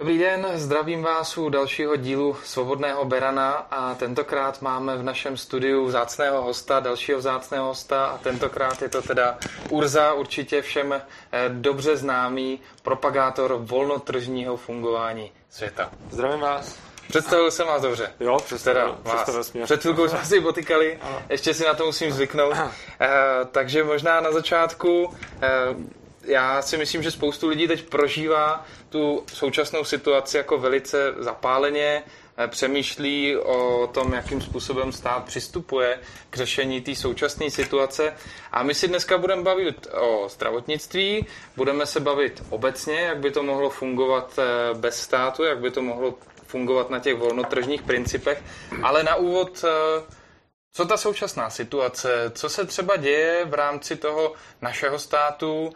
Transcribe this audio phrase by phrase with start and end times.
[0.00, 5.86] Dobrý den, zdravím vás u dalšího dílu Svobodného Berana a tentokrát máme v našem studiu
[5.86, 9.38] vzácného hosta, dalšího vzácného hosta a tentokrát je to teda
[9.70, 11.02] Urza, určitě všem eh,
[11.48, 15.90] dobře známý propagátor volnotržního fungování světa.
[16.10, 16.78] Zdravím vás.
[17.08, 18.12] Představil jsem vás dobře.
[18.20, 19.64] Jo, představil, představil mě.
[19.64, 22.54] Před chvilkou jsme si potykali, ještě si na to musím zvyknout.
[23.00, 23.08] Eh,
[23.52, 25.48] takže možná na začátku eh,
[26.28, 32.02] já si myslím, že spoustu lidí teď prožívá tu současnou situaci jako velice zapáleně,
[32.36, 38.14] eh, přemýšlí o tom, jakým způsobem stát přistupuje k řešení té současné situace.
[38.52, 43.42] A my si dneska budeme bavit o zdravotnictví, budeme se bavit obecně, jak by to
[43.42, 46.14] mohlo fungovat eh, bez státu, jak by to mohlo
[46.46, 48.42] fungovat na těch volnotržních principech.
[48.82, 50.02] Ale na úvod eh,
[50.72, 55.72] co ta současná situace, co se třeba děje v rámci toho našeho státu,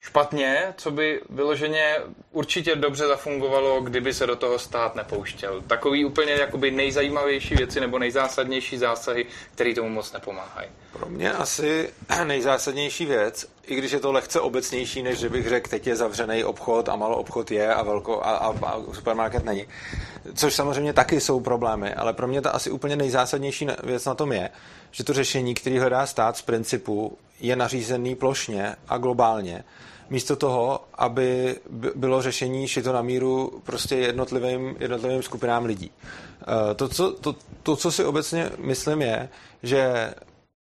[0.00, 1.96] špatně, co by vyloženě
[2.32, 5.62] určitě dobře zafungovalo, kdyby se do toho stát nepouštěl.
[5.66, 10.68] Takový úplně jakoby nejzajímavější věci nebo nejzásadnější zásahy, které tomu moc nepomáhají.
[10.92, 11.90] Pro mě asi
[12.24, 16.44] nejzásadnější věc, i když je to lehce obecnější, než že bych řekl, teď je zavřený
[16.44, 19.66] obchod a malo obchod je a, velko, a, a, a supermarket není.
[20.34, 24.32] Což samozřejmě taky jsou problémy, ale pro mě ta asi úplně nejzásadnější věc na tom
[24.32, 24.50] je,
[24.90, 29.64] že to řešení, který hledá stát z principu, je nařízený plošně a globálně
[30.10, 31.56] místo toho, aby
[31.94, 35.90] bylo řešení šito na míru prostě jednotlivým, jednotlivým skupinám lidí.
[36.42, 39.28] Eh, to co, to, to, co si obecně myslím, je,
[39.62, 40.12] že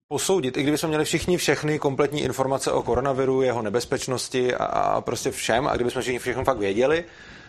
[0.08, 5.32] posoudit, i kdybychom měli všichni všechny kompletní informace o koronaviru, jeho nebezpečnosti a, a prostě
[5.32, 7.04] všem, a kdybychom všichni všechno fakt věděli,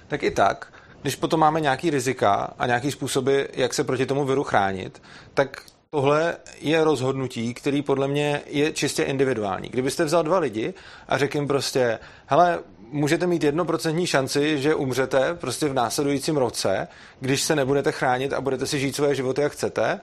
[0.08, 4.24] tak i tak, když potom máme nějaký rizika a nějaký způsoby, jak se proti tomu
[4.24, 5.02] viru chránit,
[5.34, 5.62] tak
[5.94, 9.68] Tohle je rozhodnutí, který podle mě je čistě individuální.
[9.68, 10.74] Kdybyste vzal dva lidi
[11.08, 12.58] a řekl jim prostě, hele,
[12.90, 16.88] můžete mít jednoprocentní šanci, že umřete prostě v následujícím roce,
[17.20, 20.00] když se nebudete chránit a budete si žít svoje životy, jak chcete,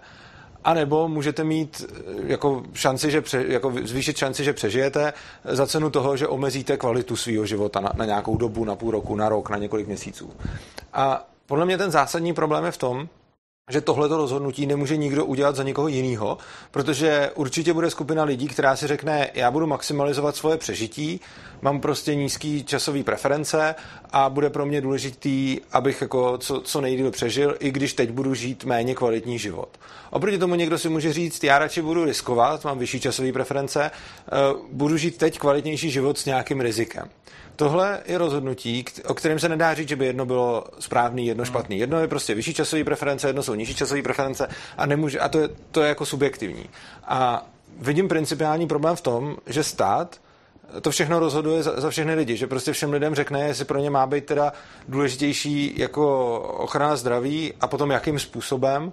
[0.63, 5.13] a nebo můžete mít eh, jako šanci, že pře, jako zvýšit šanci, že přežijete
[5.45, 9.15] za cenu toho, že omezíte kvalitu svého života na, na nějakou dobu, na půl roku,
[9.15, 10.33] na rok, na několik měsíců.
[10.93, 13.09] A podle mě ten zásadní problém je v tom,
[13.71, 16.37] že tohleto rozhodnutí nemůže nikdo udělat za někoho jiného,
[16.71, 21.19] protože určitě bude skupina lidí, která si řekne, já budu maximalizovat svoje přežití,
[21.61, 23.75] mám prostě nízký časový preference
[24.11, 28.33] a bude pro mě důležitý, abych jako co, co nejdýl přežil, i když teď budu
[28.33, 29.69] žít méně kvalitní život.
[30.09, 34.31] Oproti tomu někdo si může říct, já radši budu riskovat, mám vyšší časové preference, eh,
[34.71, 37.09] budu žít teď kvalitnější život s nějakým rizikem.
[37.57, 41.51] Tohle je rozhodnutí, o kterém se nedá říct, že by jedno bylo správný, jedno hmm.
[41.51, 41.79] špatný.
[41.79, 44.47] Jedno je prostě vyšší časové preference, jedno jsou nižší časové preference
[44.77, 46.69] a, nemůže, a to, je, to je jako subjektivní.
[47.03, 47.47] A
[47.79, 50.21] vidím principiální problém v tom, že stát
[50.81, 53.89] to všechno rozhoduje za, za všechny lidi, že prostě všem lidem řekne, jestli pro ně
[53.89, 54.53] má být teda
[54.87, 58.91] důležitější jako ochrana zdraví a potom jakým způsobem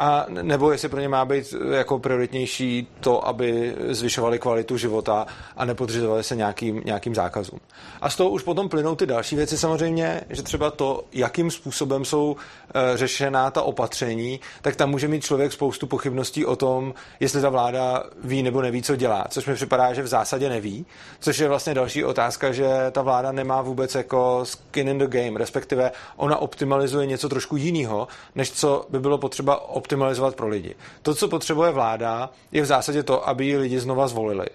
[0.00, 5.64] a nebo jestli pro ně má být jako prioritnější to, aby zvyšovali kvalitu života a
[5.64, 7.60] nepodřizovali se nějakým, nějakým zákazům.
[8.00, 12.04] A z toho už potom plynou ty další věci samozřejmě, že třeba to, jakým způsobem
[12.04, 12.36] jsou
[12.74, 17.48] e, řešená ta opatření, tak tam může mít člověk spoustu pochybností o tom, jestli ta
[17.48, 20.86] vláda ví nebo neví, co dělá, což mi připadá, že v zásadě neví,
[21.20, 25.38] což je vlastně další otázka, že ta vláda nemá vůbec jako skin in the game,
[25.38, 30.74] respektive ona optimalizuje něco trošku jiného, než co by bylo potřeba optimalizovat optimalizovat pro lidi.
[31.02, 34.46] To, co potřebuje vláda, je v zásadě to, aby ji lidi znova zvolili.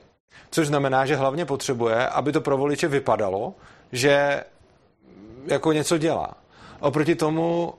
[0.51, 3.53] Což znamená, že hlavně potřebuje, aby to pro voliče vypadalo,
[3.91, 4.43] že
[5.47, 6.33] jako něco dělá.
[6.79, 7.73] Oproti tomu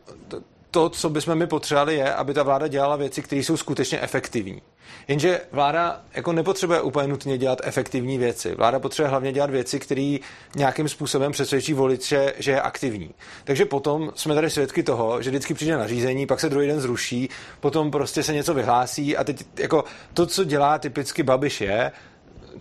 [0.76, 4.62] to, co bychom my potřebovali, je, aby ta vláda dělala věci, které jsou skutečně efektivní.
[5.08, 8.54] Jenže vláda jako nepotřebuje úplně nutně dělat efektivní věci.
[8.54, 10.18] Vláda potřebuje hlavně dělat věci, které
[10.56, 13.10] nějakým způsobem přesvědčí voliče, že je aktivní.
[13.44, 17.28] Takže potom jsme tady svědky toho, že vždycky přijde nařízení, pak se druhý den zruší,
[17.60, 21.92] potom prostě se něco vyhlásí a teď jako to, co dělá typicky Babiš je,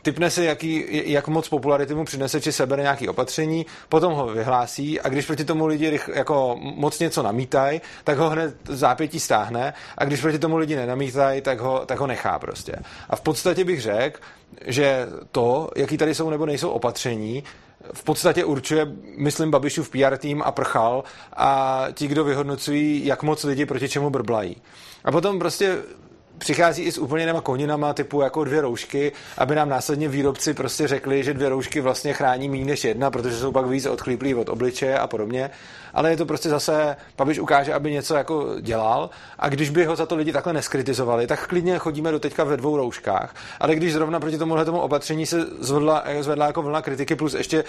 [0.01, 5.01] typne si, jaký, jak moc popularity mu přinese, či sebere nějaký opatření, potom ho vyhlásí
[5.01, 10.05] a když proti tomu lidi jako moc něco namítají, tak ho hned zápětí stáhne a
[10.05, 12.75] když proti tomu lidi nenamítají, tak ho, tak ho nechá prostě.
[13.09, 14.19] A v podstatě bych řekl,
[14.65, 17.43] že to, jaký tady jsou nebo nejsou opatření,
[17.93, 18.87] v podstatě určuje,
[19.17, 21.03] myslím, Babišův PR tým a prchal
[21.33, 24.57] a ti, kdo vyhodnocují, jak moc lidi proti čemu brblají.
[25.05, 25.77] A potom prostě
[26.37, 30.87] přichází i s úplně jinýma koninama typu jako dvě roušky, aby nám následně výrobci prostě
[30.87, 34.49] řekli, že dvě roušky vlastně chrání méně než jedna, protože jsou pak víc odchlíplí od
[34.49, 35.49] obličeje a podobně.
[35.95, 39.09] Ale je to prostě zase, Babiš ukáže, aby něco jako dělal
[39.39, 42.57] a když by ho za to lidi takhle neskritizovali, tak klidně chodíme do teďka ve
[42.57, 43.35] dvou rouškách.
[43.59, 47.63] Ale když zrovna proti tomuhle tomu opatření se zvedla, zvedla jako vlna kritiky, plus ještě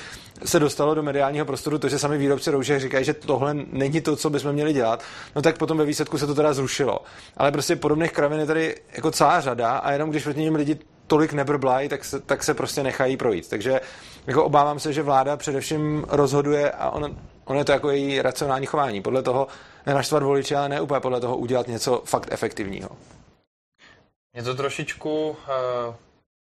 [0.45, 4.17] se dostalo do mediálního prostoru to, že sami výrobci roušek říkají, že tohle není to,
[4.17, 5.03] co bychom měli dělat,
[5.37, 6.99] no tak potom ve výsledku se to teda zrušilo.
[7.37, 10.79] Ale prostě podobných kravin je tady jako celá řada a jenom když proti něm lidi
[11.07, 13.49] tolik nebrblají, tak se, tak se prostě nechají projít.
[13.49, 13.81] Takže
[14.27, 18.67] jako obávám se, že vláda především rozhoduje a on, on je to jako její racionální
[18.67, 19.03] chování.
[19.03, 19.47] Podle toho
[19.87, 22.89] nenaštvat voliče, ale ne úplně podle toho udělat něco fakt efektivního.
[24.37, 25.37] Je to trošičku uh,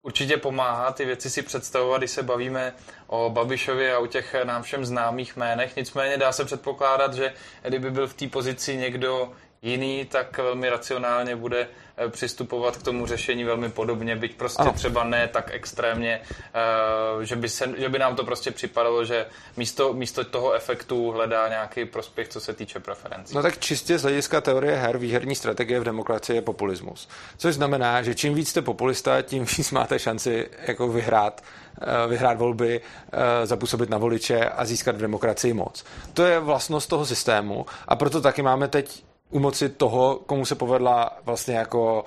[0.02, 2.74] určitě pomáhá ty věci si představovat, když se bavíme
[3.08, 5.76] o Babišovi a o těch nám všem známých jménech.
[5.76, 7.34] Nicméně dá se předpokládat, že
[7.64, 9.32] kdyby byl v té pozici někdo
[9.62, 11.68] jiný, tak velmi racionálně bude
[12.08, 14.74] přistupovat k tomu řešení velmi podobně, byť prostě ano.
[14.74, 16.22] třeba ne tak extrémně,
[16.54, 19.26] eh, že by, se, že by nám to prostě připadalo, že
[19.58, 23.36] místo, místo toho efektu hledá nějaký prospěch, co se týče preferencí.
[23.36, 27.10] No tak čistě z hlediska teorie her výherní strategie v demokracii je populismus.
[27.38, 31.44] Což znamená, že čím víc jste populista, tím víc máte šanci jako vyhrát
[31.82, 32.82] eh, vyhrát volby,
[33.44, 35.86] zapůsobit na voliče a získat v demokracii moc.
[36.14, 40.56] To je vlastnost toho systému a proto taky máme teď u moci toho, komu se
[40.56, 42.06] povedla vlastně jako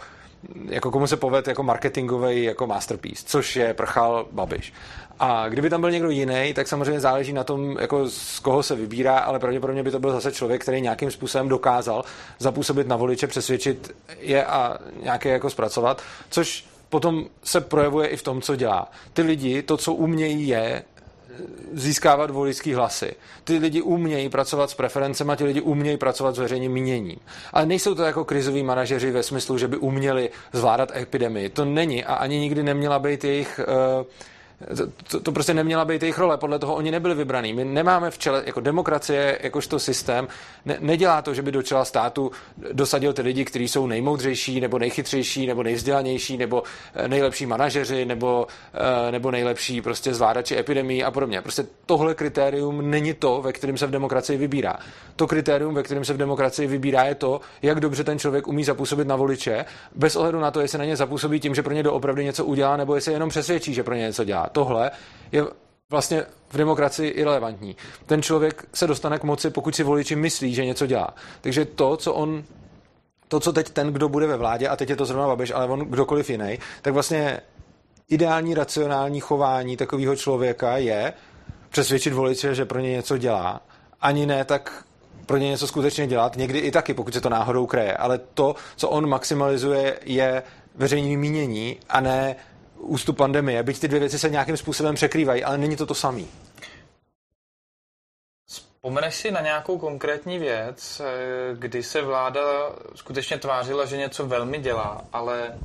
[0.69, 4.72] jako komu se poved jako marketingový jako masterpiece, což je prchal Babiš.
[5.20, 8.74] A kdyby tam byl někdo jiný, tak samozřejmě záleží na tom, jako z koho se
[8.74, 12.04] vybírá, ale pravděpodobně by to byl zase člověk, který nějakým způsobem dokázal
[12.38, 18.22] zapůsobit na voliče, přesvědčit je a nějaké jako zpracovat, což potom se projevuje i v
[18.22, 18.90] tom, co dělá.
[19.12, 20.84] Ty lidi, to, co umějí, je
[21.73, 23.12] získávat voličský hlasy.
[23.44, 27.19] Ty lidi umějí pracovat s preferencemi, ty lidi umějí pracovat s veřejným míněním.
[27.52, 31.49] Ale nejsou to jako krizoví manažeři ve smyslu, že by uměli zvládat epidemii.
[31.49, 33.61] To není a ani nikdy neměla být jejich
[33.99, 34.06] uh,
[35.10, 37.52] to, to prostě neměla být jejich role, podle toho oni nebyli vybraní.
[37.52, 40.28] My nemáme v čele, jako demokracie, jakožto systém,
[40.64, 42.30] ne, nedělá to, že by do čela státu
[42.72, 46.62] dosadil ty lidi, kteří jsou nejmoudřejší, nebo nejchytřejší, nebo nejvzdělanější, nebo
[46.94, 51.42] eh, nejlepší manažeři, nebo, eh, nebo nejlepší prostě zvládači epidemii a podobně.
[51.42, 54.78] Prostě tohle kritérium není to, ve kterém se v demokracii vybírá.
[55.16, 58.64] To kritérium, ve kterém se v demokracii vybírá, je to, jak dobře ten člověk umí
[58.64, 59.64] zapůsobit na voliče,
[59.94, 62.76] bez ohledu na to, jestli na ně zapůsobí tím, že pro ně doopravdy něco udělá,
[62.76, 64.90] nebo jestli jenom přesvědčí, že pro ně něco dělá tohle
[65.32, 65.44] je
[65.90, 67.76] vlastně v demokracii irrelevantní.
[68.06, 71.14] Ten člověk se dostane k moci, pokud si voliči myslí, že něco dělá.
[71.40, 72.44] Takže to, co on
[73.28, 75.66] to, co teď ten, kdo bude ve vládě, a teď je to zrovna Babiš, ale
[75.66, 77.40] on kdokoliv jiný, tak vlastně
[78.08, 81.12] ideální racionální chování takového člověka je
[81.69, 83.60] přesvědčit voliče, že pro ně něco dělá,
[84.00, 84.84] ani ne tak
[85.26, 88.55] pro ně něco skutečně dělat, někdy i taky, pokud se to náhodou kreje, ale to,
[88.76, 90.43] co on maximalizuje, je
[90.75, 92.37] veřejné mínění a ne
[92.82, 96.29] ústup pandemie, byť ty dvě věci se nějakým způsobem překrývají, ale není to to samý.
[98.46, 102.40] Vzpomeneš si na nějakou konkrétní věc, eh, kdy se vláda
[102.94, 105.58] skutečně tvářila, že něco velmi dělá, ale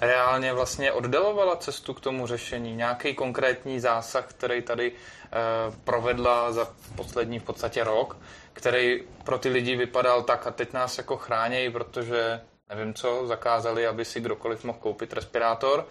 [0.00, 2.76] reálně vlastně oddalovala cestu k tomu řešení?
[2.76, 5.36] Nějaký konkrétní zásah, který tady eh,
[5.84, 8.16] provedla za poslední v podstatě rok,
[8.52, 13.86] který pro ty lidi vypadal tak a teď nás jako chránějí, protože nevím co, zakázali,
[13.86, 15.86] aby si kdokoliv mohl koupit respirátor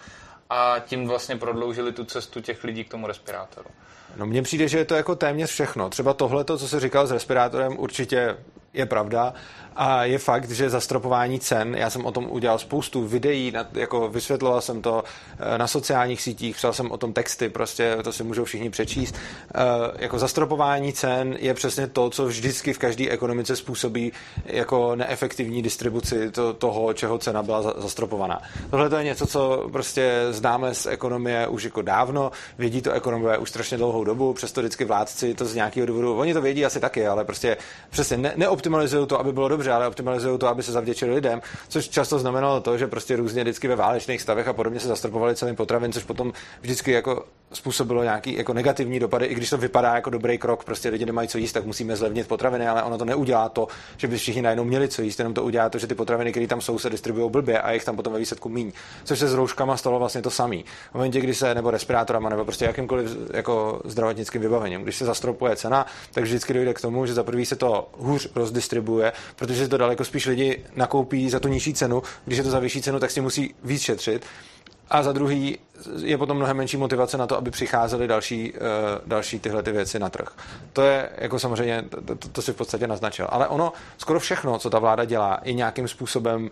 [0.53, 3.69] a tím vlastně prodloužili tu cestu těch lidí k tomu respirátoru.
[4.15, 5.89] No mně přijde, že je to jako téměř všechno.
[5.89, 8.37] Třeba tohle, co se říkal s respirátorem, určitě
[8.73, 9.33] je pravda.
[9.75, 14.61] A je fakt, že zastropování cen, já jsem o tom udělal spoustu videí, jako vysvětloval
[14.61, 15.03] jsem to
[15.39, 19.15] eh, na sociálních sítích, psal jsem o tom texty, prostě to si můžou všichni přečíst.
[19.55, 19.59] Eh,
[19.99, 24.11] jako zastropování cen je přesně to, co vždycky v každé ekonomice způsobí
[24.45, 28.41] jako neefektivní distribuci to, toho, čeho cena byla zastropovaná.
[28.69, 33.37] Tohle to je něco, co prostě známe z ekonomie už jako dávno, vědí to ekonomové
[33.37, 36.79] už strašně dlouhou dobu, přesto vždycky vládci to z nějakého důvodu, oni to vědí asi
[36.79, 37.57] taky, ale prostě
[37.89, 41.89] přesně ne, neoptimalizují to, aby bylo dobře ale optimalizují to, aby se zavděčili lidem, což
[41.89, 45.55] často znamenalo to, že prostě různě vždycky ve válečných stavech a podobně se zastropovali celým
[45.55, 50.09] potravin, což potom vždycky jako způsobilo nějaký jako negativní dopady, i když to vypadá jako
[50.09, 53.49] dobrý krok, prostě lidi nemají co jíst, tak musíme zlevnit potraviny, ale ono to neudělá
[53.49, 53.67] to,
[53.97, 56.47] že by všichni najednou měli co jíst, jenom to udělá to, že ty potraviny, které
[56.47, 58.71] tam jsou, se distribuují blbě a jich tam potom ve výsledku míň.
[59.03, 60.65] Což se s rouškama stalo vlastně to samý.
[60.91, 65.55] V momentě, kdy se, nebo respirátorama, nebo prostě jakýmkoliv jako zdravotnickým vybavením, když se zastropuje
[65.55, 69.77] cena, tak vždycky dojde k tomu, že za prvý se to hůř rozdistribuje, protože to
[69.77, 73.11] daleko spíš lidi nakoupí za tu nižší cenu, když je to za vyšší cenu, tak
[73.11, 74.25] si musí víc šetřit
[74.93, 75.57] a za druhý
[76.03, 78.59] je potom mnohem menší motivace na to, aby přicházely další, uh,
[79.05, 80.27] další tyhle ty věci na trh.
[80.73, 83.27] To je jako samozřejmě, to, to, to si v podstatě naznačil.
[83.29, 86.49] Ale ono, skoro všechno, co ta vláda dělá, je nějakým způsobem, uh,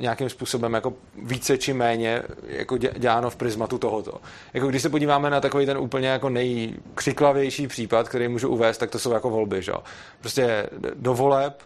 [0.00, 4.20] nějakým způsobem jako více či méně jako děláno v prismatu tohoto.
[4.54, 8.90] Jako když se podíváme na takový ten úplně jako nejkřiklavější případ, který můžu uvést, tak
[8.90, 9.62] to jsou jako volby.
[9.62, 9.72] Že?
[10.20, 11.62] Prostě do voleb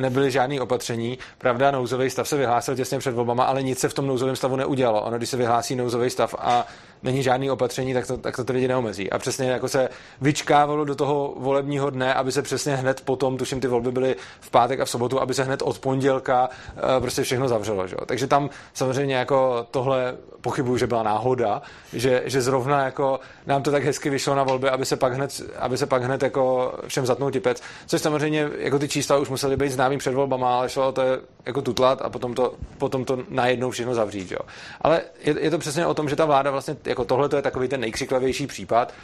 [0.00, 1.18] nebyly žádné opatření.
[1.38, 4.56] Pravda, nouzový stav se vyhlásil těsně před volbama, ale nic se v tom nouzovém stavu
[4.56, 5.02] neudělalo.
[5.02, 6.66] Ono, když se vyhlásí nouzový stav a
[7.04, 9.10] není žádný opatření, tak to, tak to ty lidi neomezí.
[9.10, 9.88] A přesně jako se
[10.20, 14.50] vyčkávalo do toho volebního dne, aby se přesně hned potom, tuším, ty volby byly v
[14.50, 17.86] pátek a v sobotu, aby se hned od pondělka uh, prostě všechno zavřelo.
[17.86, 17.96] Že?
[18.06, 23.70] Takže tam samozřejmě jako tohle pochybuju, že byla náhoda, že, že zrovna jako nám to
[23.70, 27.06] tak hezky vyšlo na volby, aby se pak hned, aby se pak hned jako všem
[27.06, 30.92] zatnul tipec, což samozřejmě jako ty čísla už musely být známý před volbama, ale šlo
[30.92, 31.02] to
[31.46, 34.32] jako tutlat a potom to, potom to najednou všechno zavřít.
[34.32, 34.38] Jo.
[34.80, 37.42] Ale je, je, to přesně o tom, že ta vláda vlastně, jako tohle to je
[37.42, 38.94] takový ten nejkřiklavější případ,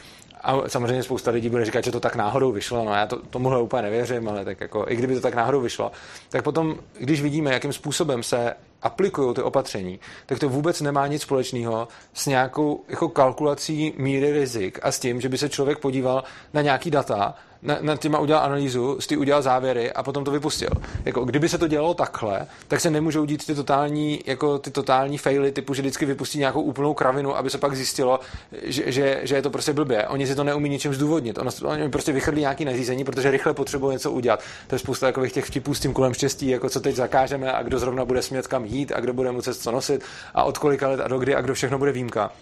[0.42, 2.84] a samozřejmě spousta lidí bude říkat, že to tak náhodou vyšlo.
[2.84, 5.92] No já to, tomuhle úplně nevěřím, ale tak jako, i kdyby to tak náhodou vyšlo,
[6.28, 11.22] tak potom, když vidíme, jakým způsobem se aplikují ty opatření, tak to vůbec nemá nic
[11.22, 16.24] společného s nějakou jako kalkulací míry rizik a s tím, že by se člověk podíval
[16.52, 20.30] na nějaký data na, na těma udělal analýzu, z ty udělal závěry a potom to
[20.30, 20.70] vypustil.
[21.04, 25.18] Jako, kdyby se to dělalo takhle, tak se nemůžou dít ty totální, jako ty totální
[25.18, 28.20] faily, typu, že vždycky vypustí nějakou úplnou kravinu, aby se pak zjistilo,
[28.62, 30.08] že, že, že je to prostě blbě.
[30.08, 31.38] Oni si to neumí ničem zdůvodnit.
[31.38, 34.40] Ono, oni prostě vychrlí nějaký nařízení, protože rychle potřebují něco udělat.
[34.66, 37.62] To je spousta takových těch vtipů s tím kolem štěstí, jako co teď zakážeme a
[37.62, 40.02] kdo zrovna bude smět kam jít a kdo bude muset co nosit
[40.34, 42.32] a od kolika let a do kdy a kdo všechno bude výjimka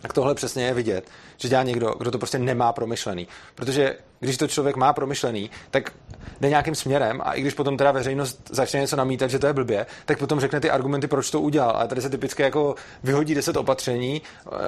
[0.00, 3.28] tak tohle přesně je vidět, že dělá někdo, kdo to prostě nemá promyšlený.
[3.54, 5.92] Protože když to člověk má promyšlený, tak
[6.40, 9.52] jde nějakým směrem a i když potom teda veřejnost začne něco namítat, že to je
[9.52, 11.76] blbě, tak potom řekne ty argumenty, proč to udělal.
[11.76, 14.22] A tady se typicky jako vyhodí deset opatření,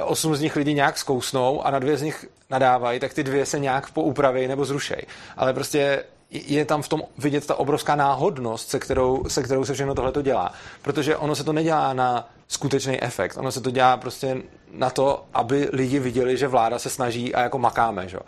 [0.04, 3.46] osm z nich lidi nějak zkousnou a na dvě z nich nadávají, tak ty dvě
[3.46, 5.02] se nějak poupraví nebo zrušej.
[5.36, 9.74] Ale prostě je tam v tom vidět ta obrovská náhodnost, se kterou se, kterou se
[9.74, 10.52] všechno tohle dělá.
[10.82, 13.36] Protože ono se to nedělá na skutečný efekt.
[13.36, 17.40] Ono se to dělá prostě na to, aby lidi viděli, že vláda se snaží a
[17.42, 18.08] jako makáme.
[18.08, 18.18] Že?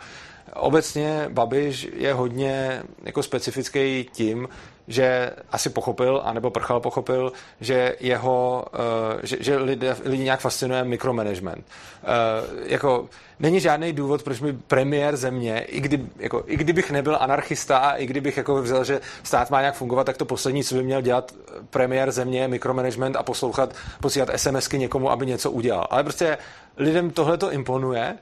[0.53, 4.47] Obecně Babiš je hodně jako specifický tím,
[4.87, 10.83] že asi pochopil, anebo prchal pochopil, že jeho, uh, že, že lidi, lidi nějak fascinuje
[10.83, 11.65] mikromanagement.
[11.65, 17.17] Uh, jako není žádný důvod, proč mi premiér země, i, kdy, jako, i kdybych nebyl
[17.19, 20.75] anarchista a i kdybych jako vzal, že stát má nějak fungovat, tak to poslední, co
[20.75, 21.31] by měl dělat
[21.69, 25.87] premiér země, mikromanagement a poslouchat, posílat SMSky někomu, aby něco udělal.
[25.89, 26.37] Ale prostě
[26.77, 28.17] lidem tohle to imponuje,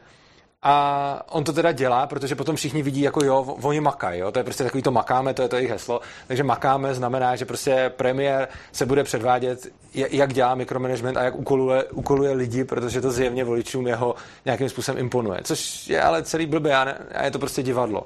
[0.64, 4.40] a on to teda dělá, protože potom všichni vidí, jako jo, oni makají, jo, to
[4.40, 6.02] je prostě takový to makáme, to je to jejich heslo.
[6.28, 11.84] Takže makáme znamená, že prostě premiér se bude předvádět, jak dělá mikromanagement a jak ukoluje,
[11.84, 14.16] ukoluje lidi, protože to zjevně voličům jeho
[14.46, 15.40] nějakým způsobem imponuje.
[15.44, 18.04] Což je ale celý blbě a je to prostě divadlo.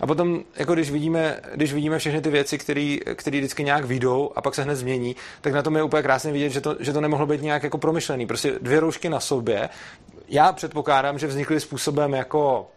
[0.00, 4.42] A potom, jako když vidíme, když vidíme všechny ty věci, které vždycky nějak vyjdou a
[4.42, 7.00] pak se hned změní, tak na tom je úplně krásně vidět, že to, že to
[7.00, 8.26] nemohlo být nějak jako promyšlený.
[8.26, 9.68] Prostě dvě roušky na sobě.
[10.28, 12.70] Já předpokládám, že vznikly způsobem jako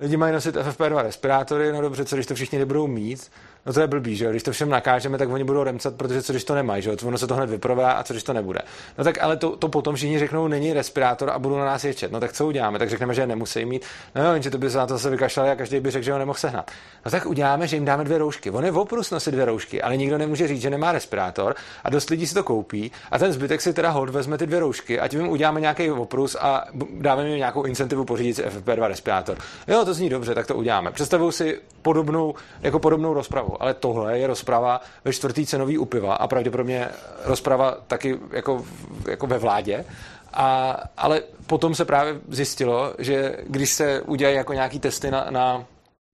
[0.00, 3.30] lidi mají nosit FFP2 respirátory, no dobře, co když to všichni nebudou mít,
[3.66, 4.30] No to je blbý, že?
[4.30, 6.90] Když to všem nakážeme, tak oni budou remcat, protože co když to nemají, že?
[7.04, 8.60] Ono se to hned vyprová a co když to nebude.
[8.98, 12.12] No tak ale to, to potom všichni řeknou, není respirátor a budou na nás ječet.
[12.12, 12.78] No tak co uděláme?
[12.78, 13.84] Tak řekneme, že je nemusí mít.
[14.14, 16.12] No jo, jenže to by se na to zase vykašlali a každý by řekl, že
[16.12, 16.70] ho nemohl sehnat.
[17.04, 18.50] No tak uděláme, že jim dáme dvě roušky.
[18.50, 22.10] On je oprus nosit dvě roušky, ale nikdo nemůže říct, že nemá respirátor a dost
[22.10, 25.08] lidí si to koupí a ten zbytek si teda hod vezme ty dvě roušky a
[25.08, 26.64] tím uděláme nějaký oprus a
[27.00, 29.38] dáme jim nějakou incentivu pořídit si FFP2 respirátor.
[29.68, 30.90] Jo, to zní dobře, tak to uděláme.
[30.90, 36.14] Představuju si podobnou, jako podobnou rozpravu, ale tohle je rozprava ve čtvrtý cenový u piva
[36.14, 36.88] a pravděpodobně
[37.24, 38.64] rozprava taky jako,
[39.08, 39.84] jako ve vládě.
[40.32, 45.64] A, ale potom se právě zjistilo, že když se udělají jako nějaký testy na, na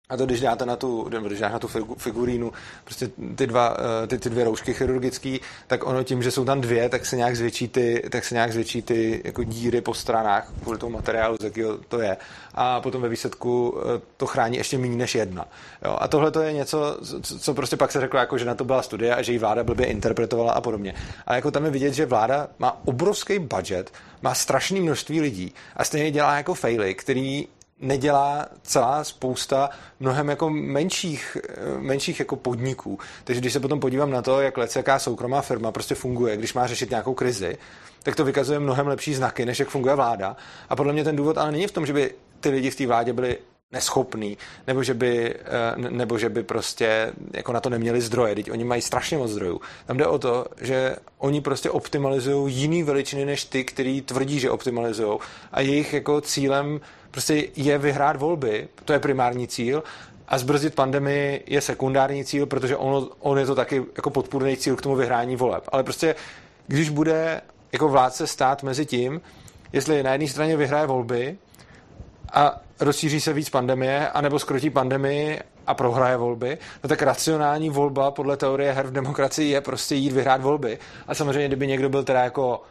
[0.09, 2.51] a to, když dáte na tu, když dáte na tu figurínu
[2.83, 6.61] prostě ty, dva, eh, ty, ty dvě roušky chirurgické, tak ono tím, že jsou tam
[6.61, 10.51] dvě, tak se nějak zvětší ty, tak se nějak zvětší ty jako díry po stranách
[10.63, 12.17] kvůli tomu materiálu, z jakého to je.
[12.53, 15.47] A potom ve výsledku eh, to chrání ještě méně než jedna.
[15.85, 15.97] Jo?
[15.99, 16.97] A tohle to je něco,
[17.39, 19.63] co prostě pak se řeklo, jako, že na to byla studie a že ji vláda
[19.63, 20.93] blbě interpretovala a podobně.
[21.25, 25.83] A jako tam je vidět, že vláda má obrovský budget, má strašné množství lidí a
[25.83, 27.47] stejně dělá jako faily, který
[27.81, 31.37] nedělá celá spousta mnohem jako menších,
[31.79, 32.99] menších jako podniků.
[33.23, 36.53] Takže když se potom podívám na to, jak lec, jaká soukromá firma prostě funguje, když
[36.53, 37.57] má řešit nějakou krizi,
[38.03, 40.35] tak to vykazuje mnohem lepší znaky, než jak funguje vláda.
[40.69, 42.87] A podle mě ten důvod ale není v tom, že by ty lidi v té
[42.87, 43.37] vládě byli
[43.71, 48.35] neschopný, nebo že by, eh, nebo že by prostě jako na to neměli zdroje.
[48.35, 49.61] Teď oni mají strašně moc zdrojů.
[49.85, 54.51] Tam jde o to, že oni prostě optimalizují jiný veličiny než ty, který tvrdí, že
[54.51, 55.19] optimalizují
[55.51, 56.81] a jejich jako cílem
[57.11, 59.83] prostě je vyhrát volby, to je primární cíl
[60.27, 64.75] a zbrzdit pandemii je sekundární cíl, protože on, on je to taky jako podpůrný cíl
[64.75, 65.63] k tomu vyhrání voleb.
[65.71, 66.15] Ale prostě,
[66.67, 67.41] když bude
[67.71, 69.21] jako vládce stát mezi tím,
[69.73, 71.37] jestli na jedné straně vyhraje volby
[72.33, 78.11] a rozšíří se víc pandemie, anebo skrotí pandemii a prohraje volby, no tak racionální volba
[78.11, 80.77] podle teorie her v demokracii je prostě jít vyhrát volby.
[81.07, 82.61] A samozřejmě, kdyby někdo byl teda jako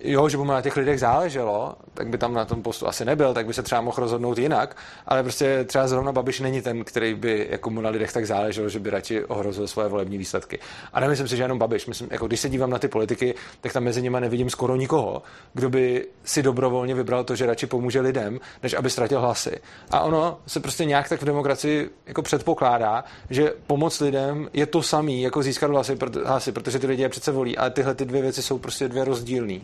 [0.00, 3.04] jo, že by mu na těch lidech záleželo, tak by tam na tom postu asi
[3.04, 4.76] nebyl, tak by se třeba mohl rozhodnout jinak,
[5.06, 8.68] ale prostě třeba zrovna Babiš není ten, který by jako mu na lidech tak záleželo,
[8.68, 10.58] že by radši ohrozil svoje volební výsledky.
[10.92, 11.86] A nemyslím si, že jenom Babiš.
[11.86, 15.22] Myslím, jako když se dívám na ty politiky, tak tam mezi nimi nevidím skoro nikoho,
[15.54, 19.60] kdo by si dobrovolně vybral to, že radši pomůže lidem, než aby ztratil hlasy.
[19.90, 24.82] A ono se prostě nějak tak v demokracii jako předpokládá, že pomoc lidem je to
[24.82, 28.22] samý, jako získat hlasy, hlasy protože ty lidi je přece volí, ale tyhle ty dvě
[28.22, 29.60] věci jsou prostě dvě rozdílné.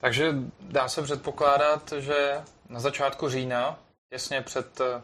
[0.00, 3.78] Takže dá se předpokládat, že na začátku října,
[4.10, 5.02] těsně před eh,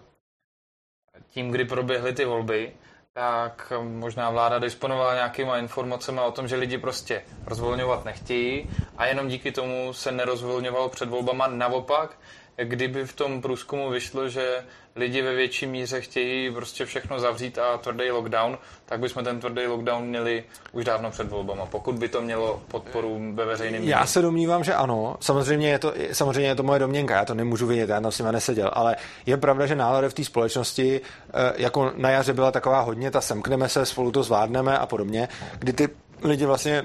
[1.29, 2.73] tím, kdy proběhly ty volby,
[3.13, 9.29] tak možná vláda disponovala nějakýma informacemi o tom, že lidi prostě rozvolňovat nechtějí a jenom
[9.29, 11.47] díky tomu se nerozvolňovalo před volbama.
[11.47, 12.19] Naopak,
[12.65, 14.65] kdyby v tom průzkumu vyšlo, že
[14.97, 19.67] lidi ve větší míře chtějí prostě všechno zavřít a tvrdý lockdown, tak bychom ten tvrdý
[19.67, 24.23] lockdown měli už dávno před volbama, pokud by to mělo podporu ve veřejném Já se
[24.23, 25.17] domnívám, že ano.
[25.21, 28.19] Samozřejmě je, to, samozřejmě je to moje domněnka, já to nemůžu vidět, já tam s
[28.19, 28.97] nimi neseděl, ale
[29.27, 33.21] je pravda, že nálada v té společnosti, eh, jako na jaře byla taková hodně, ta
[33.21, 35.89] semkneme se, spolu to zvládneme a podobně, kdy ty
[36.23, 36.85] lidi vlastně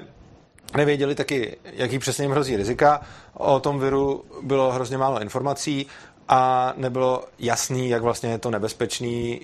[0.76, 3.00] nevěděli taky, jaký přesně jim hrozí rizika.
[3.34, 5.86] O tom viru bylo hrozně málo informací
[6.28, 9.40] a nebylo jasný, jak vlastně je to nebezpečný,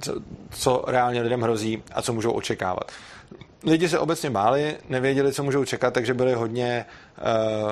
[0.00, 0.14] co,
[0.50, 2.90] co reálně lidem hrozí a co můžou očekávat.
[3.64, 6.84] Lidi se obecně báli, nevěděli, co můžou čekat, takže byli hodně,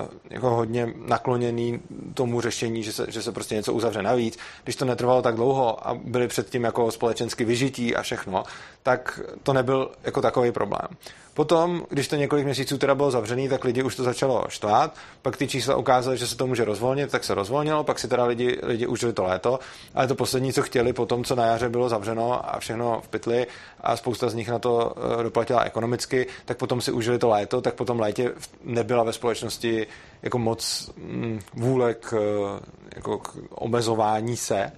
[0.00, 1.80] uh, jako hodně nakloněný
[2.14, 4.38] tomu řešení, že se, že se prostě něco uzavře navíc.
[4.64, 8.44] Když to netrvalo tak dlouho a byli předtím jako společensky vyžití a všechno,
[8.82, 10.88] tak to nebyl jako takový problém.
[11.36, 15.36] Potom, když to několik měsíců teda bylo zavřený, tak lidi už to začalo štvát, pak
[15.36, 18.58] ty čísla ukázaly, že se to může rozvolnit, tak se rozvolnilo, pak si teda lidi,
[18.62, 19.58] lidi užili to léto,
[19.94, 23.08] ale to poslední, co chtěli po tom, co na jaře bylo zavřeno a všechno v
[23.08, 23.46] pytli
[23.80, 27.60] a spousta z nich na to eh, doplatila ekonomicky, tak potom si užili to léto,
[27.60, 28.32] tak potom létě
[28.64, 29.86] nebyla ve společnosti
[30.22, 32.60] jako moc mm, vůle k, eh,
[32.96, 34.72] jako k omezování se.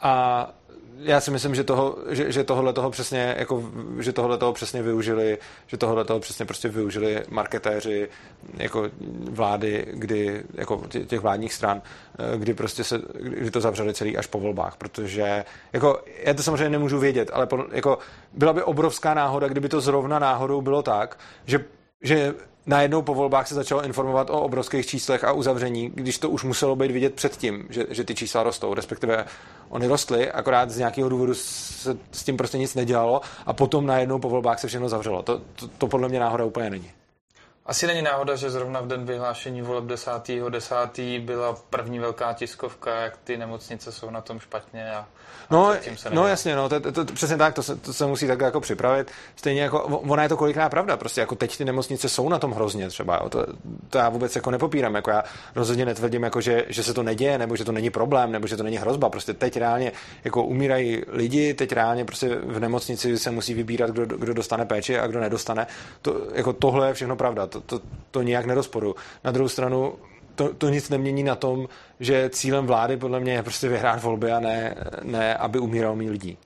[0.00, 0.48] A
[0.98, 4.82] já si myslím, že, toho, že, že tohle toho přesně, jako, že tohle toho přesně
[4.82, 8.08] využili, že tohle toho přesně prostě využili marketéři
[8.56, 8.90] jako
[9.30, 11.82] vlády, kdy, jako těch vládních stran,
[12.18, 16.42] eh, kdy prostě se, kdy to zavřeli celý až po volbách, protože jako, já to
[16.42, 17.98] samozřejmě nemůžu vědět, ale jako,
[18.32, 21.64] byla by obrovská náhoda, kdyby to zrovna náhodou bylo tak, že,
[22.02, 22.34] že
[22.66, 26.76] najednou po volbách se začalo informovat o obrovských číslech a uzavření, když to už muselo
[26.76, 29.24] být vidět předtím, že, že ty čísla rostou, respektive
[29.68, 34.18] oni rostly, akorát z nějakého důvodu se s tím prostě nic nedělalo a potom najednou
[34.18, 35.22] po volbách se všechno zavřelo.
[35.22, 36.90] To, to, to podle mě náhoda úplně není.
[37.66, 40.10] Asi není náhoda, že zrovna v den vyhlášení voleb 10.
[40.48, 40.74] 10.
[41.20, 45.06] byla první velká tiskovka, jak ty nemocnice jsou na tom špatně a
[45.50, 45.74] No,
[46.10, 48.60] no jasně, no, to, to, to, přesně tak, to se, to se musí tak jako
[48.60, 49.10] připravit.
[49.36, 52.52] Stejně jako, ona je to kolikrát pravda, prostě jako teď ty nemocnice jsou na tom
[52.52, 53.46] hrozně třeba, jo, to,
[53.90, 55.24] to, já vůbec jako nepopírám, jako já
[55.54, 58.56] rozhodně netvrdím, jako že, že se to neděje, nebo že to není problém, nebo že
[58.56, 59.92] to není hrozba, prostě teď reálně
[60.24, 64.98] jako umírají lidi, teď reálně prostě v nemocnici se musí vybírat, kdo, kdo dostane péči
[64.98, 65.66] a kdo nedostane.
[66.02, 68.94] To, jako tohle je všechno pravda, to, to, to nijak nerozporu.
[69.24, 69.94] Na druhou stranu
[70.34, 71.68] to, to nic nemění na tom,
[72.00, 76.10] že cílem vlády podle mě je prostě vyhrát volby a ne, ne aby umíralo mý
[76.10, 76.38] lidí.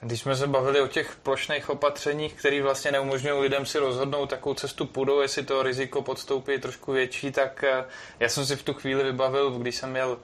[0.00, 4.54] Když jsme se bavili o těch plošných opatřeních, které vlastně neumožňují lidem si rozhodnout, jakou
[4.54, 7.84] cestu půjdou, jestli to riziko podstoupí trošku větší, tak eh,
[8.20, 10.18] já jsem si v tu chvíli vybavil, když jsem měl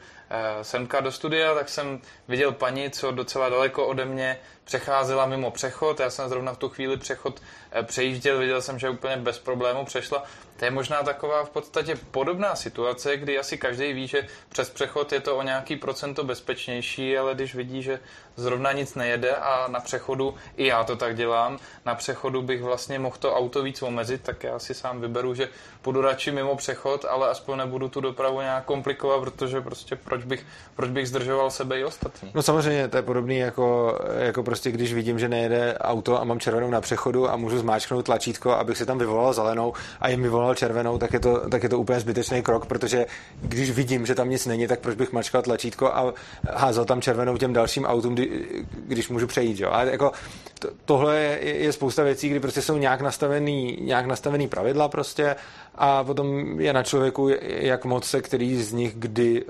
[0.63, 6.01] semka do studia, tak jsem viděl paní, co docela daleko ode mě přecházela mimo přechod.
[6.01, 9.85] Já jsem zrovna v tu chvíli přechod eh, přejížděl, viděl jsem, že úplně bez problému
[9.85, 10.25] přešla.
[10.57, 15.13] To je možná taková v podstatě podobná situace, kdy asi každý ví, že přes přechod
[15.13, 18.01] je to o nějaký procento bezpečnější, ale když vidí, že
[18.37, 22.99] zrovna nic nejede a na přechodu, i já to tak dělám, na přechodu bych vlastně
[22.99, 25.49] mohl to auto víc omezit, tak já si sám vyberu, že
[25.83, 30.47] půjdu radši mimo přechod, ale aspoň nebudu tu dopravu nějak komplikovat, protože prostě proč bych,
[30.77, 32.31] proč bych zdržoval sebe i ostatní.
[32.35, 36.41] No samozřejmě, to je podobný jako, jako prostě když vidím, že nejede auto a mám
[36.41, 40.55] červenou na přechodu a můžu zmáčknout tlačítko, abych si tam vyvolal zelenou a jim vyvolal
[40.55, 43.07] červenou, tak je to, tak je to úplně zbytečný krok, protože
[43.43, 46.15] když vidím, že tam nic není, tak proč bych mačkal tlačítko a
[46.51, 49.61] házel tam červenou těm dalším autům, kdy, když můžu přejít.
[49.61, 49.69] Jo?
[49.73, 50.13] Ale jako
[50.59, 55.37] to, tohle je, je, spousta věcí, kdy prostě jsou nějak nastavený, nějak nastavený pravidla prostě
[55.75, 59.45] a potom je na člověku, jak moc se který z nich kdy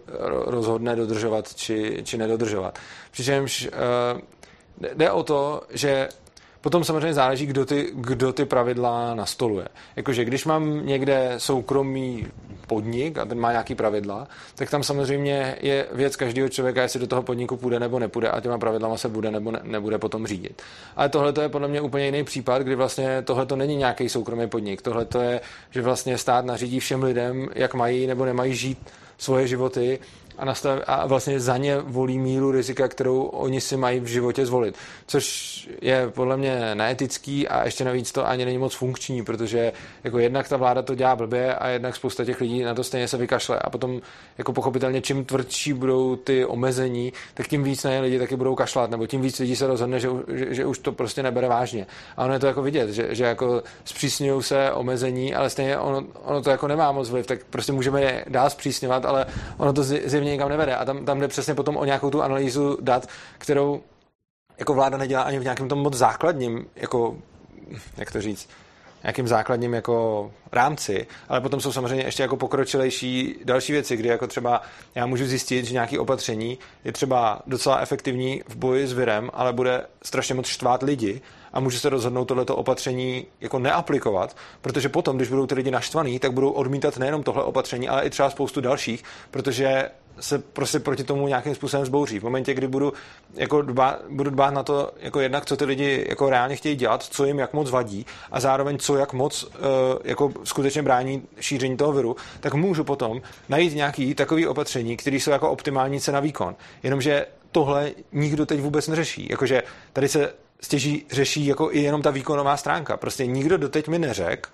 [0.47, 2.79] rozhodne dodržovat či, či nedodržovat.
[3.11, 4.21] Přičemž uh,
[4.95, 6.09] jde o to, že
[6.65, 9.69] Potom samozřejmě záleží, kdo ty, kdo ty pravidla nastoluje.
[9.97, 12.27] Jakože když mám někde soukromý
[12.67, 17.07] podnik a ten má nějaký pravidla, tak tam samozřejmě je věc každého člověka, jestli do
[17.07, 20.63] toho podniku půjde nebo nepůjde a těma pravidlama se bude nebo ne, nebude potom řídit.
[20.97, 24.49] Ale tohle je podle mě úplně jiný případ, kdy vlastně tohle to není nějaký soukromý
[24.49, 24.83] podnik.
[24.83, 28.79] Tohle to je, že vlastně stát nařídí všem lidem, jak mají nebo nemají žít
[29.19, 29.99] svoje životy
[30.39, 34.47] a, nastav, a vlastně za ně volí míru rizika, kterou oni si mají v životě
[34.47, 34.75] zvolit.
[35.07, 39.73] Což je podle mě neetický a ještě navíc to ani není moc funkční, protože
[40.05, 43.09] jako jednak ta vláda to dělá blbě a jednak spousta těch lidí na to stejně
[43.09, 43.59] se vykašle.
[43.59, 44.01] A potom
[44.39, 48.55] jako pochopitelně čím tvrdší budou ty omezení, tak tím víc na ně lidi taky budou
[48.55, 51.87] kašlat, nebo tím víc lidí se rozhodne, že, že, že už to prostě nebere vážně.
[52.17, 56.05] A ono je to jako vidět, že, že jako zpřísňují se omezení, ale stejně ono,
[56.25, 59.83] ono to jako nemá moc vliv, tak prostě můžeme je dál zpřísňovat, ale ono to
[59.83, 60.77] zjevně nikam nevede.
[60.77, 63.07] A tam, tam jde přesně potom o nějakou tu analýzu dat,
[63.39, 63.83] kterou
[64.59, 67.17] jako vláda nedělá ani v nějakém tom moc základním, jako,
[67.97, 68.49] jak to říct,
[69.05, 74.27] nějakým základním jako rámci, ale potom jsou samozřejmě ještě jako pokročilejší další věci, kdy jako
[74.27, 74.63] třeba
[74.95, 79.53] já můžu zjistit, že nějaké opatření je třeba docela efektivní v boji s virem, ale
[79.53, 81.21] bude strašně moc štvát lidi
[81.55, 86.19] a můžu se rozhodnout tohleto opatření jako neaplikovat, protože potom, když budou ty lidi naštvaný,
[86.19, 89.91] tak budou odmítat nejenom tohle opatření, ale i třeba spoustu dalších, protože
[90.21, 92.19] se prostě proti tomu nějakým způsobem zbouří.
[92.19, 92.93] V momentě, kdy budu,
[93.35, 97.03] jako dbát, budu dbát na to, jako jednak, co ty lidi jako reálně chtějí dělat,
[97.03, 99.51] co jim jak moc vadí a zároveň co jak moc uh,
[100.05, 105.31] jako skutečně brání šíření toho viru, tak můžu potom najít nějaký takový opatření, které jsou
[105.31, 106.55] jako optimální cena výkon.
[106.83, 109.27] Jenomže tohle nikdo teď vůbec neřeší.
[109.31, 109.63] Jakože
[109.93, 112.97] tady se stěží řeší jako i jenom ta výkonová stránka.
[112.97, 114.51] Prostě nikdo doteď mi neřekl,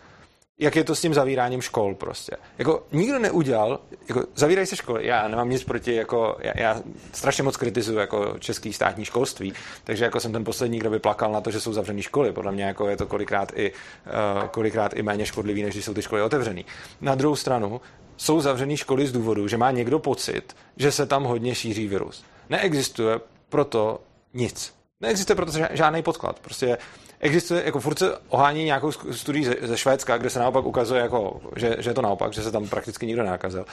[0.61, 2.37] jak je to s tím zavíráním škol prostě.
[2.59, 6.83] Jako nikdo neudělal, jako zavírají se školy, já nemám nic proti, jako já, já
[7.13, 9.53] strašně moc kritizuju jako český státní školství,
[9.85, 12.33] takže jako jsem ten poslední, kdo by plakal na to, že jsou zavřené školy.
[12.33, 15.95] Podle mě jako je to kolikrát i, uh, kolikrát i méně škodlivý, než když jsou
[15.95, 16.63] ty školy otevřené.
[17.01, 17.81] Na druhou stranu
[18.17, 22.25] jsou zavřené školy z důvodu, že má někdo pocit, že se tam hodně šíří virus.
[22.49, 24.01] Neexistuje proto
[24.35, 24.80] nic.
[25.01, 26.41] Neexistuje proto žádný podklad.
[26.41, 26.79] Prostě
[27.21, 31.41] existuje, jako furt se ohání nějakou studii ze, ze Švédska, kde se naopak ukazuje, jako,
[31.57, 33.65] že, že je to naopak, že se tam prakticky nikdo nenakazil.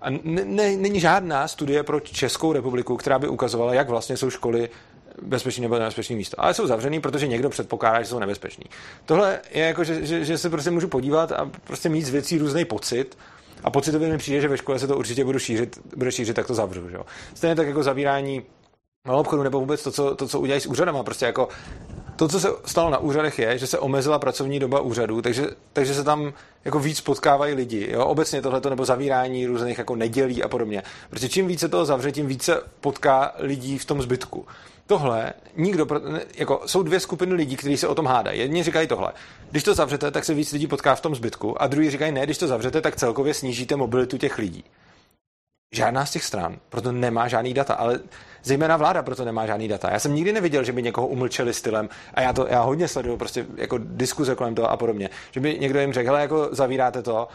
[0.00, 4.30] A ne, ne, není žádná studie pro Českou republiku, která by ukazovala, jak vlastně jsou
[4.30, 4.68] školy
[5.22, 6.40] bezpečný nebo nebezpečný místo.
[6.40, 8.64] Ale jsou zavřený, protože někdo předpokládá, že jsou nebezpečný.
[9.04, 12.38] Tohle je jako, že, že, že se prostě můžu podívat a prostě mít z věcí
[12.38, 13.18] různý pocit,
[13.64, 16.46] a pocitově mi přijde, že ve škole se to určitě budu šířit, bude šířit, tak
[16.46, 16.88] to zavřu.
[16.88, 16.98] Že?
[17.34, 18.42] Stejně tak jako zavírání
[19.06, 21.02] malou obchodu nebo vůbec to, co, to, co udělají s úřadama.
[21.02, 21.48] Prostě jako
[22.16, 25.94] to, co se stalo na úřadech, je, že se omezila pracovní doba úřadů, takže, takže
[25.94, 26.32] se tam
[26.64, 27.88] jako víc potkávají lidi.
[27.92, 28.06] Jo?
[28.06, 30.82] Obecně tohleto nebo zavírání různých jako nedělí a podobně.
[31.10, 34.46] Protože čím více toho zavře, tím více potká lidí v tom zbytku.
[34.86, 35.86] Tohle nikdo,
[36.34, 38.38] jako jsou dvě skupiny lidí, kteří se o tom hádají.
[38.38, 39.12] Jedni říkají tohle.
[39.50, 41.62] Když to zavřete, tak se víc lidí potká v tom zbytku.
[41.62, 44.64] A druhý říkají, ne, když to zavřete, tak celkově snížíte mobilitu těch lidí.
[45.72, 48.00] Žádná z těch stran proto nemá žádný data, ale
[48.42, 49.90] zejména vláda proto nemá žádný data.
[49.92, 53.16] Já jsem nikdy neviděl, že by někoho umlčeli stylem a já to já hodně sleduju
[53.16, 57.02] prostě jako diskuze kolem toho a podobně, že by někdo jim řekl, hele, jako zavíráte
[57.02, 57.28] to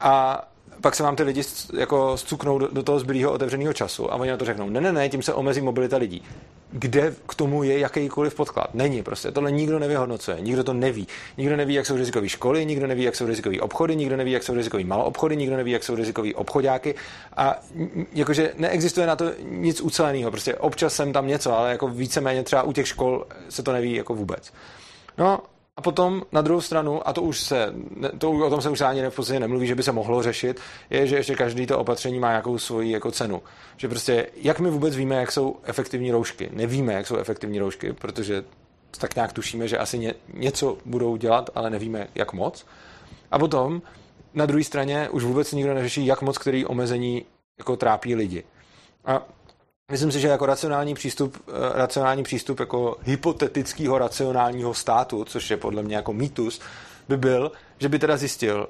[0.00, 0.44] a
[0.80, 1.42] pak se vám ty lidi
[1.78, 4.92] jako zcuknou do, do toho zbylého otevřeného času a oni na to řeknou, ne, ne,
[4.92, 6.22] ne, tím se omezí mobilita lidí.
[6.70, 8.74] Kde k tomu je jakýkoliv podklad?
[8.74, 9.30] Není prostě.
[9.30, 11.06] Tohle nikdo nevyhodnocuje, nikdo to neví.
[11.36, 14.42] Nikdo neví, jak jsou rizikové školy, nikdo neví, jak jsou rizikové obchody, nikdo neví, jak
[14.42, 16.94] jsou rizikové maloobchody, nikdo neví, jak jsou rizikové obchodáky
[17.36, 17.60] a
[18.12, 20.30] jakože neexistuje na to nic uceleného.
[20.30, 23.94] Prostě občas jsem tam něco, ale jako víceméně třeba u těch škol se to neví
[23.94, 24.52] jako vůbec.
[25.18, 25.38] No
[25.76, 27.74] a potom na druhou stranu, a to už se,
[28.18, 30.60] to, o tom se už ani v nemluví, že by se mohlo řešit,
[30.90, 33.42] je, že ještě každý to opatření má nějakou svoji jako cenu.
[33.76, 36.50] Že prostě, jak my vůbec víme, jak jsou efektivní roušky?
[36.52, 38.44] Nevíme, jak jsou efektivní roušky, protože
[39.00, 42.66] tak nějak tušíme, že asi ně, něco budou dělat, ale nevíme, jak moc.
[43.30, 43.82] A potom,
[44.34, 47.24] na druhé straně, už vůbec nikdo neřeší, jak moc který omezení
[47.58, 48.44] jako trápí lidi.
[49.04, 49.22] A
[49.90, 55.56] Myslím si, že jako racionální přístup, eh, racionální přístup jako hypotetického racionálního státu, což je
[55.56, 56.60] podle mě jako mýtus,
[57.08, 58.68] by byl, že by teda zjistil,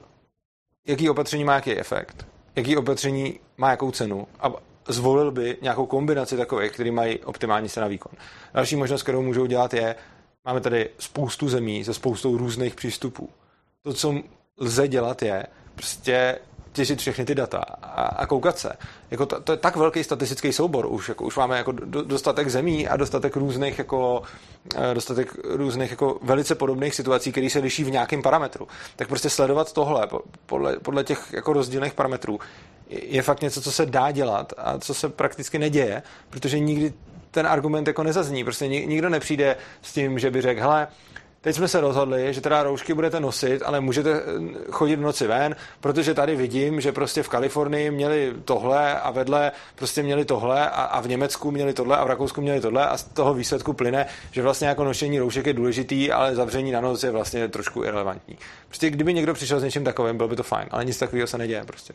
[0.86, 4.52] jaký opatření má jaký efekt, jaký opatření má jakou cenu a
[4.88, 8.12] zvolil by nějakou kombinaci takových, které mají optimální cena výkon.
[8.54, 9.96] Další možnost, kterou můžou dělat, je,
[10.44, 13.30] máme tady spoustu zemí se spoustou různých přístupů.
[13.82, 14.14] To, co
[14.58, 16.38] lze dělat, je prostě
[16.74, 18.72] těžit všechny ty data a, a koukat se.
[19.10, 22.48] Jako to, to, je tak velký statistický soubor už, jako už máme jako do, dostatek
[22.48, 24.22] zemí a dostatek různých jako
[24.74, 28.68] eh, dostatek různých jako velice podobných situací, které se liší v nějakém parametru.
[28.96, 30.08] Tak prostě sledovat tohle
[30.46, 32.40] podle, podle těch jako rozdílných parametrů
[32.88, 36.92] je fakt něco, co se dá dělat a co se prakticky neděje, protože nikdy
[37.30, 38.44] ten argument jako nezazní.
[38.44, 40.88] Prostě nikdo nepřijde s tím, že by řekl, hele,
[41.44, 44.22] teď jsme se rozhodli, že teda roušky budete nosit, ale můžete eh,
[44.70, 49.52] chodit v noci ven, protože tady vidím, že prostě v Kalifornii měli tohle a vedle
[49.74, 52.96] prostě měli tohle a, a v Německu měli tohle a v Rakousku měli tohle a
[52.96, 57.02] z toho výsledku plyne, že vlastně jako nošení roušek je důležitý, ale zavření na noc
[57.02, 58.38] je vlastně trošku irrelevantní.
[58.68, 61.38] Prostě kdyby někdo přišel s něčím takovým, bylo by to fajn, ale nic takového se
[61.38, 61.94] neděje prostě.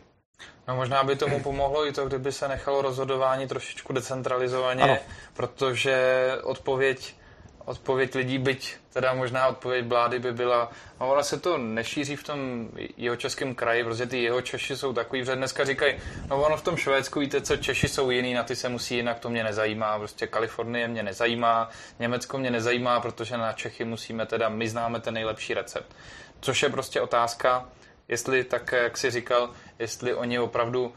[0.68, 4.98] No možná by tomu pomohlo i to, kdyby se nechalo rozhodování trošičku decentralizovaně, ano.
[5.34, 7.19] protože odpověď
[7.70, 12.24] odpověď lidí, byť teda možná odpověď vlády by byla, no ona se to nešíří v
[12.24, 15.96] tom jeho českém kraji, protože ty jeho Češi jsou takový, že dneska říkají,
[16.30, 19.20] no ono v tom Švédsku, víte co, Češi jsou jiný, na ty se musí jinak,
[19.20, 24.50] to mě nezajímá, prostě Kalifornie mě nezajímá, Německo mě nezajímá, protože na Čechy musíme teda,
[24.50, 25.96] my známe ten nejlepší recept.
[26.42, 27.70] Což je prostě otázka,
[28.08, 30.94] jestli tak, jak si říkal, jestli oni opravdu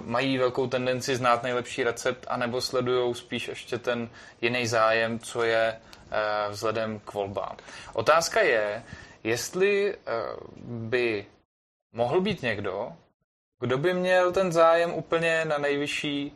[0.00, 4.10] mají velkou tendenci znát nejlepší recept, anebo sledují spíš ještě ten
[4.40, 5.76] jiný zájem, co je
[6.10, 7.56] eh, vzhledem k volbám.
[7.92, 8.82] Otázka je,
[9.24, 10.12] jestli eh,
[10.64, 11.26] by
[11.92, 12.92] mohl být někdo,
[13.60, 16.32] kdo by měl ten zájem úplně na nejvyšší,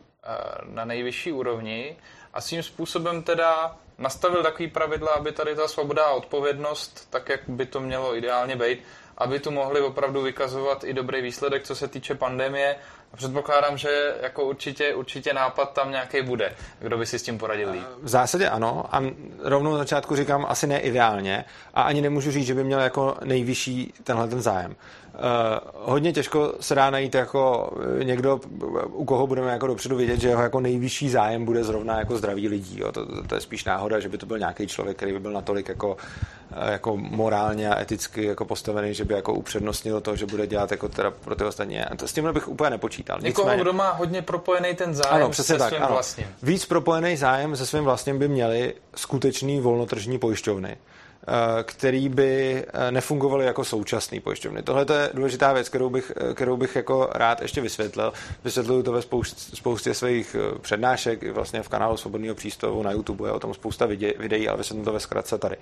[0.64, 1.96] na nejvyšší úrovni
[2.32, 7.40] a svým způsobem teda nastavil takový pravidla, aby tady ta svoboda a odpovědnost, tak jak
[7.48, 8.82] by to mělo ideálně být,
[9.18, 12.76] aby tu mohli opravdu vykazovat i dobrý výsledek, co se týče pandemie
[13.16, 16.52] Předpokládám, že jako určitě, určitě nápad tam nějaký bude.
[16.78, 17.82] Kdo by si s tím poradil líp?
[18.02, 19.02] V zásadě ano a
[19.42, 21.44] rovnou na začátku říkám asi ne ideálně
[21.74, 24.76] a ani nemůžu říct, že by měl jako nejvyšší tenhle ten zájem.
[25.18, 28.40] Uh, hodně těžko se dá najít jako někdo,
[28.92, 32.48] u koho budeme jako dopředu vědět, že jeho jako nejvyšší zájem bude zrovna jako zdraví
[32.48, 32.80] lidí.
[32.80, 32.92] Jo.
[32.92, 35.32] To, to, to, je spíš náhoda, že by to byl nějaký člověk, který by byl
[35.32, 35.96] natolik jako,
[36.52, 40.70] eh, jako morálně a eticky jako postavený, že by jako upřednostnil to, že bude dělat
[40.70, 41.80] jako teda pro ty ostatní.
[41.80, 43.20] A to s tím bych úplně nepočítal.
[43.20, 45.92] Někoho, Nicméně, kdo má hodně propojený ten zájem ano, přesně se tak, svým ano.
[45.92, 46.26] vlastním.
[46.42, 51.07] Víc propojený zájem se svým vlastním by měli skutečný volnotržní pojišťovny Eh,
[51.62, 54.62] který by eh, nefungovaly jako současné pojišťovny.
[54.62, 58.12] Tohle je důležitá věc, kterou bych, eh, kterou bych jako rád ještě vysvětlil.
[58.44, 63.32] Vysvětluju to ve spoust, spoustě svých přednášek, vlastně v kanálu Svobodného přístavu na YouTube je
[63.32, 63.86] o tom spousta
[64.18, 65.56] videí, ale vysvětlím to ve zkratce tady.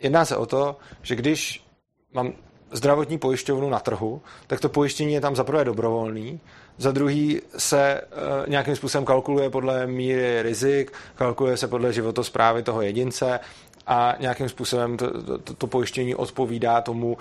[0.00, 1.64] Jedná se o to, že když
[2.12, 2.32] mám
[2.70, 6.40] zdravotní pojišťovnu na trhu, tak to pojištění je tam zaprvé dobrovolný,
[6.78, 12.82] za druhý se uh, nějakým způsobem kalkuluje podle míry rizik, kalkuluje se podle životosprávy toho
[12.82, 13.40] jedince
[13.86, 17.16] a nějakým způsobem to, to, to pojištění odpovídá tomu, uh,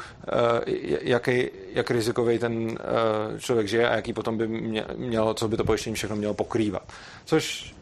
[1.02, 2.76] jaký, jak rizikový ten uh,
[3.40, 4.48] člověk žije a jaký potom by
[4.96, 6.84] mělo, co by to pojištění všechno mělo pokrývat.
[7.26, 7.74] Což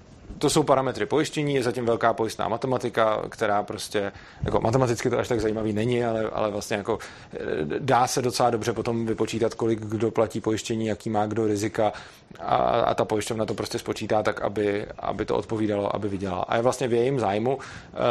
[0.41, 4.11] to jsou parametry pojištění, je zatím velká pojistná matematika, která prostě,
[4.43, 6.99] jako matematicky to až tak zajímavý není, ale, ale vlastně jako
[7.33, 7.39] eh,
[7.79, 11.93] dá se docela dobře potom vypočítat, kolik kdo platí pojištění, jaký má kdo rizika
[12.39, 16.43] a, a ta pojišťovna to prostě spočítá tak, aby, aby to odpovídalo, aby vydělala.
[16.43, 17.61] A je vlastně v jejím zájmu uh,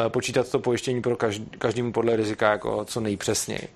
[0.08, 3.68] počítat to pojištění pro každý, každému podle rizika jako co nejpřesněji.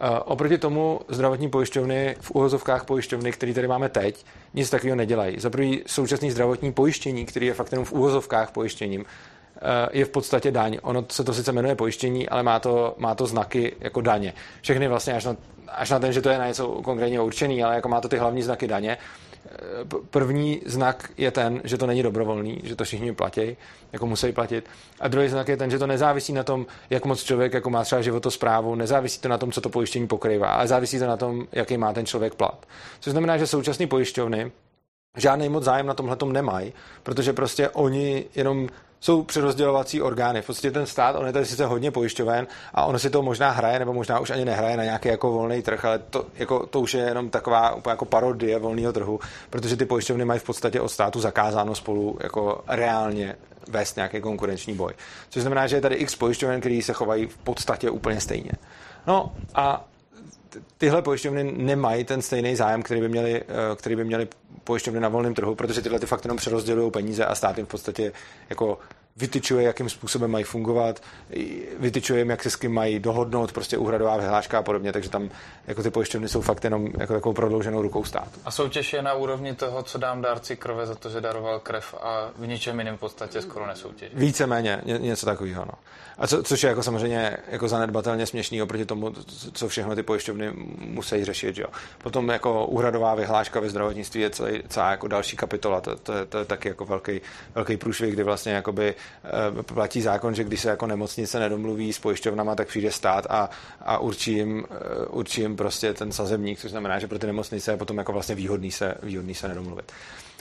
[0.00, 5.40] Uh, oproti tomu zdravotní pojišťovny v úhozovkách pojišťovny, které tady máme teď, nic takového nedělají.
[5.40, 9.06] Za prvý současný zdravotní pojištění, který je fakt jenom v úhozovkách pojištěním, uh,
[9.92, 10.78] je v podstatě daň.
[10.82, 14.34] Ono se to sice jmenuje pojištění, ale má to, má to znaky jako daně.
[14.60, 15.36] Všechny vlastně až na,
[15.68, 18.16] až na ten, že to je na něco konkrétně určený, ale jako má to ty
[18.16, 18.98] hlavní znaky daně
[20.10, 23.56] první znak je ten, že to není dobrovolný, že to všichni platí,
[23.92, 24.68] jako musí platit.
[25.00, 27.84] A druhý znak je ten, že to nezávisí na tom, jak moc člověk jako má
[27.84, 31.46] třeba životosprávu, nezávisí to na tom, co to pojištění pokrývá, ale závisí to na tom,
[31.52, 32.66] jaký má ten člověk plat.
[33.00, 34.52] Což znamená, že současné pojišťovny
[35.16, 38.68] žádný moc zájem na tomhle nemají, protože prostě oni jenom
[39.00, 40.42] jsou přerozdělovací orgány.
[40.42, 43.50] V podstatě ten stát, on je tady sice hodně pojišťoven a ono si to možná
[43.50, 46.80] hraje, nebo možná už ani nehraje na nějaký jako volný trh, ale to, jako, to
[46.80, 50.80] už je jenom taková úplně jako parodie volného trhu, protože ty pojišťovny mají v podstatě
[50.80, 53.36] od státu zakázáno spolu jako reálně
[53.68, 54.92] vést nějaký konkurenční boj.
[55.30, 58.52] Což znamená, že je tady x pojišťoven, který se chovají v podstatě úplně stejně.
[59.06, 59.84] No a
[60.78, 64.28] tyhle pojišťovny nemají ten stejný zájem, který by měli, eh, který by měli
[64.64, 67.68] pojišťovny na volném trhu, protože tyhle ty fakt jenom přerozdělují peníze a stát jim v
[67.68, 68.12] podstatě
[68.50, 68.78] jako
[69.18, 71.02] vytyčuje, jakým způsobem mají fungovat,
[71.78, 75.30] vytyčuje jim, jak se s kým mají dohodnout, prostě úhradová vyhláška a podobně, takže tam
[75.66, 78.40] jako ty pojišťovny jsou fakt jenom jako takovou prodlouženou rukou státu.
[78.44, 81.94] A soutěž je na úrovni toho, co dám dárci krve za to, že daroval krev
[82.00, 84.10] a v ničem jiném v podstatě skoro nesoutěž.
[84.14, 85.64] Víceméně, ně, něco takového.
[85.64, 85.72] No.
[86.18, 89.12] A co, což je jako samozřejmě jako zanedbatelně směšný oproti tomu,
[89.52, 91.58] co všechno ty pojišťovny musí řešit.
[91.58, 91.66] Jo.
[92.02, 95.80] Potom jako úhradová vyhláška ve zdravotnictví je celý, celá jako další kapitola.
[95.80, 97.20] To, to, je, to je taky jako velký,
[97.54, 98.94] velký průšvih, kdy vlastně jakoby
[99.62, 103.98] platí zákon, že když se jako nemocnice nedomluví s pojišťovnama, tak přijde stát a, a
[103.98, 107.76] určí, jim, eh, určí jim prostě ten sazebník, což znamená, že pro ty nemocnice je
[107.76, 109.92] potom jako vlastně výhodný se, výhodný se nedomluvit.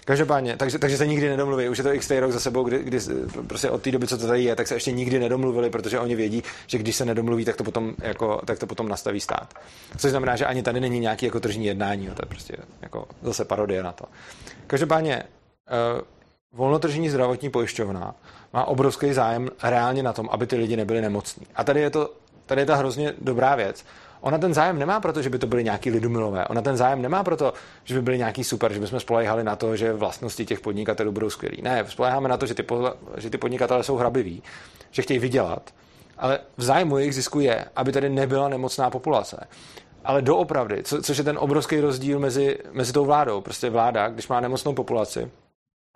[0.07, 1.69] Každopádně, takže, takže se nikdy nedomluví.
[1.69, 2.99] Už je to x rok za sebou, kdy, kdy
[3.47, 6.15] prostě od té doby, co to tady je, tak se ještě nikdy nedomluvili, protože oni
[6.15, 9.53] vědí, že když se nedomluví, tak to potom, jako, tak to potom nastaví stát.
[9.97, 13.07] Což znamená, že ani tady není nějaký jako tržní jednání, jo, to je prostě jako
[13.21, 14.05] zase parodie na to.
[14.67, 15.23] Každopádně,
[15.95, 16.01] uh,
[16.51, 18.15] volnotržní zdravotní pojišťovna
[18.57, 21.47] má obrovský zájem reálně na tom, aby ty lidi nebyli nemocní.
[21.55, 22.13] A tady je, to,
[22.45, 23.85] tady je ta hrozně dobrá věc.
[24.21, 26.45] Ona ten zájem nemá proto, že by to byly nějaký lidumilové.
[26.45, 29.75] Ona ten zájem nemá proto, že by byly nějaký super, že bychom spolehali na to,
[29.75, 31.57] že vlastnosti těch podnikatelů budou skvělé.
[31.61, 32.65] Ne, spoleháme na to, že ty,
[33.17, 34.43] že ty podnikatelé jsou hrabiví,
[34.91, 35.73] že chtějí vydělat,
[36.17, 39.47] ale v zájmu jejich zisku je, aby tady nebyla nemocná populace.
[40.03, 43.41] Ale doopravdy, co, což je ten obrovský rozdíl mezi, mezi tou vládou.
[43.41, 45.31] Prostě vláda, když má nemocnou populaci,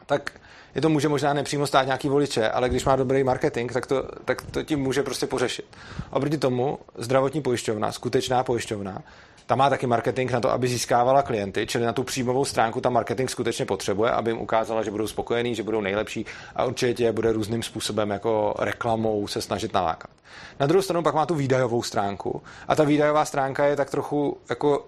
[0.06, 0.32] tak
[0.76, 4.04] je to může možná nepřímo stát nějaký voliče, ale když má dobrý marketing, tak to,
[4.26, 5.66] tak to tím může prostě pořešit.
[6.10, 9.02] Oproti tomu zdravotní pojišťovna, skutečná pojišťovna,
[9.46, 12.90] ta má taky marketing na to, aby získávala klienty, čili na tu příjmovou stránku ta
[12.90, 17.32] marketing skutečně potřebuje, aby jim ukázala, že budou spokojení, že budou nejlepší a určitě bude
[17.32, 20.12] různým způsobem jako reklamou se snažit nalákat.
[20.60, 24.38] Na druhou stranu pak má tu výdajovou stránku a ta výdajová stránka je tak trochu
[24.50, 24.86] jako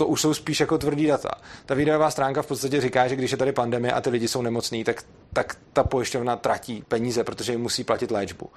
[0.00, 1.30] to už jsou spíš jako tvrdý data.
[1.66, 4.42] Ta výdajová stránka v podstatě říká, že když je tady pandemie a ty lidi jsou
[4.42, 8.50] nemocní, tak, tak ta pojišťovna tratí peníze, protože jim musí platit léčbu.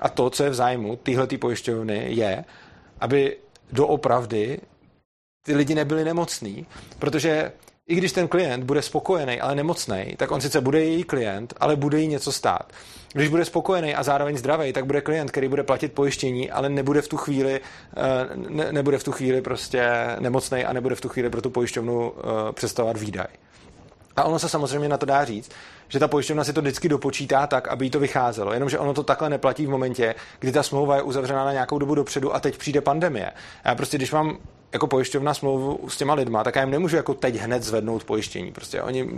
[0.00, 2.44] A to, co je v zájmu téhle pojišťovny, je,
[3.00, 3.36] aby
[3.72, 4.60] doopravdy
[5.42, 6.66] ty lidi nebyli nemocní,
[6.98, 7.52] protože
[7.88, 11.76] i když ten klient bude spokojený, ale nemocný, tak on sice bude její klient, ale
[11.76, 12.72] bude jí něco stát.
[13.12, 17.02] Když bude spokojený a zároveň zdravý, tak bude klient, který bude platit pojištění, ale nebude
[17.02, 17.60] v tu chvíli,
[17.96, 18.00] eh,
[18.34, 22.12] ne, nebude v tu chvíli prostě nemocný a nebude v tu chvíli pro tu pojišťovnu
[22.16, 23.26] eh, představovat výdaj.
[24.16, 25.50] A ono se samozřejmě na to dá říct,
[25.88, 28.52] že ta pojišťovna si to vždycky dopočítá tak, aby jí to vycházelo.
[28.52, 31.94] Jenomže ono to takhle neplatí v momentě, kdy ta smlouva je uzavřena na nějakou dobu
[31.94, 33.32] dopředu a teď přijde pandemie.
[33.64, 34.38] Já prostě, když mám
[34.74, 38.52] jako pojišťovna smlouvu s těma lidma, tak já jim nemůžu jako teď hned zvednout pojištění.
[38.52, 39.10] Prostě oni,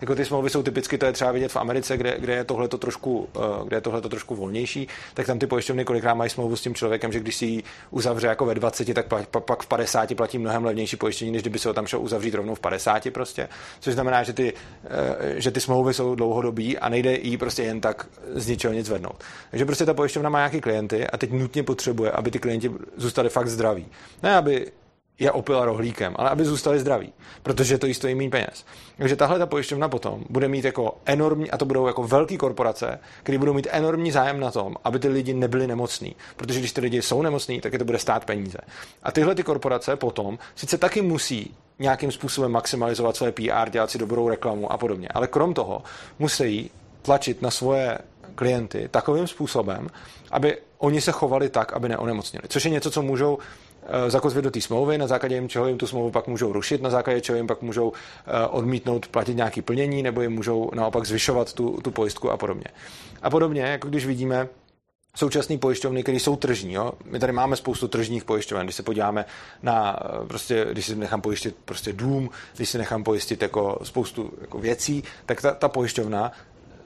[0.00, 2.68] jako ty smlouvy jsou typicky, to je třeba vidět v Americe, kde, kde je tohle
[2.68, 6.62] trošku, eh, kde je tohle trošku volnější, tak tam ty pojišťovny kolikrát mají smlouvu s
[6.62, 10.38] tím člověkem, že když si ji uzavře jako ve 20, tak pak v 50 platí
[10.38, 13.48] mnohem levnější pojištění, než kdyby se ho tam šel uzavřít rovnou v 50 prostě.
[13.80, 14.52] Což znamená, že ty,
[14.84, 18.86] eh, že ty smlouvy jsou dlouhodobí a nejde jí prostě jen tak z ničeho nic
[18.86, 19.24] zvednout.
[19.50, 23.28] Takže prostě ta pojišťovna má nějaký klienty a teď nutně potřebuje, aby ty klienti zůstali
[23.28, 23.86] fakt zdraví.
[24.22, 24.72] Ne, aby
[25.18, 28.64] je opila rohlíkem, ale aby zůstali zdraví, protože to jí stojí méně peněz.
[28.96, 32.98] Takže tahle ta pojišťovna potom bude mít jako enormní, a to budou jako velké korporace,
[33.22, 36.16] které budou mít enormní zájem na tom, aby ty lidi nebyli nemocní.
[36.36, 38.58] Protože když ty lidi jsou nemocní, tak je to bude stát peníze.
[39.02, 43.98] A tyhle ty korporace potom sice taky musí nějakým způsobem maximalizovat své PR, dělat si
[43.98, 45.08] dobrou reklamu a podobně.
[45.08, 45.82] Ale krom toho
[46.18, 46.70] musí
[47.02, 47.98] tlačit na svoje
[48.34, 49.88] klienty takovým způsobem,
[50.30, 52.48] aby oni se chovali tak, aby neonemocnili.
[52.48, 53.38] Což je něco, co můžou
[54.08, 57.20] zakotvit do té smlouvy, na základě čeho jim tu smlouvu pak můžou rušit, na základě
[57.20, 61.80] čeho jim pak můžou eh, odmítnout platit nějaké plnění, nebo jim můžou naopak zvyšovat tu,
[61.84, 62.64] tu pojistku a podobně.
[63.22, 64.48] A podobně, jako když vidíme,
[65.16, 66.72] současné pojišťovny, které jsou tržní.
[66.72, 66.92] Jo?
[67.04, 68.66] My tady máme spoustu tržních pojišťoven.
[68.66, 69.24] Když se podíváme
[69.62, 74.32] na, eh, prostě, když si nechám pojistit prostě dům, když si nechám pojistit jako spoustu
[74.40, 76.32] jako věcí, tak ta, ta pojišťovna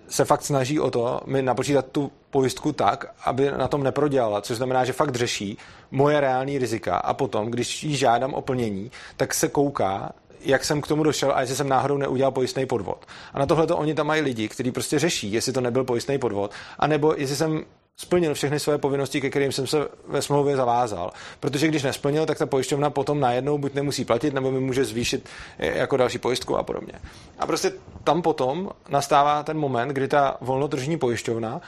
[0.09, 4.57] se fakt snaží o to, mi napočítat tu pojistku tak, aby na tom neprodělala, což
[4.57, 5.59] znamená, že fakt řeší
[5.91, 10.81] moje reální rizika a potom, když jí žádám o plnění, tak se kouká, jak jsem
[10.81, 13.07] k tomu došel a jestli jsem náhodou neudělal pojistný podvod.
[13.35, 16.19] A na tohle to oni tam mají lidi, kteří prostě řeší, jestli to nebyl pojistný
[16.19, 17.65] podvod, anebo jestli jsem
[17.99, 21.11] splnil všechny své povinnosti, ke kterým jsem se ve smlouvě zavázal.
[21.41, 25.29] Protože když nesplnil, tak ta pojišťovna potom najednou buď nemusí platit, nebo mi může zvýšit
[25.59, 26.93] eh, jako další pojistku a podobně.
[27.39, 27.73] A prostě
[28.05, 31.61] tam potom nastává ten moment, kdy ta volnotržní pojišťovna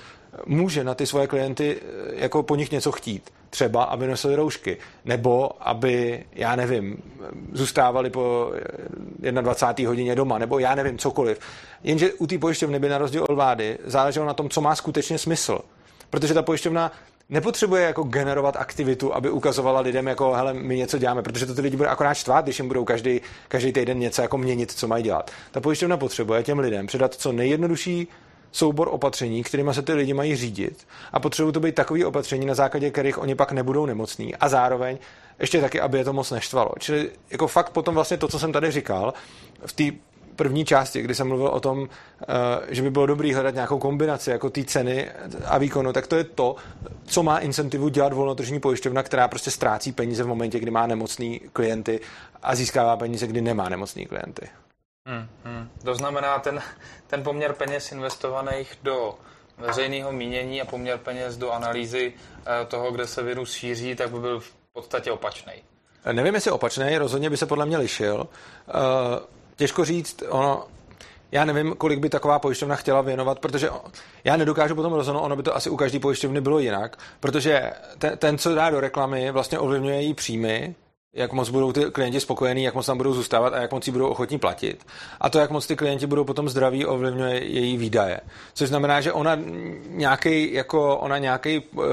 [0.46, 3.30] může na ty svoje klienty eh, jako po nich něco chtít.
[3.50, 7.02] Třeba, aby nosili roušky, nebo aby, já nevím,
[7.52, 8.52] zůstávali po
[9.18, 9.84] 21.
[9.84, 11.40] Eh, hodině doma, nebo já nevím, cokoliv.
[11.84, 15.18] Jenže u té pojišťovny by na rozdíl od vlády záleželo na tom, co má skutečně
[15.18, 15.58] smysl.
[16.10, 16.92] Protože ta pojišťovna
[17.28, 21.60] nepotřebuje jako generovat aktivitu, aby ukazovala lidem, jako hele, my něco děláme, protože to ty
[21.60, 25.04] lidi bude akorát štvát, když jim budou každý, každý týden něco jako měnit, co mají
[25.04, 25.30] dělat.
[25.50, 28.08] Ta pojišťovna potřebuje těm lidem předat co nejjednodušší
[28.52, 32.54] soubor opatření, kterými se ty lidi mají řídit a potřebují to být takové opatření, na
[32.54, 34.98] základě kterých oni pak nebudou nemocní a zároveň
[35.38, 36.70] ještě taky, aby je to moc neštvalo.
[36.78, 39.14] Čili jako fakt potom vlastně to, co jsem tady říkal,
[39.66, 39.84] v té
[40.38, 42.26] první části, kdy jsem mluvil o tom, eh,
[42.68, 45.10] že by bylo dobré hledat nějakou kombinaci jako té ceny
[45.44, 46.56] a výkonu, tak to je to,
[47.04, 51.40] co má incentivu dělat volnotržní pojišťovna, která prostě ztrácí peníze v momentě, kdy má nemocný
[51.52, 52.00] klienty
[52.42, 54.48] a získává peníze, kdy nemá nemocný klienty.
[55.06, 55.68] Hmm, hmm.
[55.84, 56.62] To znamená, ten,
[57.06, 59.14] ten poměr peněz investovaných do
[59.58, 64.20] veřejného mínění a poměr peněz do analýzy eh, toho, kde se virus šíří, tak by
[64.20, 65.52] byl v podstatě opačný.
[66.12, 68.28] Nevím, jestli opačný, rozhodně by se podle mě lišil.
[69.58, 70.64] Těžko říct, ono,
[71.32, 73.70] já nevím, kolik by taková pojišťovna chtěla věnovat, protože
[74.24, 78.18] já nedokážu potom rozhodnout, ono by to asi u každé pojišťovny bylo jinak, protože ten,
[78.18, 80.74] ten, co dá do reklamy, vlastně ovlivňuje její příjmy,
[81.14, 83.90] jak moc budou ty klienti spokojení, jak moc tam budou zůstávat a jak moc si
[83.90, 84.86] budou ochotní platit.
[85.20, 88.20] A to, jak moc ty klienti budou potom zdraví, ovlivňuje její výdaje.
[88.54, 89.38] Což znamená, že ona
[89.88, 91.84] nějaký, jako, ona nějaký uh,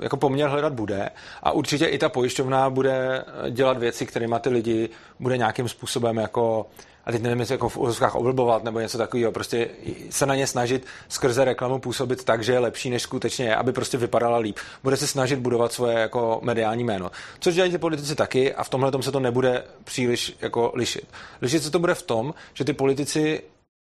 [0.00, 1.10] jako poměr hledat bude
[1.42, 4.88] a určitě i ta pojišťovna bude dělat věci, kterými ty lidi
[5.20, 6.66] bude nějakým způsobem jako
[7.08, 9.68] a teď nevím, jestli jako v úzkách oblbovat nebo něco takového, prostě
[10.10, 13.72] se na ně snažit skrze reklamu působit tak, že je lepší, než skutečně je, aby
[13.72, 14.58] prostě vypadala líp.
[14.82, 17.10] Bude se snažit budovat svoje jako mediální jméno.
[17.40, 21.08] Což dělají ty politici taky a v tomhle se to nebude příliš jako lišit.
[21.42, 23.42] Lišit se to bude v tom, že ty politici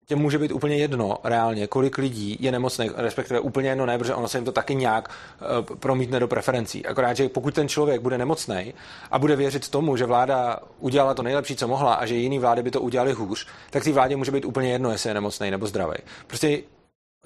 [0.05, 4.15] těm může být úplně jedno reálně, kolik lidí je nemocných, respektive úplně jedno ne, protože
[4.15, 6.85] ono se jim to taky nějak uh, promítne do preferencí.
[6.85, 8.73] Akorát, že pokud ten člověk bude nemocný
[9.11, 12.63] a bude věřit tomu, že vláda udělala to nejlepší, co mohla a že jiný vlády
[12.63, 15.67] by to udělali hůř, tak té vládě může být úplně jedno, jestli je nemocný nebo
[15.67, 15.95] zdravý.
[16.27, 16.61] Prostě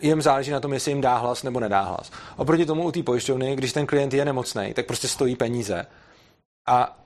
[0.01, 2.11] jim záleží na tom, jestli jim dá hlas nebo nedá hlas.
[2.36, 5.86] Oproti tomu u té pojišťovny, když ten klient je nemocný, tak prostě stojí peníze.
[6.67, 6.97] A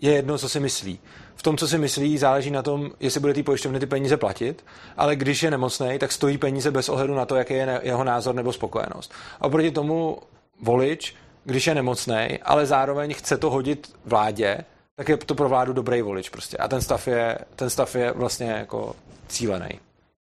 [0.00, 1.00] je jedno, co si myslí.
[1.34, 4.64] V tom, co si myslí, záleží na tom, jestli bude ty pojišťovny ty peníze platit,
[4.96, 8.34] ale když je nemocný, tak stojí peníze bez ohledu na to, jaký je jeho názor
[8.34, 9.12] nebo spokojenost.
[9.40, 10.18] A oproti tomu
[10.60, 14.64] volič, když je nemocný, ale zároveň chce to hodit vládě,
[14.96, 16.56] tak je to pro vládu dobrý volič prostě.
[16.56, 18.96] A ten stav je, ten stav je vlastně jako
[19.28, 19.80] cílený.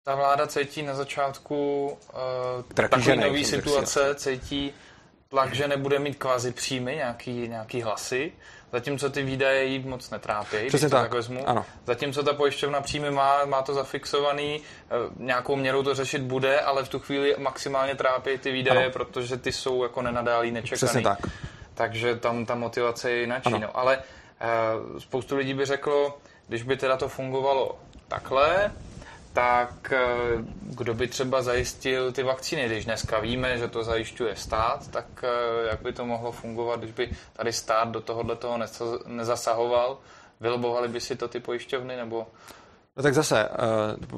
[0.03, 4.73] Ta vláda cítí na začátku uh, takový nový situace, cítí
[5.29, 8.31] tlak, že nebude mít kvazi příjmy, nějaký, nějaký hlasy,
[8.71, 11.01] zatímco ty výdaje jí moc netrápí, Přesně tak.
[11.01, 11.49] tak vezmu.
[11.49, 11.65] Ano.
[11.85, 16.83] Zatímco ta pojišťovna příjmy má, má to zafixovaný, eh, nějakou měrou to řešit bude, ale
[16.83, 18.91] v tu chvíli maximálně trápí ty výdaje, ano.
[18.91, 20.77] protože ty jsou jako nenadálý, nečekaný.
[20.77, 21.19] Přesně tak.
[21.73, 23.45] Takže tam ta motivace je jinak.
[23.45, 23.77] No.
[23.77, 26.17] Ale uh, spoustu lidí by řeklo,
[26.47, 28.71] když by teda to fungovalo takhle,
[29.39, 29.99] tak eh,
[30.61, 35.69] kdo by třeba zajistil ty vakcíny, když dneska víme, že to zajišťuje stát, tak eh,
[35.69, 38.59] jak by to mohlo fungovat, když by tady stát do tohohle toho
[39.07, 39.97] nezasahoval,
[40.39, 42.27] vylobovali by si to ty pojišťovny, nebo...
[42.97, 43.49] No tak zase,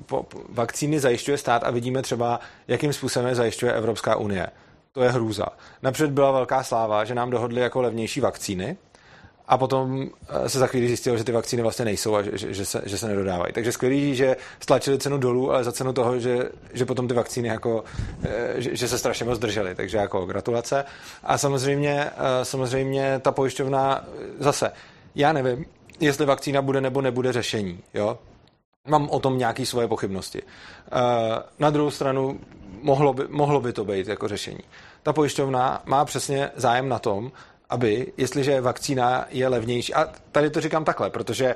[0.05, 4.47] po, vakcíny zajišťuje stát a vidíme třeba, jakým způsobem zajišťuje Evropská unie.
[4.91, 5.45] To je hrůza.
[5.81, 8.77] Napřed byla velká sláva, že nám dohodli jako levnější vakcíny,
[9.47, 12.65] a potom eh, se za chvíli zjistilo, že ty vakcíny vlastně nejsou a že, že,
[12.65, 13.53] se, že se nedodávají.
[13.53, 17.47] Takže skvělý, že stlačili cenu dolů, ale za cenu toho, že, že potom ty vakcíny
[17.47, 17.83] jako,
[18.23, 19.75] eh, že, že se strašně moc držely.
[19.75, 20.85] Takže jako gratulace.
[21.23, 24.05] A samozřejmě, eh, samozřejmě ta pojišťovna
[24.39, 24.71] zase,
[25.15, 25.65] já nevím,
[25.99, 27.79] jestli vakcína bude nebo nebude řešení.
[27.93, 28.17] Jo?
[28.87, 30.41] Mám o tom nějaké svoje pochybnosti.
[31.59, 32.39] Na druhou stranu
[32.81, 34.59] mohlo by, mohlo by to být jako řešení.
[35.03, 37.31] Ta pojišťovna má přesně zájem na tom,
[37.71, 41.55] aby, jestliže vakcína je levnější, a tady to říkám takhle, protože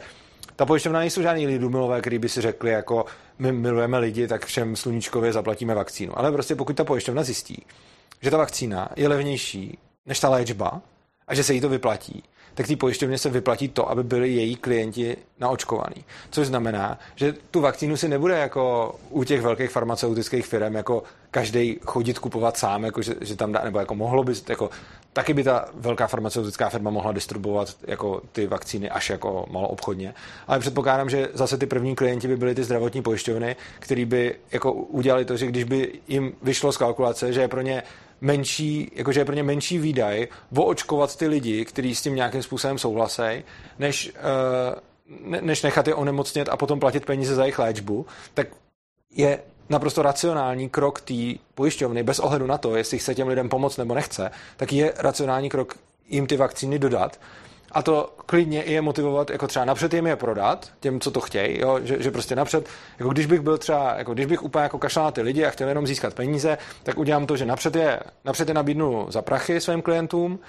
[0.56, 3.06] ta pojišťovna nejsou žádný lidumilové, kteří by si řekli, jako
[3.40, 6.20] my milujeme lidi, tak všem sluníčkově zaplatíme vakcínu.
[6.20, 7.66] Ale prostě pokud ta pojišťovna zjistí,
[8.22, 10.82] že ta vakcína je levnější než ta léčba
[11.28, 12.24] a že se jí to vyplatí,
[12.56, 16.06] tak té pojišťovně se vyplatí to, aby byli její klienti naočkovaní.
[16.30, 21.80] Což znamená, že tu vakcínu si nebude jako u těch velkých farmaceutických firm jako každý
[21.86, 24.70] chodit kupovat sám, jako že, že tam dá, nebo jako mohlo by, jako
[25.14, 30.14] taky by ta velká farmaceutická firma mohla distribuovat jako ty vakcíny až jako malo obchodně.
[30.48, 34.74] Ale předpokládám, že zase ty první klienti by byly ty zdravotní pojišťovny, který by jako
[34.74, 37.84] udělali to, že když by jim vyšlo z kalkulace, že je pro ně
[38.26, 42.78] menší, jakože je pro ně menší výdaj oočkovat ty lidi, kteří s tím nějakým způsobem
[42.78, 43.44] souhlasí,
[43.80, 44.14] než,
[45.30, 48.48] uh, než nechat je onemocnět a potom platit peníze za jejich léčbu, tak
[49.16, 51.14] je naprosto racionální krok té
[51.56, 55.50] pojišťovny, bez ohledu na to, jestli chce těm lidem pomoct nebo nechce, tak je racionální
[55.50, 55.76] krok
[56.10, 57.20] jim ty vakcíny dodat,
[57.76, 61.60] a to klidně je motivovat, jako třeba napřed jim je prodat, těm, co to chtějí,
[61.60, 61.80] jo?
[61.84, 62.70] Že, že, prostě napřed,
[63.00, 65.50] jako když bych byl třeba, jako když bych úplně jako kašlal na ty lidi a
[65.50, 69.62] chtěl jenom získat peníze, tak udělám to, že napřed je, napřed je nabídnu za prachy
[69.62, 70.40] svým klientům,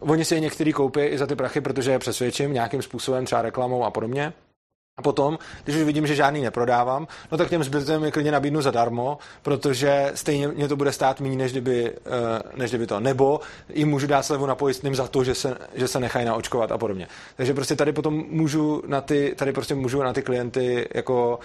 [0.00, 3.42] oni si je některý koupí i za ty prachy, protože je přesvědčím nějakým způsobem, třeba
[3.42, 4.32] reklamou a podobně.
[5.00, 8.62] A potom, když už vidím, že žádný neprodávám, no tak těm zbytkem je klidně nabídnu
[8.62, 11.92] zadarmo, protože stejně mě to bude stát méně, než eh,
[12.56, 13.00] než kdyby to.
[13.00, 16.72] Nebo jim můžu dát slevu na pojistným za to, že se, že se nechají naočkovat
[16.72, 17.08] a podobně.
[17.36, 21.38] Takže prostě tady potom můžu na ty, tady prostě můžu na ty klienty jako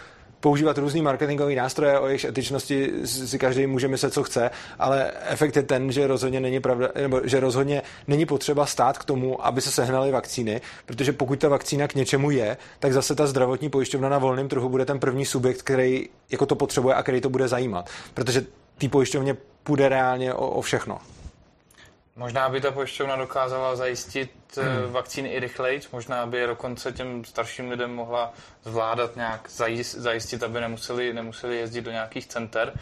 [0.45, 5.55] používat různý marketingové nástroje, o jejich etičnosti si každý může myslet, co chce, ale efekt
[5.55, 9.61] je ten, že rozhodně není pravda, nebo že rozhodně není potřeba stát k tomu, aby
[9.61, 14.09] se sehnaly vakcíny, protože pokud ta vakcína k něčemu je, tak zase ta zdravotní pojišťovna
[14.09, 17.47] na volném trhu bude ten první subjekt, který jako to potřebuje a který to bude
[17.47, 18.45] zajímat, protože
[18.77, 20.97] té pojišťovně půjde reálně o, o všechno.
[22.17, 24.91] Možná by ta pojišťovna dokázala zajistit eh, hmm.
[24.91, 29.49] vakcíny i rychleji, možná by je dokonce těm starším lidem mohla zvládat nějak
[29.83, 32.73] zajistit, aby nemuseli, nemuseli jezdit do nějakých center.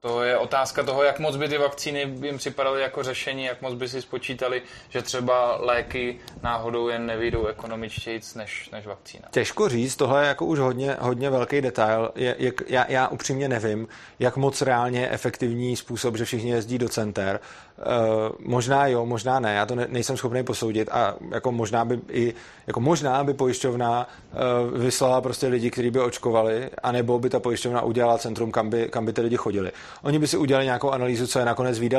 [0.00, 3.74] To je otázka toho, jak moc by ty vakcíny jim připadaly jako řešení, jak moc
[3.74, 9.28] by si spočítali, že třeba léky náhodou jen nevyjdou ekonomičtějíc než, než vakcína.
[9.30, 12.10] Těžko říct, tohle je jako už hodně, hodně velký detail.
[12.14, 16.78] Je, je, já, já upřímně nevím, jak moc reálně je efektivní způsob, že všichni jezdí
[16.78, 17.40] do center.
[17.78, 22.00] Uh, možná jo, možná ne, já to ne, nejsem schopný posoudit a jako možná by
[22.08, 22.34] i,
[22.66, 27.82] jako možná by pojišťovna uh, vyslala prostě lidi, kteří by očkovali, anebo by ta pojišťovna
[27.82, 29.72] udělala centrum, kam by, kam by ty lidi chodili.
[30.02, 31.98] Oni by si udělali nějakou analýzu, co je nakonec výjde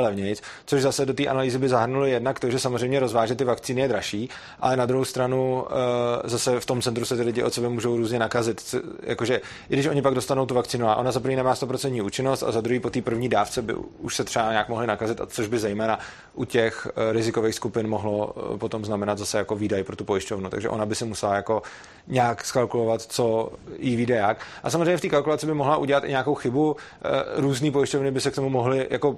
[0.66, 3.88] což zase do té analýzy by zahrnulo jednak to, že samozřejmě rozvážet ty vakcíny je
[3.88, 5.68] dražší, ale na druhou stranu uh,
[6.24, 8.74] zase v tom centru se ty lidi od sebe můžou různě nakazit.
[9.02, 12.42] Jakože i když oni pak dostanou tu vakcínu a ona za první nemá 100% účinnost
[12.42, 15.26] a za druhý po té první dávce by už se třeba nějak mohli nakazit, a
[15.26, 15.98] což by zejména
[16.34, 20.50] u těch eh, rizikových skupin mohlo eh, potom znamenat zase jako výdaj pro tu pojišťovnu.
[20.50, 21.62] Takže ona by si musela jako
[22.08, 24.38] nějak skalkulovat, co jí vyjde jak.
[24.62, 26.76] A samozřejmě v té kalkulaci by mohla udělat i nějakou chybu.
[26.76, 29.16] Eh, různý pojišťovny by se k tomu mohly jako,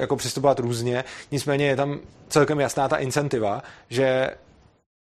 [0.00, 1.04] jako přistupovat různě.
[1.30, 4.30] Nicméně je tam celkem jasná ta incentiva, že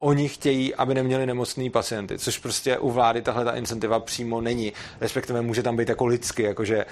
[0.04, 4.74] oni chtějí, aby neměli nemocný pacienty, což prostě u vlády tahle ta incentiva přímo není.
[5.02, 6.86] Respektive může tam být jako lidsky, jakože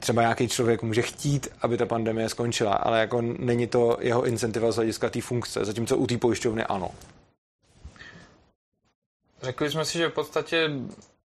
[0.00, 4.72] třeba nějaký člověk může chtít, aby ta pandemie skončila, ale jako není to jeho incentiva
[4.72, 6.90] z hlediska té funkce, zatímco u té pojišťovny ano.
[9.42, 10.70] Řekli jsme si, že v podstatě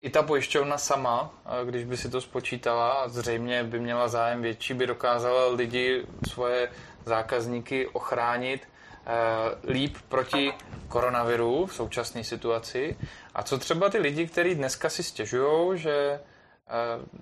[0.03, 4.87] i ta pojišťovna sama, když by si to spočítala, zřejmě by měla zájem větší, by
[4.87, 6.69] dokázala lidi, svoje
[7.05, 8.61] zákazníky ochránit
[9.69, 10.53] líp proti
[10.89, 12.97] koronaviru v současné situaci.
[13.35, 16.21] A co třeba ty lidi, kteří dneska si stěžují, že eh,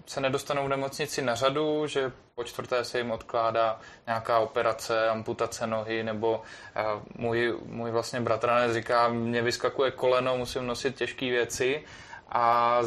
[0.07, 5.67] se nedostanou v nemocnici na řadu, že po čtvrté se jim odkládá nějaká operace, amputace
[5.67, 6.43] nohy, nebo
[6.77, 6.83] eh,
[7.15, 11.85] můj, můj vlastně bratranec říká, mě vyskakuje koleno, musím nosit těžké věci
[12.29, 12.79] a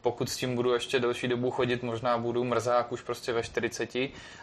[0.00, 3.90] pokud s tím budu ještě delší dobu chodit, možná budu mrzák už prostě ve 40,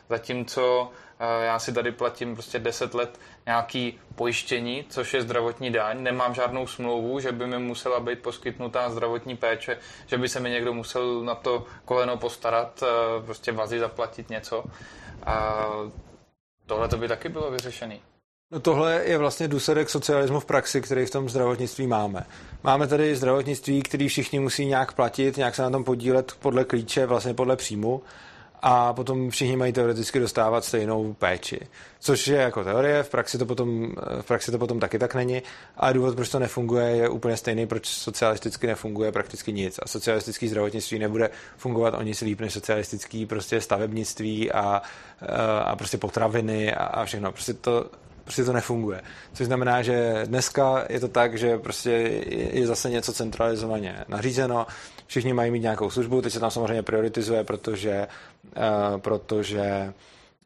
[0.10, 6.04] zatímco eh, já si tady platím prostě 10 let nějaký pojištění, což je zdravotní daň,
[6.04, 9.78] nemám žádnou smlouvu, že by mi musela být poskytnutá zdravotní péče,
[10.08, 14.64] že by se mi někdo musel na to koleno postarat, eh, prostě vazy zaplatit něco.
[15.26, 15.66] A
[16.66, 18.13] tohle to by taky bylo vyřešené.
[18.54, 22.26] No tohle je vlastně důsledek socialismu v praxi, který v tom zdravotnictví máme.
[22.64, 27.06] Máme tady zdravotnictví, který všichni musí nějak platit, nějak se na tom podílet podle klíče,
[27.06, 28.02] vlastně podle příjmu
[28.62, 31.60] a potom všichni mají teoreticky dostávat stejnou péči.
[32.00, 35.44] Což je jako teorie, v praxi to potom, v praxi to potom taky tak není,
[35.78, 39.80] ale důvod, proč to nefunguje, je úplně stejný, proč socialisticky nefunguje prakticky nic.
[39.84, 44.82] A socialistický zdravotnictví nebude fungovat o nic líp než socialistický prostě stavebnictví a,
[45.64, 47.32] a prostě potraviny a, a všechno.
[47.32, 47.90] Prostě to
[48.24, 49.02] prostě to nefunguje.
[49.34, 51.92] Což znamená, že dneska je to tak, že prostě
[52.54, 54.68] je zase něco centralizovaně nařízeno,
[55.08, 58.08] všichni mají mít nějakou službu, teď se tam samozřejmě prioritizuje, protože,
[58.58, 59.94] uh, protože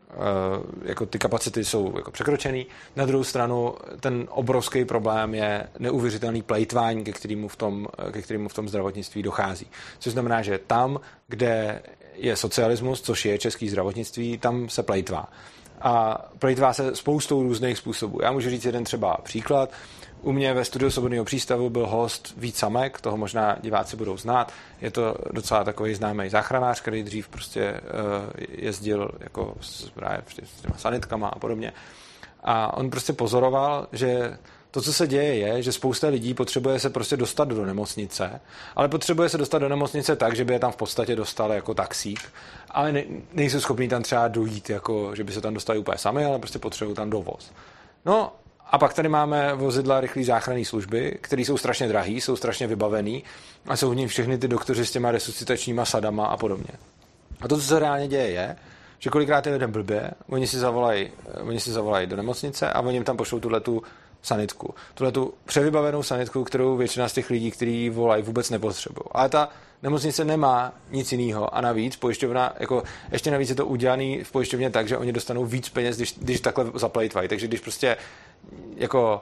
[0.09, 2.65] uh, jako ty kapacity jsou jako překročený.
[2.95, 8.49] Na druhou stranu ten obrovský problém je neuvěřitelný plejtvání, ke kterému v tom, ke kterému
[8.49, 9.67] v tom zdravotnictví dochází.
[9.99, 11.81] Což znamená, že tam, kde
[12.13, 15.29] je socialismus, což je český zdravotnictví, tam se plejtvá
[15.81, 18.19] a plejtvá se spoustou různých způsobů.
[18.23, 19.69] Já můžu říct jeden třeba příklad.
[20.21, 24.51] U mě ve studiu Svobodného přístavu byl host Vít Samek, toho možná diváci budou znát.
[24.81, 27.79] Je to docela takový známý záchranář, který dřív prostě uh,
[28.49, 31.73] jezdil jako s, právě s těma sanitkama a podobně.
[32.43, 34.37] A on prostě pozoroval, že
[34.71, 38.41] to, co se děje, je, že spousta lidí potřebuje se prostě dostat do nemocnice,
[38.75, 41.73] ale potřebuje se dostat do nemocnice tak, že by je tam v podstatě dostali jako
[41.73, 42.19] taxík,
[42.71, 43.03] ale ne,
[43.33, 46.59] nejsou schopní tam třeba dojít, jako, že by se tam dostali úplně sami, ale prostě
[46.59, 47.51] potřebují tam dovoz.
[48.05, 48.33] No
[48.71, 53.23] a pak tady máme vozidla rychlé záchranné služby, které jsou strašně drahé, jsou strašně vybavený
[53.65, 56.71] a jsou v nich všechny ty doktoři s těma resuscitačníma sadama a podobně.
[57.41, 58.55] A to, co se reálně děje, je,
[58.99, 61.11] že kolikrát je lidem blbě, oni si zavolají,
[61.41, 63.83] oni si zavolají do nemocnice a oni jim tam pošlou tuhle tu
[64.21, 64.75] sanitku.
[64.93, 69.05] Tuhle tu převybavenou sanitku, kterou většina z těch lidí, kteří volají, vůbec nepotřebují.
[69.11, 69.49] Ale ta
[69.83, 74.69] nemocnice nemá nic jiného a navíc pojišťovna, jako ještě navíc je to udělané v pojišťovně
[74.69, 77.27] tak, že oni dostanou víc peněz, když, když takhle zaplejtvají.
[77.29, 77.97] Takže když prostě
[78.75, 79.21] jako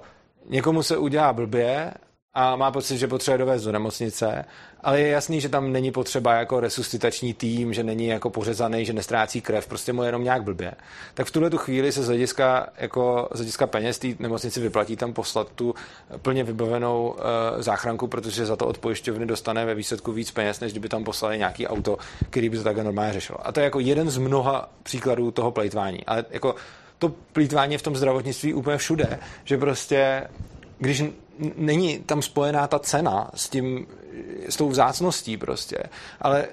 [0.50, 1.94] někomu se udělá blbě
[2.36, 4.46] a má pocit, že potřebuje dovést do nemocnice,
[4.84, 8.94] ale je jasný, že tam není potřeba jako resuscitační tým, že není jako pořezaný, že
[8.94, 10.74] nestrácí krev, prostě mu jenom nějak blbě.
[11.14, 14.96] Tak v tuhle tu chvíli se z hlediska, jako, z hlediska peněz té nemocnici vyplatí
[14.96, 15.76] tam poslat tu
[16.22, 17.18] plně vybavenou uh,
[17.62, 21.38] záchranku, protože za to od pojišťovny dostane ve výsledku víc peněz, než kdyby tam poslali
[21.38, 21.98] nějaký auto,
[22.30, 23.48] který by to takhle normálně řešilo.
[23.48, 26.06] A to je jako jeden z mnoha příkladů toho plejtvání.
[26.06, 26.56] Ale jako
[27.00, 30.28] to plítvání v tom zdravotnictví úplně všude, že prostě
[30.80, 31.04] když
[31.56, 33.88] není tam spojená ta cena s tím,
[34.50, 35.78] s tou vzácností prostě,
[36.22, 36.48] ale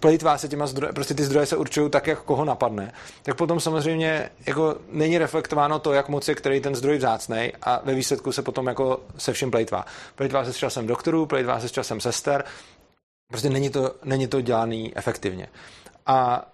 [0.00, 3.60] plejtvá se těma zdroje, prostě ty zdroje se určují tak, jak koho napadne, tak potom
[3.60, 8.32] samozřejmě jako není reflektováno to, jak moc je který ten zdroj vzácnej a ve výsledku
[8.32, 9.84] se potom jako se vším plejtvá.
[10.14, 12.44] Plejtvá se s časem doktorů, plejtvá se s časem sester,
[13.28, 15.48] prostě není to, není to dělaný efektivně.
[16.06, 16.46] A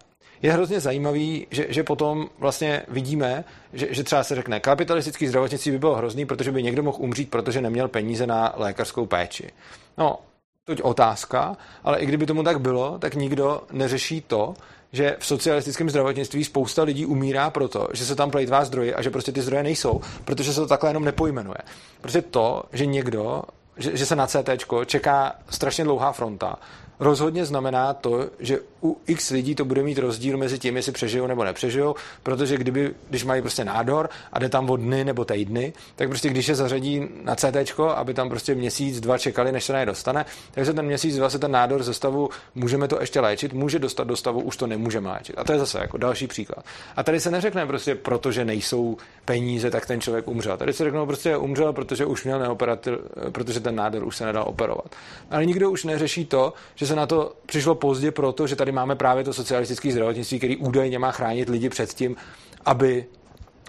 [0.42, 5.70] je hrozně zajímavý, že, že potom vlastně vidíme, že, že třeba se řekne, kapitalistický zdravotnictví
[5.72, 9.50] by bylo hrozný, protože by někdo mohl umřít, protože neměl peníze na lékařskou péči.
[9.98, 10.18] No,
[10.64, 14.54] to je otázka, ale i kdyby tomu tak bylo, tak nikdo neřeší to,
[14.92, 19.10] že v socialistickém zdravotnictví spousta lidí umírá proto, že se tam plejtvá zdroje a že
[19.10, 21.58] prostě ty zdroje nejsou, protože se to takhle jenom nepojmenuje.
[22.00, 23.42] Prostě to, že někdo,
[23.76, 24.50] že, že se na CT
[24.86, 26.58] čeká strašně dlouhá fronta,
[27.00, 31.26] rozhodně znamená to, že u x lidí to bude mít rozdíl mezi tím, jestli přežijou
[31.26, 35.72] nebo nepřežijou, protože kdyby, když mají prostě nádor a jde tam o dny nebo týdny,
[35.96, 39.72] tak prostě když je zařadí na CT, aby tam prostě měsíc, dva čekali, než se
[39.72, 43.20] na dostane, tak se ten měsíc, dva se ten nádor ze stavu, můžeme to ještě
[43.20, 45.38] léčit, může dostat do stavu, už to nemůžeme léčit.
[45.38, 46.64] A to je zase jako další příklad.
[46.96, 50.56] A tady se neřekne prostě, protože nejsou peníze, tak ten člověk umřel.
[50.56, 53.00] Tady se řeknou prostě umřel, protože už měl neoperatil,
[53.32, 54.94] protože ten nádor už se nedal operovat.
[55.30, 58.96] Ale nikdo už neřeší to, že se na to přišlo pozdě proto, že tady máme
[58.96, 62.16] právě to socialistické zdravotnictví, který údajně má chránit lidi před tím,
[62.64, 63.04] aby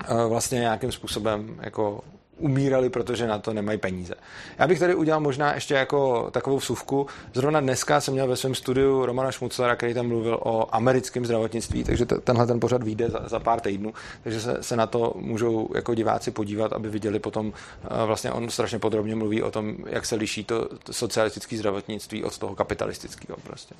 [0.01, 2.03] eh, vlastně nějakým způsobem jako
[2.37, 4.15] umírali, protože na to nemají peníze.
[4.59, 7.07] Já bych tady udělal možná ještě jako takovou vsuvku.
[7.33, 11.83] Zrovna dneska jsem měl ve svém studiu Romana Šmuclera, který tam mluvil o americkém zdravotnictví,
[11.83, 13.93] takže tenhle ten pořad vyjde za, za pár týdnů,
[14.23, 18.49] takže se, se, na to můžou jako diváci podívat, aby viděli potom, eh, vlastně on
[18.49, 23.37] strašně podrobně mluví o tom, jak se liší to, to socialistické zdravotnictví od toho kapitalistického
[23.43, 23.75] prostě.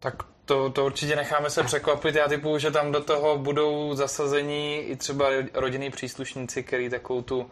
[0.00, 2.14] Tak to, to určitě necháme se překvapit.
[2.14, 7.38] Já typu, že tam do toho budou zasazení i třeba rodinní příslušníci, který takovou tu
[7.38, 7.46] uh,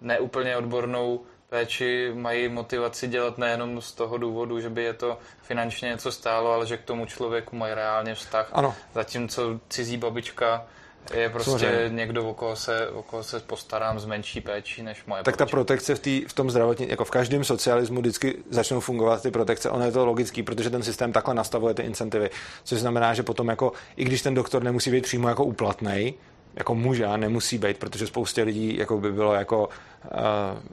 [0.00, 5.88] neúplně odbornou péči mají motivaci dělat nejenom z toho důvodu, že by je to finančně
[5.88, 8.48] něco stálo, ale že k tomu člověku mají reálně vztah.
[8.52, 8.74] Ano.
[8.94, 10.66] Zatímco cizí babička
[11.14, 11.88] je prostě Samozřejmě.
[11.88, 15.46] někdo, o koho, se, o koho se postarám z menší péči než moje Tak ta
[15.46, 19.70] protekce v, tý, v tom zdravotní, jako v každém socialismu vždycky začnou fungovat ty protekce.
[19.70, 22.30] Ono je to logický, protože ten systém takhle nastavuje ty incentivy.
[22.64, 26.14] Což znamená, že potom jako, i když ten doktor nemusí být přímo jako úplatný,
[26.54, 30.20] jako může a nemusí být, protože spoustě lidí jako by bylo jako uh,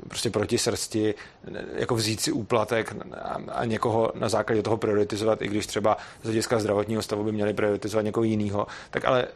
[0.08, 1.16] prostě proti srsti
[1.74, 6.24] jako vzít si úplatek a, a někoho na základě toho prioritizovat, i když třeba z
[6.24, 8.68] hlediska zdravotního stavu by měli prioritizovat někoho jiného.
[8.90, 9.28] Tak ale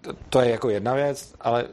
[0.00, 1.64] to, to je jako jedna věc, ale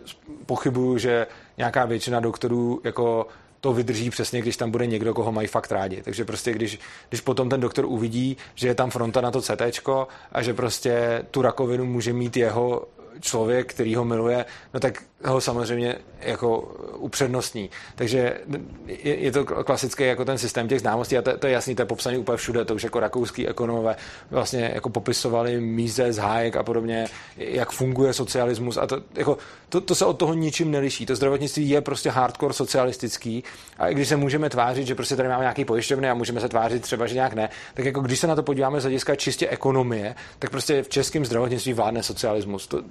[0.46, 3.28] pochybuju, že nějaká většina doktorů jako
[3.62, 6.02] to vydrží přesně, když tam bude někdo, koho mají fakt rádi.
[6.02, 9.90] Takže prostě, když, když potom ten doktor uvidí, že je tam fronta na to CT
[10.32, 12.88] a že prostě tu rakovinu může mít jeho
[13.20, 16.60] člověk, který ho miluje, no tak ho samozřejmě jako
[16.98, 17.70] upřednostní.
[17.96, 18.38] Takže
[18.86, 21.82] je, je to klasický jako ten systém těch známostí a to, to je jasný, to
[21.82, 23.96] je popsaný úplně všude, to už jako rakouský ekonomové
[24.32, 27.08] vlastně jako popisovali Mises, Hayek a podobně,
[27.38, 29.38] jak funguje socialismus a to, jako,
[29.70, 31.06] to, to se od toho ničím neliší.
[31.06, 33.44] To zdravotnictví je prostě hardcore socialistický
[33.78, 36.50] a i když se můžeme tvářit, že prostě tady máme nějaký pojišťovny a můžeme se
[36.50, 39.48] tvářit třeba, že nějak ne, tak jako když se na to podíváme z hlediska čistě
[39.48, 42.68] ekonomie, tak prostě v českém zdravotnictví vládne socialismus.
[42.68, 42.84] To,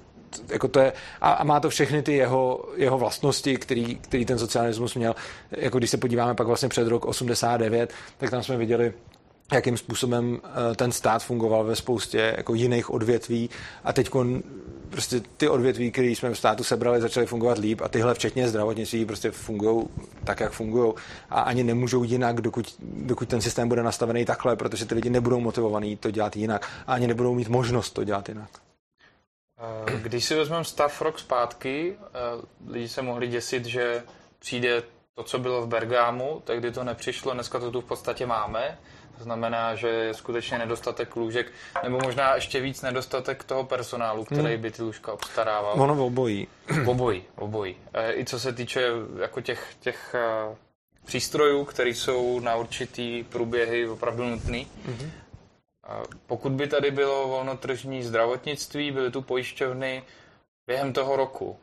[0.49, 4.39] jako to je, a, a má to všechny ty jeho, jeho vlastnosti, který, který ten
[4.39, 5.15] socialismus měl.
[5.51, 8.93] Jako když se podíváme pak vlastně před rok 89, tak tam jsme viděli
[9.51, 13.49] jakým způsobem eh, ten stát fungoval ve spoustě jako jiných odvětví
[13.83, 14.09] a teď
[14.89, 19.05] prostě ty odvětví, které jsme v státu sebrali, začaly fungovat líp a tyhle včetně zdravotnictví
[19.05, 19.87] prostě fungují
[20.23, 20.93] tak, jak fungují
[21.29, 25.39] a ani nemůžou jinak, dokud, dokud ten systém bude nastavený takhle, protože ty lidi nebudou
[25.39, 28.66] motivovaní to dělat jinak a ani nebudou mít možnost to dělat jinak.
[29.59, 32.09] Eh, když si vezmeme stav rok zpátky, eh,
[32.67, 34.03] lidi se mohli děsit, že
[34.39, 34.83] přijde
[35.15, 38.77] to, co bylo v Bergámu, tak kdy to nepřišlo, dneska to tu v podstatě máme.
[39.17, 41.51] To znamená, že je skutečně nedostatek lůžek,
[41.83, 44.61] nebo možná ještě víc nedostatek toho personálu, který hmm.
[44.61, 45.81] by ty lůžka obstarával.
[45.81, 46.47] Ono obojí.
[46.85, 47.75] Obojí, obojí.
[47.93, 48.89] E, I co se týče
[49.19, 50.15] jako těch, těch
[51.05, 54.67] přístrojů, které jsou na určitý průběhy opravdu nutný.
[54.89, 55.09] Mm-hmm.
[56.27, 60.03] Pokud by tady bylo volnotržní zdravotnictví, byly tu pojišťovny
[60.67, 61.57] během toho roku,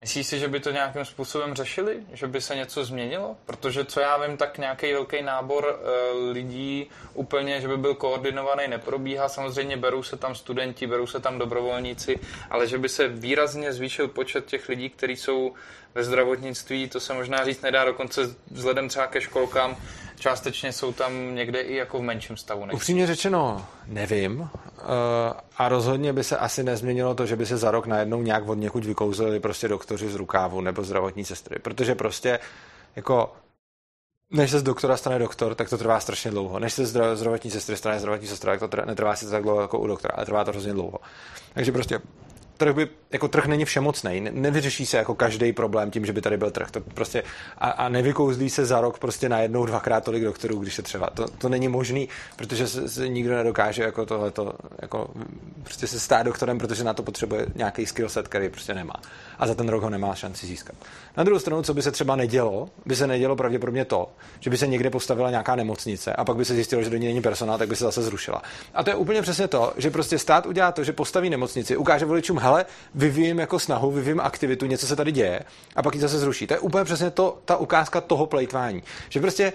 [0.00, 2.02] Myslíš si, že by to nějakým způsobem řešili?
[2.12, 3.36] Že by se něco změnilo?
[3.46, 8.68] Protože co já vím, tak nějaký velký nábor e, lidí úplně, že by byl koordinovaný,
[8.68, 9.28] neprobíhá.
[9.28, 14.08] Samozřejmě berou se tam studenti, berou se tam dobrovolníci, ale že by se výrazně zvýšil
[14.08, 15.54] počet těch lidí, kteří jsou
[15.94, 19.76] ve zdravotnictví, to se možná říct nedá, dokonce vzhledem třeba ke školkám,
[20.18, 22.66] částečně jsou tam někde i jako v menším stavu.
[22.66, 24.40] Než Upřímně řečeno, nevím.
[24.40, 24.48] Uh,
[25.56, 28.54] a rozhodně by se asi nezměnilo to, že by se za rok najednou nějak od
[28.54, 31.58] někud vykouzlili prostě doktoři z rukávu nebo zdravotní sestry.
[31.58, 32.38] Protože prostě
[32.96, 33.32] jako
[34.30, 36.58] než se z doktora stane doktor, tak to trvá strašně dlouho.
[36.58, 39.78] Než se z zdravotní sestry stane zdravotní sestra, tak to netrvá si tak dlouho jako
[39.78, 40.98] u doktora, ale trvá to hrozně dlouho.
[41.54, 42.00] Takže prostě
[42.56, 46.36] trh by, jako trh není všemocný, nevyřeší se jako každý problém tím, že by tady
[46.36, 46.70] byl trh.
[46.70, 47.22] To prostě,
[47.58, 51.10] a, a nevykouzlí se za rok prostě najednou dvakrát tolik doktorů, když se třeba.
[51.10, 54.52] To, to není možný, protože se, se nikdo nedokáže jako tohleto,
[54.82, 55.10] jako
[55.62, 58.94] prostě se stát doktorem, protože na to potřebuje nějaký skill set, který prostě nemá.
[59.38, 60.76] A za ten rok ho nemá šanci získat.
[61.16, 64.08] Na druhou stranu, co by se třeba nedělo, by se nedělo pravděpodobně to,
[64.40, 67.06] že by se někde postavila nějaká nemocnice a pak by se zjistilo, že do ní
[67.06, 68.42] není personál, tak by se zase zrušila.
[68.74, 72.04] A to je úplně přesně to, že prostě stát udělá to, že postaví nemocnici, ukáže
[72.04, 75.40] voličům, hele, vyvíjím jako snahu, vyvíjím aktivitu, něco se tady děje
[75.76, 76.46] a pak ji zase zruší.
[76.46, 78.82] To je úplně přesně to, ta ukázka toho plejtvání.
[79.08, 79.52] Že prostě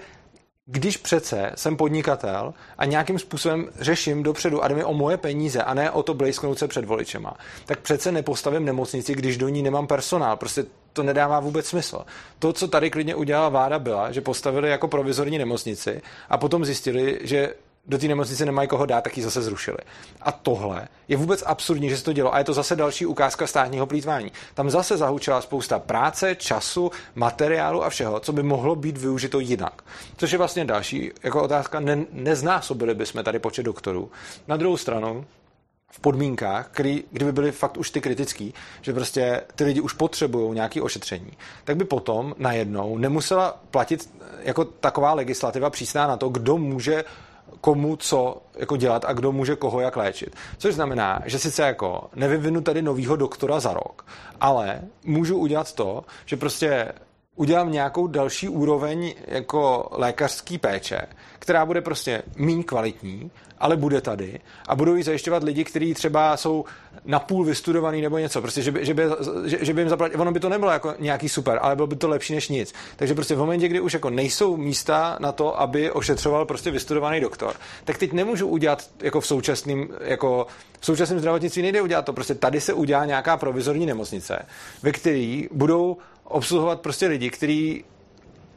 [0.66, 5.62] když přece jsem podnikatel a nějakým způsobem řeším dopředu a jde mi o moje peníze
[5.62, 7.34] a ne o to blejsknout se před voličema,
[7.66, 10.36] tak přece nepostavím nemocnici, když do ní nemám personál.
[10.36, 12.04] Prostě to nedává vůbec smysl.
[12.38, 17.20] To, co tady klidně udělala vláda, byla, že postavili jako provizorní nemocnici a potom zjistili,
[17.22, 17.54] že
[17.86, 19.78] do té nemocnice nemají koho dát, tak ji zase zrušili.
[20.20, 22.34] A tohle je vůbec absurdní, že se to dělo.
[22.34, 24.32] A je to zase další ukázka státního plýtvání.
[24.54, 29.82] Tam zase zahučila spousta práce, času, materiálu a všeho, co by mohlo být využito jinak.
[30.16, 31.80] Což je vlastně další jako otázka.
[31.80, 34.10] Ne, neznásobili bychom tady počet doktorů.
[34.48, 35.24] Na druhou stranu,
[35.90, 40.54] v podmínkách, který, kdyby byly fakt už ty kritický, že prostě ty lidi už potřebují
[40.54, 41.32] nějaké ošetření,
[41.64, 44.10] tak by potom najednou nemusela platit
[44.42, 47.04] jako taková legislativa přísná na to, kdo může
[47.60, 50.36] komu co jako dělat a kdo může koho jak léčit.
[50.58, 54.06] Což znamená, že sice jako nevyvinu tady novýho doktora za rok,
[54.40, 56.92] ale můžu udělat to, že prostě
[57.36, 61.00] udělám nějakou další úroveň jako lékařský péče,
[61.42, 66.36] která bude prostě méně kvalitní, ale bude tady a budou ji zajišťovat lidi, kteří třeba
[66.36, 66.64] jsou
[67.04, 69.02] napůl vystudovaný nebo něco, prostě, že by, že by,
[69.44, 71.96] že, že by jim zaplatil, ono by to nebylo jako nějaký super, ale bylo by
[71.96, 72.74] to lepší než nic.
[72.96, 77.20] Takže prostě v momentě, kdy už jako nejsou místa na to, aby ošetřoval prostě vystudovaný
[77.20, 80.46] doktor, tak teď nemůžu udělat jako v současném, jako
[80.80, 84.46] v současném zdravotnictví nejde udělat to, prostě tady se udělá nějaká provizorní nemocnice,
[84.82, 87.84] ve který budou obsluhovat prostě lidi, kteří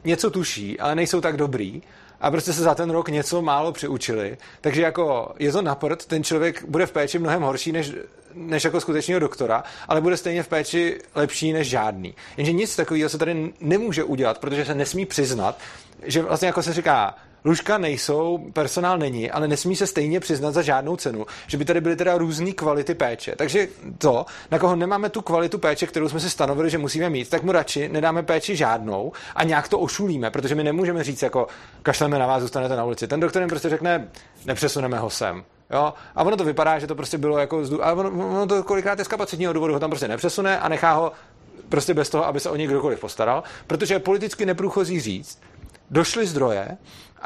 [0.04, 1.82] něco tuší, ale nejsou tak dobrý
[2.20, 4.38] a prostě se za ten rok něco málo přiučili.
[4.60, 7.92] Takže jako je to naprt, ten člověk bude v péči mnohem horší než,
[8.34, 12.14] než jako skutečného doktora, ale bude stejně v péči lepší než žádný.
[12.36, 15.58] Jenže nic takového se tady nemůže udělat, protože se nesmí přiznat,
[16.02, 17.14] že vlastně jako se říká,
[17.46, 21.80] lůžka nejsou, personál není, ale nesmí se stejně přiznat za žádnou cenu, že by tady
[21.80, 23.34] byly teda různé kvality péče.
[23.36, 23.68] Takže
[23.98, 27.42] to, na koho nemáme tu kvalitu péče, kterou jsme si stanovili, že musíme mít, tak
[27.42, 31.46] mu radši nedáme péči žádnou a nějak to ošulíme, protože my nemůžeme říct jako
[31.82, 33.06] kašleme na vás, zůstanete na ulici.
[33.06, 34.08] Ten doktor jim prostě řekne,
[34.44, 35.44] nepřesuneme ho sem.
[35.70, 35.94] Jo?
[36.14, 39.04] A ono to vypadá, že to prostě bylo jako, a ono, ono to kolikrát je
[39.04, 41.12] z kapacitního důvodu ho tam prostě nepřesune a nechá ho
[41.68, 45.38] prostě bez toho, aby se o něj kdokoliv postaral, protože je politicky neprůchozí říct,
[45.90, 46.76] došly zdroje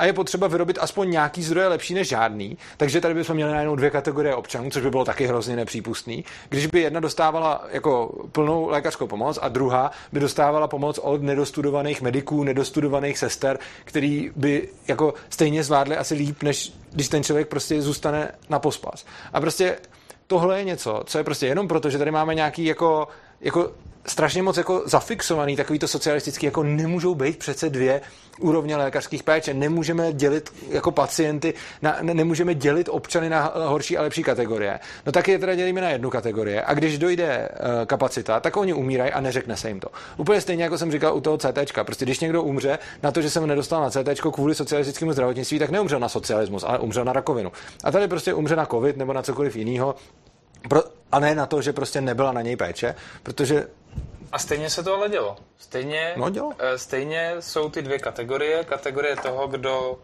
[0.01, 3.77] a je potřeba vyrobit aspoň nějaký zdroje lepší než žádný, takže tady bychom měli najednou
[3.77, 6.25] dvě kategorie občanů, což by bylo taky hrozně nepřípustný.
[6.49, 12.03] Když by jedna dostávala jako plnou lékařskou pomoc a druhá by dostávala pomoc od nedostudovaných
[12.03, 17.83] mediků, nedostudovaných sester, který by jako stejně zvládli asi líp, než když ten člověk prostě
[17.83, 19.07] zůstane na pospas.
[19.33, 19.79] A prostě
[20.27, 23.09] tohle je něco, co je prostě jenom proto, že tady máme nějaký jako,
[23.41, 23.73] jako
[24.07, 28.01] strašně moc jako zafixovaný, takový to socialistický, jako nemůžou být přece dvě
[28.41, 34.03] úrovně lékařských péče, nemůžeme dělit jako pacienty, na, ne, nemůžeme dělit občany na horší a
[34.03, 34.81] lepší kategorie.
[35.07, 38.73] No tak je teda dělíme na jednu kategorie a když dojde uh, kapacita, tak oni
[38.73, 39.89] umírají a neřekne se jim to.
[40.17, 41.73] Úplně stejně jako jsem říkal u toho CT.
[41.83, 45.71] Prostě když někdo umře na to, že jsem nedostal na CT kvůli socialistickému zdravotnictví, tak
[45.71, 47.53] neumřel na socialismus, ale umřel na rakovinu.
[47.85, 49.95] A tady prostě umře na covid nebo na cokoliv jiného,
[50.69, 50.83] pro,
[51.13, 53.67] a ne na to, že prostě nebyla na něj péče, protože
[54.33, 55.37] a stejně se to ale dělo.
[55.59, 56.53] Stejně, no, dělo.
[56.59, 58.65] Eh, stejně jsou ty dvě kategorie.
[58.65, 59.99] Kategorie toho, kdo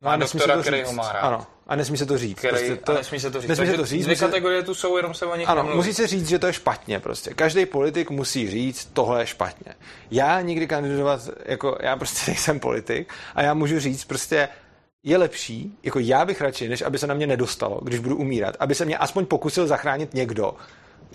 [0.00, 1.20] má doktora, který ho má rád.
[1.20, 2.38] Ano, a nesmí se to říct.
[2.38, 3.48] Který, prostě to, a nesmí se to říct.
[3.48, 4.04] Nesmí se to říct.
[4.04, 5.76] Dvě kategorie tu jsou, jenom se o nich Ano, nemluví.
[5.76, 7.34] musí se říct, že to je špatně prostě.
[7.34, 9.74] Každý politik musí říct, tohle je špatně.
[10.10, 14.48] Já nikdy kandidovat, jako já prostě nejsem politik a já můžu říct prostě,
[15.04, 18.56] je lepší, jako já bych radši, než aby se na mě nedostalo, když budu umírat,
[18.60, 20.54] aby se mě aspoň pokusil zachránit někdo,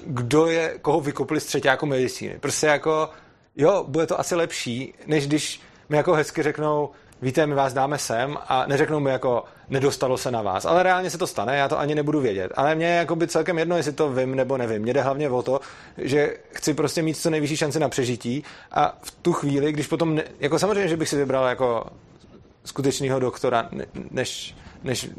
[0.05, 2.38] kdo je, koho vykopli z jako medicíny.
[2.39, 3.09] Prostě jako,
[3.55, 6.89] jo, bude to asi lepší, než když mi jako hezky řeknou,
[7.21, 10.65] víte, my vás dáme sem a neřeknou mi jako, nedostalo se na vás.
[10.65, 12.51] Ale reálně se to stane, já to ani nebudu vědět.
[12.55, 14.81] Ale mě je jako by celkem jedno, jestli to vím nebo nevím.
[14.81, 15.59] Mě jde hlavně o to,
[15.97, 20.15] že chci prostě mít co nejvyšší šanci na přežití a v tu chvíli, když potom,
[20.15, 21.86] ne, jako samozřejmě, že bych si vybral jako
[22.66, 23.70] skutečného doktora,
[24.11, 25.09] než, než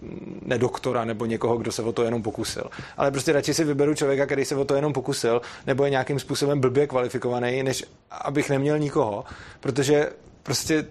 [0.42, 2.64] nedoktora nebo někoho, kdo se o to jenom pokusil.
[2.96, 6.18] Ale prostě radši si vyberu člověka, který se o to jenom pokusil, nebo je nějakým
[6.18, 9.24] způsobem blbě kvalifikovaný, než abych neměl nikoho,
[9.60, 10.10] protože
[10.42, 10.86] prostě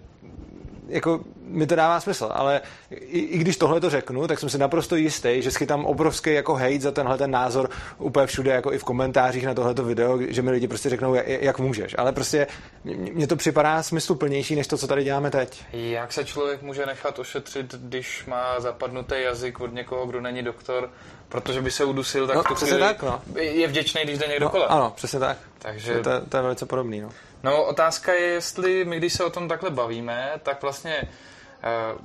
[0.88, 4.58] jako mi to dává smysl, ale i, i když tohle to řeknu, tak jsem si
[4.58, 8.78] naprosto jistý, že schytám obrovský jako hate za tenhle ten názor úplně všude, jako i
[8.78, 11.96] v komentářích na tohleto video, že mi lidi prostě řeknou, jak, jak můžeš.
[11.98, 12.48] Ale prostě
[12.84, 15.64] mně to připadá smysluplnější, než to, co tady děláme teď.
[15.74, 20.90] Jak se člověk může nechat ošetřit, když má zapadnutý jazyk od někoho, kdo není doktor,
[21.30, 23.22] protože by se udusil, tak no, tu chvíli tak, no.
[23.36, 24.68] je vděčný, když jde někdo no, kolem.
[24.72, 25.38] Ano, přesně tak.
[25.60, 26.00] Takže...
[26.00, 27.02] To, to je velice podobný.
[27.02, 27.10] No.
[27.44, 31.04] no, otázka je, jestli my, když se o tom takhle bavíme, tak vlastně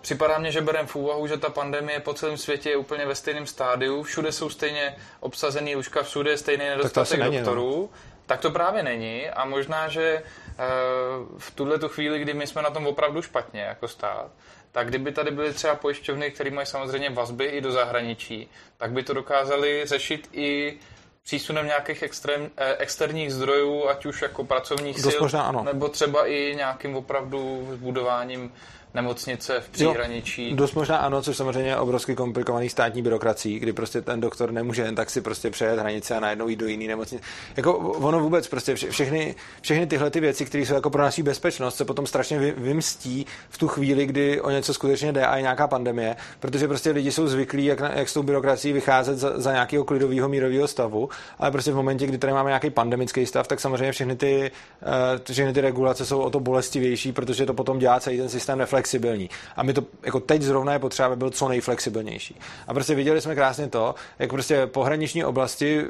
[0.00, 3.14] připadá mně, že bereme v úvahu, že ta pandemie po celém světě je úplně ve
[3.14, 7.70] stejném stádiu, všude jsou stejně obsazený lůžka, všude je stejný nedostatek tak doktorů.
[7.70, 7.88] Není, no.
[8.26, 12.62] Tak to právě není a možná, že uh, v tuhle tu chvíli, kdy my jsme
[12.62, 14.30] na tom opravdu špatně jako stát,
[14.72, 19.02] tak kdyby tady byly třeba pojišťovny, které mají samozřejmě vazby i do zahraničí, tak by
[19.02, 20.78] to dokázali řešit i
[21.22, 25.64] přísunem nějakých extrém, eh, externích zdrojů, ať už jako pracovních Dost sil, možná, ano.
[25.64, 28.52] nebo třeba i nějakým opravdu budováním
[28.95, 30.51] nemocnice v příhraničí.
[30.51, 34.53] Jo, dost možná ano, což samozřejmě je obrovsky komplikovaný státní byrokracií, kdy prostě ten doktor
[34.53, 37.24] nemůže jen tak si prostě přejet hranice a najednou jít do jiný nemocnice.
[37.57, 41.22] Jako ono vůbec prostě vše, všechny, všechny tyhle ty věci, které jsou jako pro naší
[41.22, 45.43] bezpečnost, se potom strašně vymstí v tu chvíli, kdy o něco skutečně jde a je
[45.43, 49.53] nějaká pandemie, protože prostě lidi jsou zvyklí, jak, jak s tou byrokracií vycházet za, za
[49.53, 53.61] nějakého klidového mírového stavu, ale prostě v momentě, kdy tady máme nějaký pandemický stav, tak
[53.61, 54.51] samozřejmě všechny ty,
[54.82, 58.59] uh, všechny ty regulace jsou o to bolestivější, protože to potom dělá celý ten systém
[58.59, 59.30] neflexibilní flexibilní.
[59.56, 62.40] A my to jako teď zrovna je potřeba, aby byl co nejflexibilnější.
[62.68, 65.84] A prostě viděli jsme krásně to, jak prostě pohraniční oblasti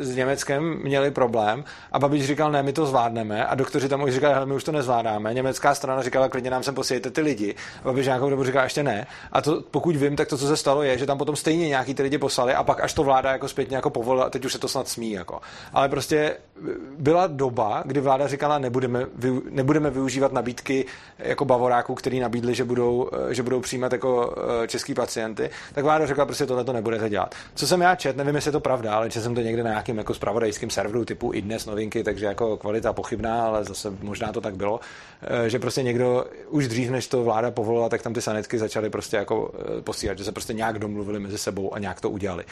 [0.00, 4.02] e, s Německem měli problém a Babiš říkal, ne, my to zvládneme a doktoři tam
[4.02, 5.34] už říkali, hele, my už to nezvládáme.
[5.34, 7.54] Německá strana říkala, klidně nám sem posílejte ty lidi.
[7.80, 9.06] A Babiš nějakou dobu říkal, ještě ne.
[9.32, 11.94] A to, pokud vím, tak to, co se stalo, je, že tam potom stejně nějaký
[11.94, 14.58] ty lidi poslali a pak až to vláda jako zpětně jako povolila, teď už se
[14.58, 15.12] to snad smí.
[15.12, 15.40] Jako.
[15.72, 16.36] Ale prostě
[16.98, 19.06] byla doba, kdy vláda říkala, nebudeme,
[19.50, 20.86] nebudeme využívat nabídky
[21.18, 25.84] jako bavoráků, který nabídli, že budou, eh, že budou přijímat jako eh, český pacienty, tak
[25.84, 27.34] vláda řekla, prostě tohle to nebudete dělat.
[27.54, 29.70] Co jsem já čet, nevím, jestli je to pravda, ale četl jsem to někde na
[29.70, 34.32] nějakým jako spravodajským serveru typu i dnes novinky, takže jako kvalita pochybná, ale zase možná
[34.32, 34.80] to tak bylo,
[35.46, 39.16] že prostě někdo už dřív, než to vláda povolila, tak tam ty sanitky začaly prostě
[39.16, 39.52] jako
[39.84, 42.44] posílat, že se prostě nějak domluvili mezi sebou a nějak to udělali.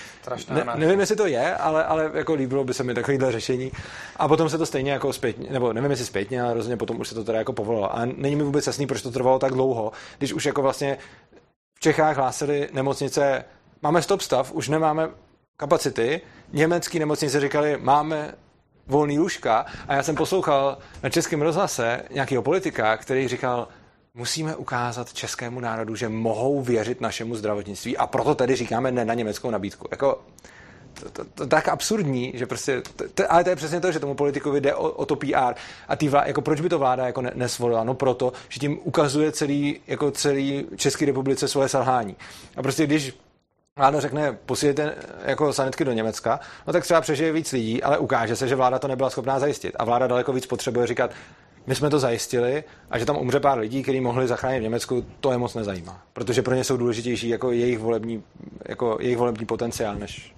[0.50, 3.72] Ne, nevím, jestli to je, ale, ale jako líbilo by se mi takovýhle řešení.
[4.16, 7.08] A potom se to stejně jako zpětně, nebo nevím, jestli zpětně, ale rozhodně potom už
[7.08, 7.96] se to teda jako povolilo.
[7.96, 10.98] A není mi vůbec jasný, proč to trvalo tak dlouho, když už jako vlastně
[11.74, 13.44] v Čechách hlásili nemocnice,
[13.82, 15.08] máme stop stav, už nemáme
[15.56, 16.20] kapacity,
[16.52, 18.34] německý nemocnice říkali, máme
[18.86, 23.68] volný lůžka a já jsem poslouchal na českém rozhlase nějakého politika, který říkal,
[24.14, 29.14] musíme ukázat českému národu, že mohou věřit našemu zdravotnictví a proto tedy říkáme ne na
[29.14, 29.88] německou nabídku.
[29.90, 30.22] Jako,
[30.94, 34.00] to, to, to, tak absurdní, že prostě, to, to, ale to je přesně to, že
[34.00, 35.54] tomu politikovi jde o, o to PR
[35.88, 37.84] a tý vláda, jako proč by to vláda jako ne, nesvolila?
[37.84, 42.16] No proto, že tím ukazuje celý, jako celý České republice svoje selhání.
[42.56, 43.12] A prostě když
[43.78, 44.94] vláda řekne, posílejte
[45.24, 48.78] jako sanitky do Německa, no tak třeba přežije víc lidí, ale ukáže se, že vláda
[48.78, 49.74] to nebyla schopná zajistit.
[49.78, 51.10] A vláda daleko víc potřebuje říkat,
[51.66, 55.06] my jsme to zajistili a že tam umře pár lidí, kteří mohli zachránit v Německu,
[55.20, 56.02] to je moc nezajímá.
[56.12, 58.24] Protože pro ně jsou důležitější jako jejich volební,
[58.68, 60.34] jako jejich volební potenciál, než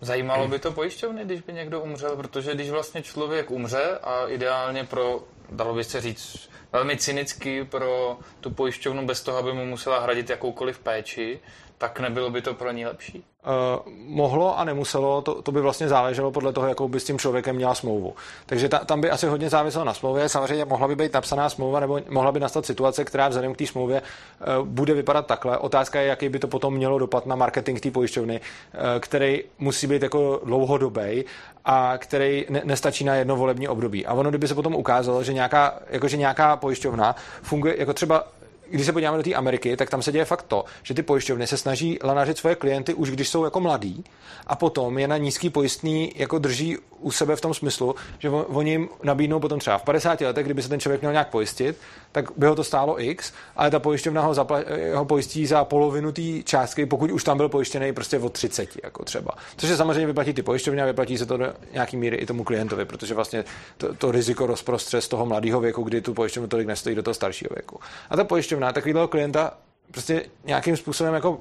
[0.00, 4.84] Zajímalo by to pojišťovny, když by někdo umřel, protože když vlastně člověk umře a ideálně
[4.84, 10.00] pro, dalo by se říct, velmi cynicky pro tu pojišťovnu bez toho, aby mu musela
[10.00, 11.40] hradit jakoukoliv péči,
[11.78, 13.24] tak nebylo by to pro ní lepší?
[13.46, 17.18] Uh, mohlo a nemuselo, to, to by vlastně záleželo podle toho, jakou by s tím
[17.18, 18.14] člověkem měla smlouvu.
[18.46, 20.28] Takže ta, tam by asi hodně záviselo na smlouvě.
[20.28, 23.66] Samozřejmě mohla by být napsaná smlouva, nebo mohla by nastat situace, která vzhledem k té
[23.66, 25.58] smlouvě uh, bude vypadat takhle.
[25.58, 29.86] Otázka je, jaký by to potom mělo dopad na marketing té pojišťovny, uh, který musí
[29.86, 31.24] být jako dlouhodobý
[31.64, 34.06] a který ne, nestačí na jedno volební období.
[34.06, 38.24] A ono, kdyby se potom ukázalo, že nějaká, jako, že nějaká pojišťovna funguje, jako třeba
[38.70, 41.46] když se podíváme do té Ameriky, tak tam se děje fakt to, že ty pojišťovny
[41.46, 44.04] se snaží lanařit svoje klienty už když jsou jako mladí
[44.46, 48.70] a potom je na nízký pojistný jako drží u sebe v tom smyslu, že oni
[48.70, 51.76] jim nabídnou potom třeba v 50 letech, kdyby se ten člověk měl nějak pojistit,
[52.12, 54.64] tak by ho to stálo X, ale ta pojišťovna ho, zapla-
[54.94, 59.04] ho pojistí za polovinu té částky, pokud už tam byl pojištěný prostě od 30, jako
[59.04, 59.30] třeba.
[59.56, 62.44] Což je samozřejmě vyplatí ty pojišťovny a vyplatí se to do nějaký míry i tomu
[62.44, 63.44] klientovi, protože vlastně
[63.76, 67.14] to, to riziko rozprostře z toho mladého věku, kdy tu pojišťovnu tolik nestojí do toho
[67.14, 67.80] staršího věku.
[68.10, 69.52] A ta pojišťovna takového klienta
[69.90, 71.38] prostě nějakým způsobem jako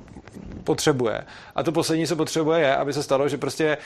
[0.63, 1.21] potřebuje.
[1.55, 3.77] A to poslední, co potřebuje, je, aby se stalo, že prostě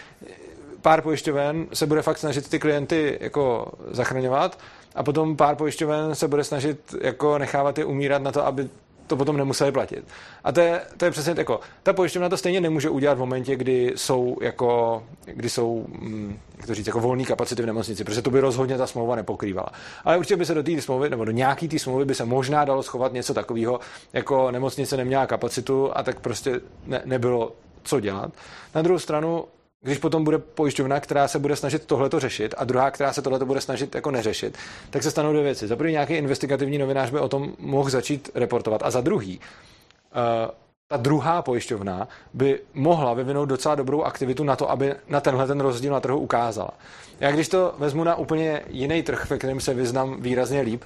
[0.82, 4.60] pár pojišťoven se bude fakt snažit ty klienty jako zachraňovat
[4.96, 8.70] a potom pár pojišťoven se bude snažit jako nechávat je umírat na to, aby
[9.10, 10.06] to potom nemuseli platit.
[10.44, 13.56] A to je, to je přesně jako, ta pojišťovna to stejně nemůže udělat v momentě,
[13.56, 18.22] kdy jsou jako, kdy jsou, hm, jak to říct, jako volné kapacity v nemocnici, protože
[18.22, 19.70] to by rozhodně ta smlouva nepokrývala.
[20.04, 22.66] Ale určitě by se do té smlouvy, nebo do nějaký té smlouvy by se možná
[22.66, 23.80] dalo schovat něco takového,
[24.14, 28.32] jako nemocnice neměla kapacitu a tak prostě ne, nebylo co dělat.
[28.76, 29.46] Na druhou stranu
[29.82, 33.46] když potom bude pojišťovna, která se bude snažit tohleto řešit a druhá, která se tohleto
[33.46, 34.58] bude snažit jako neřešit,
[34.90, 35.68] tak se stanou dvě věci.
[35.68, 40.52] Za první nějaký investigativní novinář by o tom mohl začít reportovat a za druhý, uh,
[40.88, 45.60] ta druhá pojišťovna by mohla vyvinout docela dobrou aktivitu na to, aby na tenhle ten
[45.60, 46.72] rozdíl na trhu ukázala.
[47.20, 50.84] Já když to vezmu na úplně jiný trh, ve kterém se vyznám výrazně líp,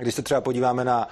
[0.00, 1.08] když se třeba podíváme na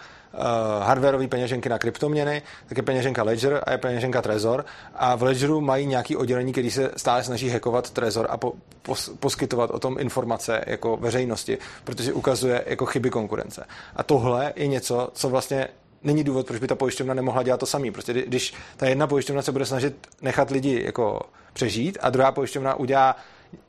[0.81, 4.65] hardwareové peněženky na kryptoměny, tak je peněženka Ledger a je peněženka Trezor.
[4.95, 8.53] A v Ledgeru mají nějaký oddělení, který se stále snaží hackovat Trezor a po,
[8.83, 13.67] pos, poskytovat o tom informace jako veřejnosti, protože ukazuje jako chyby konkurence.
[13.97, 15.69] A tohle je něco, co vlastně
[16.03, 17.91] není důvod, proč by ta pojišťovna nemohla dělat to samý.
[17.91, 21.21] Prostě když ta jedna pojišťovna se bude snažit nechat lidi jako
[21.53, 23.17] přežít a druhá pojišťovna udělá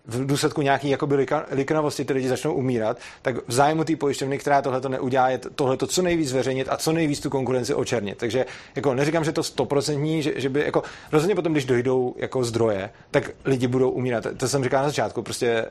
[0.05, 4.61] v důsledku nějaký jakoby liknavosti ty lidi začnou umírat, tak v zájmu té pojišťovny, která
[4.61, 8.17] tohle to neudělá, je tohle to co nejvíc zveřejnit a co nejvíc tu konkurenci očernit.
[8.17, 12.43] Takže jako neříkám, že to stoprocentní, že, že, by jako rozhodně potom, když dojdou jako
[12.43, 14.27] zdroje, tak lidi budou umírat.
[14.37, 15.65] To jsem říkal na začátku, prostě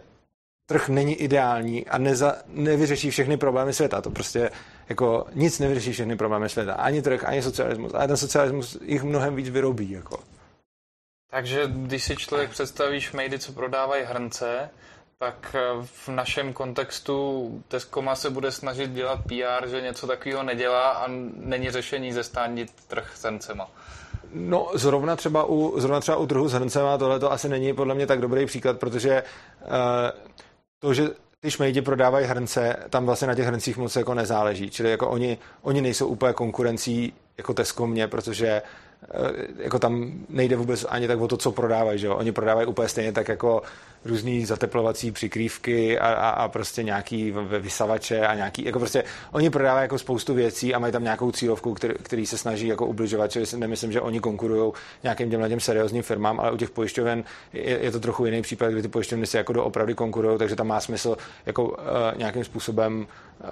[0.66, 4.00] trh není ideální a neza, nevyřeší všechny problémy světa.
[4.00, 4.50] To prostě
[4.88, 6.74] jako nic nevyřeší všechny problémy světa.
[6.74, 7.94] Ani trh, ani socialismus.
[7.94, 9.90] Ale ten socialismus jich mnohem víc vyrobí.
[9.90, 10.18] Jako.
[11.30, 14.70] Takže když si člověk představí šmejdy, co prodávají hrnce,
[15.18, 20.88] tak eh, v našem kontextu Tescoma se bude snažit dělat PR, že něco takového nedělá
[20.90, 21.04] a
[21.36, 23.70] není řešení zestánit trh s hrncema.
[24.32, 27.94] No, zrovna třeba u, zrovna třeba u trhu s hrncema tohle to asi není podle
[27.94, 29.22] mě tak dobrý příklad, protože
[29.60, 29.68] uh,
[30.78, 31.08] to, že
[31.40, 34.70] ty šmejdi prodávají hrnce, tam vlastně na těch hrncích moc jako nezáleží.
[34.70, 38.89] Čili jako oni, oni nejsou úplně konkurencí jako Tesco mě, protože Eh,
[39.58, 42.16] jako tam nejde vůbec ani tak o to, co prodávají, že jo?
[42.16, 43.62] Oni prodávají úplně stejně tak jako
[44.04, 49.84] různý zateplovací přikrývky a, a, a prostě nějaký vysavače a nějaký, jako prostě oni prodávají
[49.84, 53.46] jako spoustu věcí a mají tam nějakou cílovku, který, který se snaží jako ubližovat, čili
[53.56, 54.72] nemyslím, že oni konkurují
[55.02, 58.70] nějakým těmhle těm seriózním firmám, ale u těch pojišťoven je, je, to trochu jiný případ,
[58.70, 61.76] kdy ty pojišťovny si jako doopravdy konkurují, takže tam má smysl jako uh,
[62.16, 63.06] nějakým způsobem
[63.40, 63.46] uh,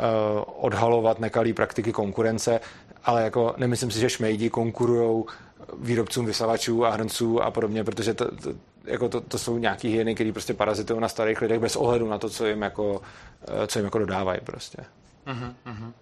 [0.56, 2.60] odhalovat nekalý praktiky konkurence,
[3.04, 5.24] ale jako nemyslím si, že šmejdi konkurují
[5.78, 8.50] výrobcům vysavačů a hrnců a podobně, protože to, to,
[8.88, 12.18] jako to, to jsou nějaký hyeny, které prostě parazitují na starých lidech bez ohledu na
[12.18, 13.02] to, co jim jako,
[13.48, 14.78] eh, co jim jako dodávají prostě.
[15.26, 15.92] Uh-huh, uh-huh.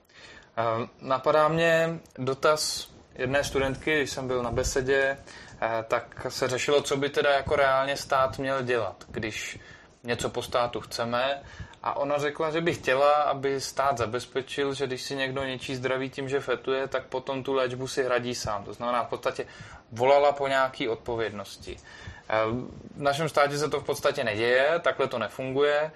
[0.80, 5.18] Uh, napadá mě dotaz jedné studentky, když jsem byl na besedě,
[5.62, 9.59] uh, tak se řešilo, co by teda jako reálně stát měl dělat, když
[10.05, 11.43] něco po státu chceme
[11.87, 16.11] a ona řekla, že by chtěla, aby stát zabezpečil, že když si někdo něčí zdraví
[16.11, 18.64] tím, že fetuje, tak potom tu léčbu si hradí sám.
[18.64, 19.47] To znamená, v podstatě
[19.93, 21.76] volala po nějaké odpovědnosti.
[22.97, 25.91] V našem státě se to v podstatě neděje, takhle to nefunguje.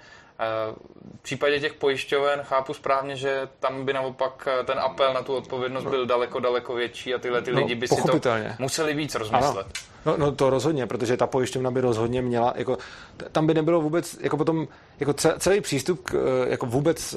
[1.19, 5.85] V případě těch pojišťoven chápu správně, že tam by naopak ten apel na tu odpovědnost
[5.85, 8.19] byl daleko, daleko větší a tyhle ty no, lidi by si to
[8.59, 9.65] museli víc rozmyslet.
[9.65, 9.91] Ano.
[10.05, 12.77] No, no to rozhodně, protože ta pojišťovna by rozhodně měla, jako,
[13.31, 14.67] tam by nebylo vůbec, jako potom,
[14.99, 17.15] jako celý přístup k, jako vůbec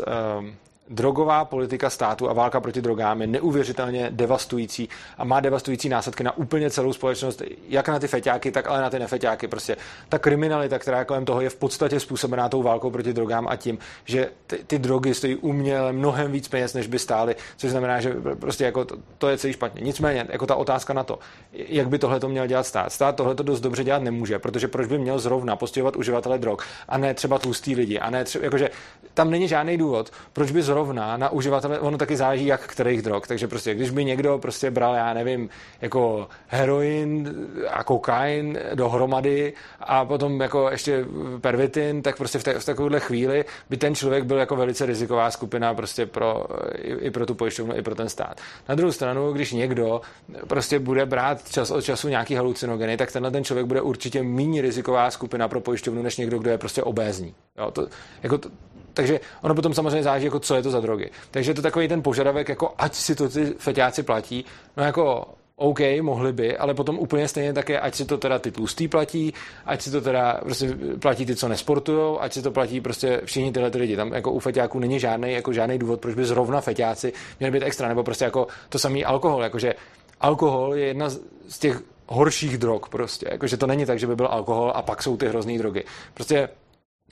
[0.89, 6.37] drogová politika státu a válka proti drogám je neuvěřitelně devastující a má devastující následky na
[6.37, 9.49] úplně celou společnost, jak na ty feťáky, tak ale na ty nefeťáky.
[9.49, 9.77] Prostě
[10.09, 13.79] ta kriminalita, která kolem toho, je v podstatě způsobená tou válkou proti drogám a tím,
[14.05, 18.15] že ty, ty drogy stojí uměle mnohem víc peněz, než by stály, což znamená, že
[18.41, 19.83] prostě jako to, to je celý špatně.
[19.83, 21.19] Nicméně, jako ta otázka na to,
[21.53, 22.93] jak by tohle to měl dělat stát.
[22.93, 26.59] Stát tohle to dost dobře dělat nemůže, protože proč by měl zrovna postihovat uživatele drog
[26.89, 28.71] a ne třeba tlustý lidi a ne třeba, jakože
[29.15, 33.03] tam není žádný důvod, proč by zrovna zrovna na uživatele, ono taky záleží, jak kterých
[33.03, 35.49] drog, takže prostě, když by někdo prostě bral, já nevím,
[35.81, 37.35] jako heroin
[37.71, 41.07] a kokain dohromady a potom jako ještě
[41.41, 45.31] pervitin, tak prostě v, te, v takovéhle chvíli by ten člověk byl jako velice riziková
[45.31, 48.41] skupina prostě pro, i, i pro tu pojišťovnu, i pro ten stát.
[48.69, 50.01] Na druhou stranu, když někdo
[50.49, 54.63] prostě bude brát čas od času nějaký halucinogeny, tak tenhle ten člověk bude určitě méně
[54.63, 57.35] riziková skupina pro pojišťovnu, než někdo, kdo je prostě obézní.
[57.59, 57.87] Jo, to,
[58.23, 58.49] jako to,
[58.95, 61.11] takže ono potom samozřejmě záleží, jako co je to za drogy.
[61.31, 64.45] Takže je to takový ten požadavek, jako ať si to ty feťáci platí,
[64.77, 65.27] no jako
[65.57, 69.35] OK, mohli by, ale potom úplně stejně také, ať si to teda ty tlustý platí,
[69.67, 73.53] ať si to teda prostě platí ty, co nesportujou, ať si to platí prostě všichni
[73.53, 73.97] tyhle ty lidi.
[73.97, 77.63] Tam jako u feťáků není žádný, jako žádný důvod, proč by zrovna feťáci měli být
[77.63, 79.75] extra, nebo prostě jako to samý alkohol, jakože
[80.21, 81.09] alkohol je jedna
[81.49, 85.03] z těch horších drog prostě, jakože to není tak, že by byl alkohol a pak
[85.03, 85.85] jsou ty hrozný drogy.
[86.15, 86.49] Prostě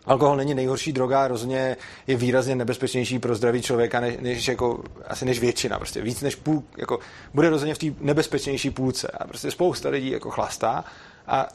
[0.06, 1.76] Alkohol není nejhorší droga, rozhodně
[2.06, 5.78] je výrazně nebezpečnější pro zdraví člověka, než, než jako, asi než většina.
[5.78, 6.98] Prostě víc než půl, jako,
[7.34, 9.08] bude rozhodně v té nebezpečnější půlce.
[9.08, 10.84] A prostě spousta lidí jako chlastá
[11.26, 11.48] a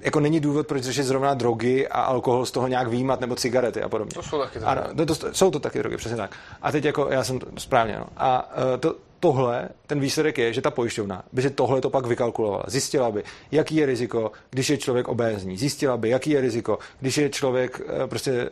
[0.00, 3.82] jako není důvod, proč řešit zrovna drogy a alkohol z toho nějak výjímat, nebo cigarety
[3.82, 4.14] a podobně.
[4.14, 4.70] To jsou taky drogy.
[4.70, 6.36] Ano, to, to, jsou to taky drogy, přesně tak.
[6.62, 8.06] A teď jako, já jsem to, správně, no.
[8.16, 12.06] A uh, to, tohle, ten výsledek je, že ta pojišťovna by si tohle to pak
[12.06, 12.64] vykalkulovala.
[12.66, 15.56] Zjistila by, jaký je riziko, když je člověk obézní.
[15.56, 18.50] Zjistila by, jaký je riziko, když je člověk eh, prostě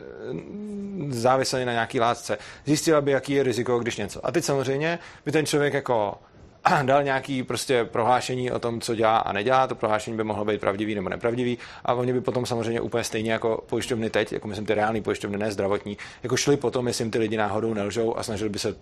[1.08, 2.38] závislý na nějaký látce.
[2.64, 4.26] Zjistila by, jaký je riziko, když něco.
[4.26, 6.14] A teď samozřejmě by ten člověk jako
[6.82, 9.66] dal nějaký prostě prohlášení o tom, co dělá a nedělá.
[9.66, 11.58] To prohlášení by mohlo být pravdivý nebo nepravdivý.
[11.84, 15.38] A oni by potom samozřejmě úplně stejně jako pojišťovny teď, jako myslím ty reální pojišťovny,
[15.38, 18.74] ne zdravotní, jako šli potom, jestli jim ty lidi náhodou nelžou a snažili by se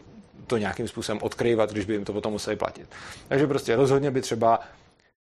[0.51, 2.89] to nějakým způsobem odkryvat, když by jim to potom museli platit.
[3.29, 4.61] Takže prostě rozhodně by třeba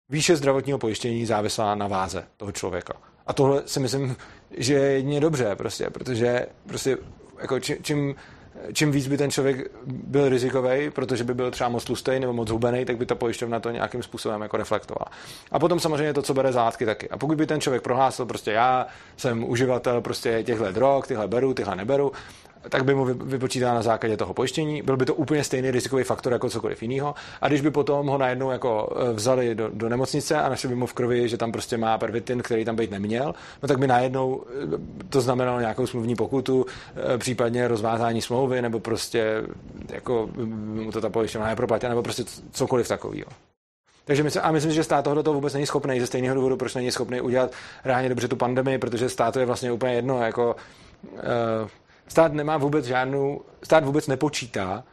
[0.09, 2.93] výše zdravotního pojištění závislá na váze toho člověka.
[3.27, 4.15] A tohle si myslím,
[4.51, 6.97] že je jedině dobře, prostě, protože prostě
[7.41, 8.15] jako čím, čím
[8.73, 12.49] čím víc by ten člověk byl rizikový, protože by byl třeba moc tlustý nebo moc
[12.49, 15.05] hubený, tak by ta pojišťovna to nějakým způsobem jako reflektovala.
[15.51, 17.09] A potom samozřejmě to, co bere zátky taky.
[17.09, 21.53] A pokud by ten člověk prohlásil, prostě já jsem uživatel prostě těchto drog, tyhle beru,
[21.53, 22.11] tyhle neberu,
[22.69, 24.81] tak by mu vypočítala na základě toho pojištění.
[24.81, 27.15] Byl by to úplně stejný rizikový faktor jako cokoliv jiného.
[27.41, 30.75] A když by potom ho najednou jako e, vzali do, do nemocnice a našli by
[30.75, 33.87] mu v krvi, že tam prostě má pervitin, který tam být neměl, no tak by
[33.87, 34.43] najednou
[35.03, 36.65] e, to znamenalo nějakou smluvní pokutu,
[37.13, 39.43] e, případně rozvázání smlouvy, nebo prostě
[39.89, 43.31] jako mu to ta pojišťovna neproplatila, nebo prostě cokoliv takového.
[44.05, 46.75] Takže myslím, a myslím, že stát tohle to vůbec není schopný ze stejného důvodu, proč
[46.75, 47.51] není schopný udělat
[47.85, 50.55] reálně dobře tu pandemii, protože státu je vlastně úplně jedno, jako
[51.03, 51.19] uh,
[52.09, 54.83] stát nemá vůbec žádnou, stát vůbec nepočítá,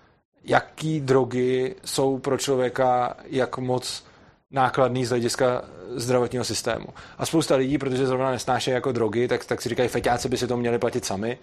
[0.44, 4.04] jaký drogy jsou pro člověka jak moc
[4.50, 5.62] nákladný z hlediska
[5.94, 6.86] zdravotního systému.
[7.18, 10.46] A spousta lidí, protože zrovna nesnášejí jako drogy, tak, tak si říkají, feťáci by si
[10.46, 11.38] to měli platit sami.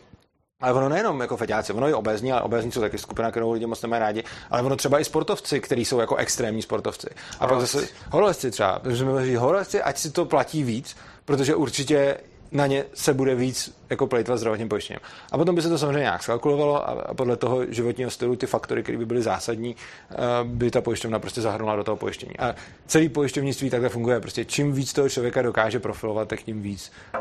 [0.62, 3.66] Ale ono nejenom jako feťáci, ono je obezní, ale obezní jsou taky skupina, kterou lidi
[3.66, 7.08] moc nemají rádi, ale ono třeba i sportovci, kteří jsou jako extrémní sportovci.
[7.40, 10.96] A pak zase horolezci třeba, protože mi horolezci, ať si to platí víc,
[11.26, 12.18] protože určitě
[12.54, 15.00] na ně se bude víc jako plejtvat zdravotním pojištěním.
[15.32, 18.84] A potom by se to samozřejmě nějak skalkulovalo a podle toho životního stylu ty faktory,
[18.84, 19.76] které by byly zásadní,
[20.12, 22.40] eh, by ta pojišťovna prostě zahrnula do toho pojištění.
[22.40, 22.56] A
[22.88, 24.20] celý pojišťovnictví takhle funguje.
[24.20, 27.20] Prostě čím víc toho člověka dokáže profilovat, tak tím víc eh,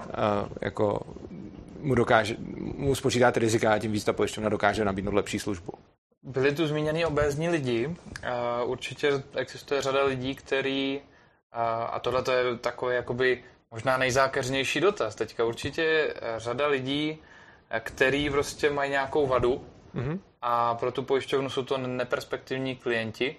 [0.60, 1.00] jako
[1.80, 2.36] mu dokáže,
[2.76, 5.72] mu spočítat rizika a tím víc ta pojišťovna dokáže nabídnout lepší službu.
[6.22, 7.96] Byli tu zmíněni obézní lidi.
[8.64, 11.00] Určitě existuje řada lidí, který,
[11.92, 13.42] a tohle to je takový jakoby
[13.72, 15.14] Možná nejzákeřnější dotaz.
[15.14, 17.18] Teďka určitě řada lidí,
[17.80, 19.64] který prostě mají nějakou vadu
[19.94, 20.18] mm-hmm.
[20.42, 23.36] a pro tu pojišťovnu jsou to neperspektivní klienti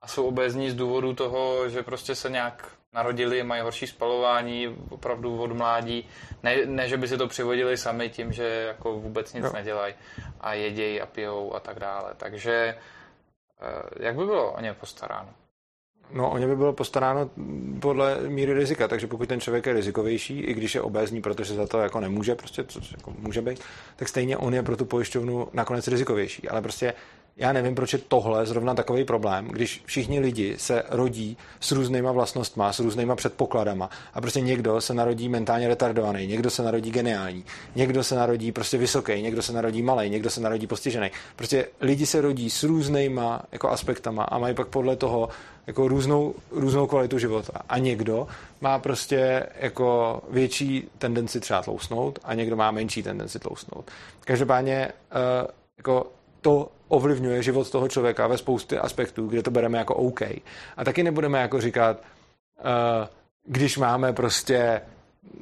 [0.00, 5.42] a jsou obézní z důvodu toho, že prostě se nějak narodili, mají horší spalování, opravdu
[5.42, 6.08] od mládí.
[6.42, 9.52] Ne, ne že by si to přivodili sami tím, že jako vůbec nic no.
[9.52, 9.94] nedělají
[10.40, 12.14] a jedějí a pijou a tak dále.
[12.16, 12.78] Takže
[13.60, 15.34] eh, jak by bylo o ně postaráno?
[16.12, 17.30] No, o ně by bylo postaráno
[17.80, 21.66] podle míry rizika, takže pokud ten člověk je rizikovější, i když je obézní, protože za
[21.66, 23.60] to jako nemůže, prostě co jako může být,
[23.96, 26.48] tak stejně on je pro tu pojišťovnu nakonec rizikovější.
[26.48, 26.94] Ale prostě
[27.38, 32.12] já nevím, proč je tohle zrovna takový problém, když všichni lidi se rodí s různýma
[32.12, 37.44] vlastnostmi, s různýma předpokladama a prostě někdo se narodí mentálně retardovaný, někdo se narodí geniální,
[37.74, 41.10] někdo se narodí prostě vysoký, někdo se narodí malý, někdo se narodí postižený.
[41.36, 45.28] Prostě lidi se rodí s různýma jako aspektama a mají pak podle toho
[45.66, 47.52] jako různou, různou kvalitu života.
[47.68, 48.26] A někdo
[48.60, 53.90] má prostě jako větší tendenci třeba tlousnout a někdo má menší tendenci tlousnout.
[54.20, 56.06] Každopádně uh, jako
[56.40, 60.22] to ovlivňuje život toho člověka ve spoustě aspektů, kde to bereme jako OK.
[60.76, 61.96] A taky nebudeme jako říkat,
[62.58, 62.64] uh,
[63.44, 64.80] když máme prostě,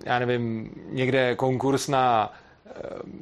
[0.04, 2.32] já nevím, někde konkurs na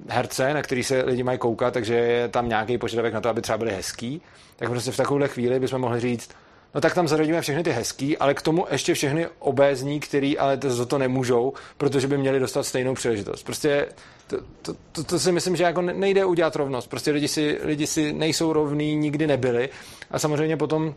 [0.09, 3.43] herce, na který se lidi mají koukat, takže je tam nějaký požadavek na to, aby
[3.43, 4.23] třeba byli hezký,
[4.57, 6.31] tak prostě v takovéhle chvíli bychom mohli říct,
[6.75, 10.57] no tak tam zaradíme všechny ty hezký, ale k tomu ještě všechny obézní, který ale
[10.57, 13.43] to, za to nemůžou, protože by měli dostat stejnou příležitost.
[13.43, 13.87] Prostě
[14.27, 16.87] to, to, to, to si myslím, že jako nejde udělat rovnost.
[16.87, 19.69] Prostě lidi si, lidi si nejsou rovní, nikdy nebyli.
[20.11, 20.95] A samozřejmě potom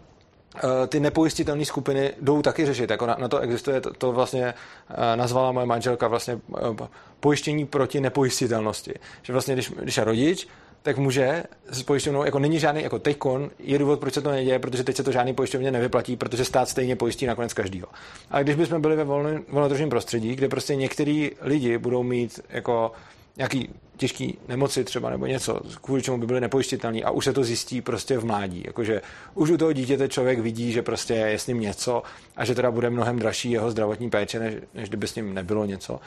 [0.56, 2.90] eh, ty nepojistitelné skupiny jdou taky řešit.
[2.90, 4.54] Jako na, na to existuje, to, to vlastně
[4.90, 6.88] eh, nazvala moje manželka vlastně eh,
[7.20, 8.94] pojištění proti nepojistitelnosti.
[9.22, 10.48] Že vlastně, když, když je rodič,
[10.82, 14.60] tak může s pojišťovnou, jako není žádný, jako teďkon, je důvod, proč se to neděje,
[14.60, 17.88] protože teď se to žádný pojišťovně nevyplatí, protože stát stejně pojistí nakonec každýho.
[18.32, 22.92] A když bychom byli ve volnotržním prostředí, kde prostě některý lidi budou mít jako
[23.38, 27.44] nějaký těžký nemoci třeba nebo něco, kvůli čemu by byly nepojištitelný a už se to
[27.44, 28.64] zjistí prostě v mládí.
[28.66, 29.02] Jakože
[29.34, 32.04] už u toho dítěte člověk vidí, že prostě je s ním něco
[32.36, 35.66] a že teda bude mnohem dražší jeho zdravotní péče, než, než kdyby s ním nebylo
[35.66, 36.00] něco.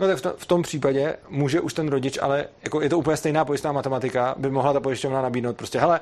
[0.00, 2.98] No tak v, to, v tom případě může už ten rodič, ale jako je to
[2.98, 6.00] úplně stejná pojistná matematika, by mohla ta pojišťovna nabídnout prostě, hele,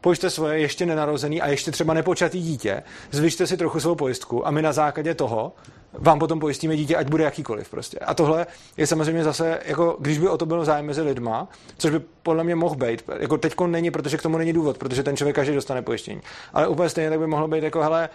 [0.00, 4.50] pojďte svoje ještě nenarozený a ještě třeba nepočatý dítě, zvyšte si trochu svou pojistku a
[4.50, 5.52] my na základě toho
[5.92, 7.98] vám potom pojistíme dítě, ať bude jakýkoliv prostě.
[7.98, 8.46] A tohle
[8.76, 11.48] je samozřejmě zase, jako když by o to bylo zájem mezi lidma,
[11.78, 15.02] což by podle mě mohl být, jako teďko není, protože k tomu není důvod, protože
[15.02, 16.20] ten člověk každý dostane pojištění.
[16.52, 18.08] Ale úplně stejně tak by mohlo být jako, hele,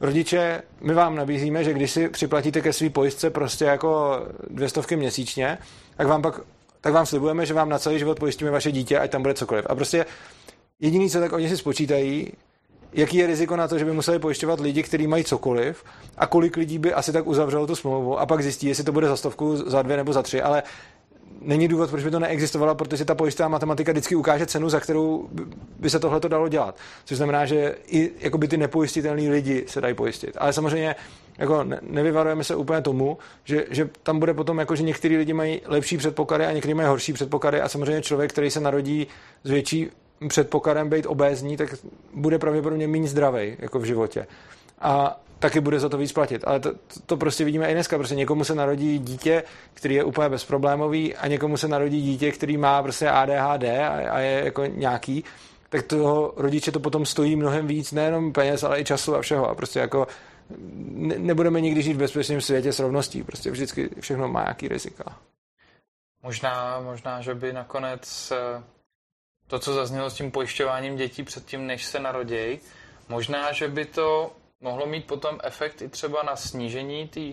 [0.00, 4.20] rodiče, my vám nabízíme, že když si připlatíte ke své pojistce prostě jako
[4.50, 5.58] dvě stovky měsíčně,
[5.96, 6.40] tak vám pak
[6.80, 9.66] tak vám slibujeme, že vám na celý život pojistíme vaše dítě, ať tam bude cokoliv.
[9.68, 10.06] A prostě
[10.80, 12.32] jediný, co tak oni si spočítají,
[12.92, 15.84] jaký je riziko na to, že by museli pojišťovat lidi, kteří mají cokoliv
[16.16, 19.08] a kolik lidí by asi tak uzavřelo tu smlouvu a pak zjistí, jestli to bude
[19.08, 20.62] za stovku, za dvě nebo za tři, ale
[21.40, 25.28] není důvod, proč by to neexistovalo, protože ta pojistná matematika vždycky ukáže cenu, za kterou
[25.78, 26.76] by se tohle dalo dělat.
[27.04, 30.36] Což znamená, že i jakoby ty nepojistitelní lidi se dají pojistit.
[30.38, 30.96] Ale samozřejmě
[31.38, 35.32] jako ne, nevyvarujeme se úplně tomu, že, že tam bude potom, jako, že některý lidi
[35.32, 39.06] mají lepší předpoklady a někteří mají horší předpoklady a samozřejmě člověk, který se narodí
[39.44, 39.90] s větší
[40.28, 41.74] předpokladem být obézní, tak
[42.14, 44.26] bude pravděpodobně méně zdravý jako v životě.
[44.80, 46.44] A taky bude za to víc platit.
[46.46, 46.72] Ale to,
[47.06, 47.98] to prostě vidíme i dneska.
[47.98, 49.42] Prostě někomu se narodí dítě,
[49.74, 54.18] který je úplně bezproblémový a někomu se narodí dítě, který má prostě ADHD a, a
[54.18, 55.24] je jako nějaký,
[55.68, 59.48] tak toho rodiče to potom stojí mnohem víc, nejenom peněz, ale i času a všeho.
[59.48, 60.06] A prostě jako
[60.78, 63.22] ne, nebudeme nikdy žít v bezpečném světě s rovností.
[63.22, 65.04] Prostě vždycky všechno má nějaký rizika.
[66.22, 68.62] Možná, možná, že by nakonec eh,
[69.46, 72.60] to, co zaznělo s tím pojišťováním dětí předtím, než se narodějí,
[73.08, 74.32] možná, že by to
[74.66, 77.32] mohlo mít potom efekt i třeba na snížení té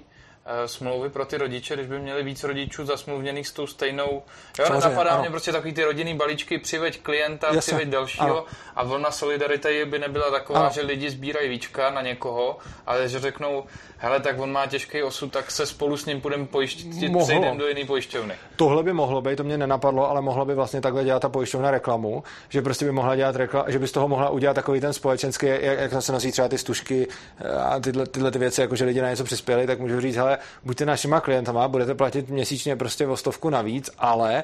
[0.66, 4.24] smlouvy pro ty rodiče, když by měli víc rodičů zasmluvněných s tou stejnou.
[4.60, 5.22] Jo, Samozřejmě, napadá ano.
[5.22, 8.46] mě prostě takový ty rodinný balíčky, přiveď klienta, Jasně, přiveď dalšího ano.
[8.76, 10.70] a vlna solidarity by nebyla taková, ano.
[10.74, 12.58] že lidi sbírají víčka na někoho,
[12.88, 13.64] ale že řeknou,
[13.98, 16.88] hele, tak on má těžký osud, tak se spolu s ním půjdeme pojištit,
[17.24, 18.34] přejdeme do jiné pojišťovny.
[18.56, 21.72] Tohle by mohlo být, to mě nenapadlo, ale mohla by vlastně takhle dělat ta pojišťovna
[21.72, 24.94] reklamu, že prostě by mohla dělat reklamu, že by z toho mohla udělat takový ten
[24.94, 27.08] společenský, jak, jak se nosí třeba ty stužky
[27.40, 30.16] eh, a tyhle, tyhle ty věci, jako že lidi na něco přispěli, tak můžu říct,
[30.16, 30.33] hele,
[30.64, 34.44] buďte našima klientama, budete platit měsíčně prostě o stovku navíc, ale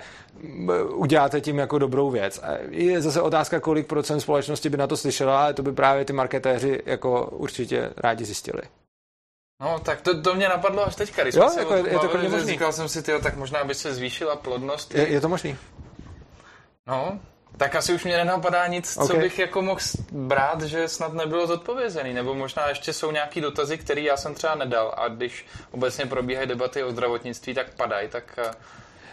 [0.93, 2.41] uděláte tím jako dobrou věc.
[2.69, 6.13] Je zase otázka, kolik procent společnosti by na to slyšela, ale to by právě ty
[6.13, 8.61] marketéři jako určitě rádi zjistili.
[9.61, 12.45] No, tak to, to mě napadlo až teďka, když jo, jako je, je to.
[12.45, 14.95] Říkal jsem si, tyjo, tak možná by se zvýšila plodnost.
[14.95, 15.57] Je, je to možný.
[16.87, 17.19] No,
[17.59, 19.07] tak asi už mě nenapadá nic, okay.
[19.07, 19.79] co bych jako mohl
[20.11, 24.55] brát, že snad nebylo zodpovězený, nebo možná ještě jsou nějaký dotazy, které já jsem třeba
[24.55, 28.51] nedal a když obecně probíhají debaty o zdravotnictví, tak padají, tak eh,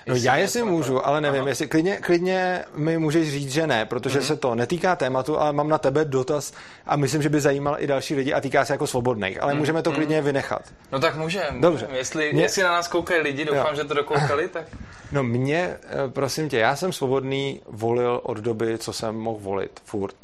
[0.07, 1.49] No já jestli můžu, ale nevím, ano.
[1.49, 4.27] jestli klidně, klidně mi můžeš říct, že ne, protože mm-hmm.
[4.27, 6.53] se to netýká tématu, ale mám na tebe dotaz
[6.87, 9.59] a myslím, že by zajímal i další lidi a týká se jako svobodných, ale mm-hmm.
[9.59, 10.63] můžeme to klidně vynechat.
[10.93, 11.61] No tak můžeme.
[11.61, 11.89] Dobře.
[11.93, 12.43] Jestli, mě...
[12.43, 13.75] jestli na nás koukají lidi, doufám, jo.
[13.75, 14.67] že to dokoukali, tak...
[15.13, 19.81] No mě, eh, prosím tě, já jsem svobodný volil od doby, co jsem mohl volit,
[19.85, 20.17] furt.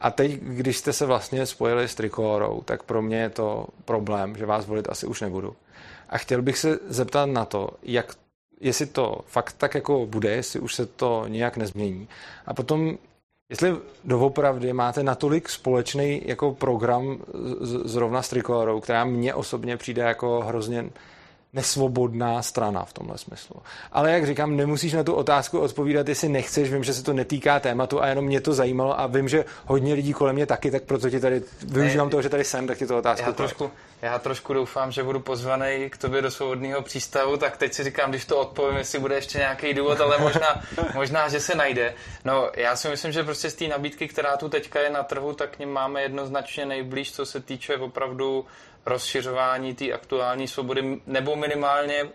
[0.00, 4.36] A teď, když jste se vlastně spojili s Trikolorou, tak pro mě je to problém,
[4.36, 5.56] že vás volit asi už nebudu.
[6.08, 8.14] A chtěl bych se zeptat na to, jak
[8.60, 12.08] jestli to fakt tak jako bude, jestli už se to nějak nezmění.
[12.46, 12.98] A potom,
[13.50, 17.18] jestli doopravdy máte natolik společný jako program
[17.84, 20.90] zrovna s Trikolorou, která mně osobně přijde jako hrozně
[21.52, 23.56] nesvobodná strana v tomhle smyslu.
[23.92, 27.60] Ale jak říkám, nemusíš na tu otázku odpovídat, jestli nechceš, vím, že se to netýká
[27.60, 30.82] tématu a jenom mě to zajímalo a vím, že hodně lidí kolem mě taky, tak
[30.82, 33.26] proto ti tady využívám ne, toho, že tady jsem, tak ti to otázku.
[33.26, 33.70] Já trošku,
[34.02, 38.10] já trošku doufám, že budu pozvaný k tobě do svobodného přístavu, tak teď si říkám,
[38.10, 40.62] když to odpovím, jestli bude ještě nějaký důvod, ale možná,
[40.94, 41.94] možná, že se najde.
[42.24, 45.32] No, já si myslím, že prostě z té nabídky, která tu teďka je na trhu,
[45.32, 48.46] tak k ním máme jednoznačně nejblíž, co se týče opravdu
[48.90, 52.10] rozšiřování té aktuální svobody, nebo minimálně uh,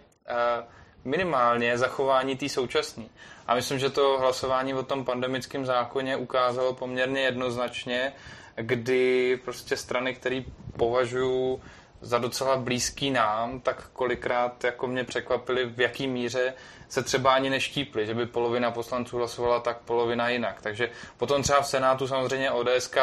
[1.06, 3.04] minimálně zachování té současné.
[3.48, 8.14] A myslím, že to hlasování o tom pandemickém zákoně ukázalo poměrně jednoznačně,
[8.56, 10.42] kdy prostě strany, které
[10.78, 11.58] považují
[12.02, 16.54] za docela blízký nám, tak kolikrát jako mě překvapili, v jaký míře
[16.90, 20.62] se třeba ani neštípli, že by polovina poslanců hlasovala tak, polovina jinak.
[20.62, 22.98] Takže potom třeba v Senátu samozřejmě ODSK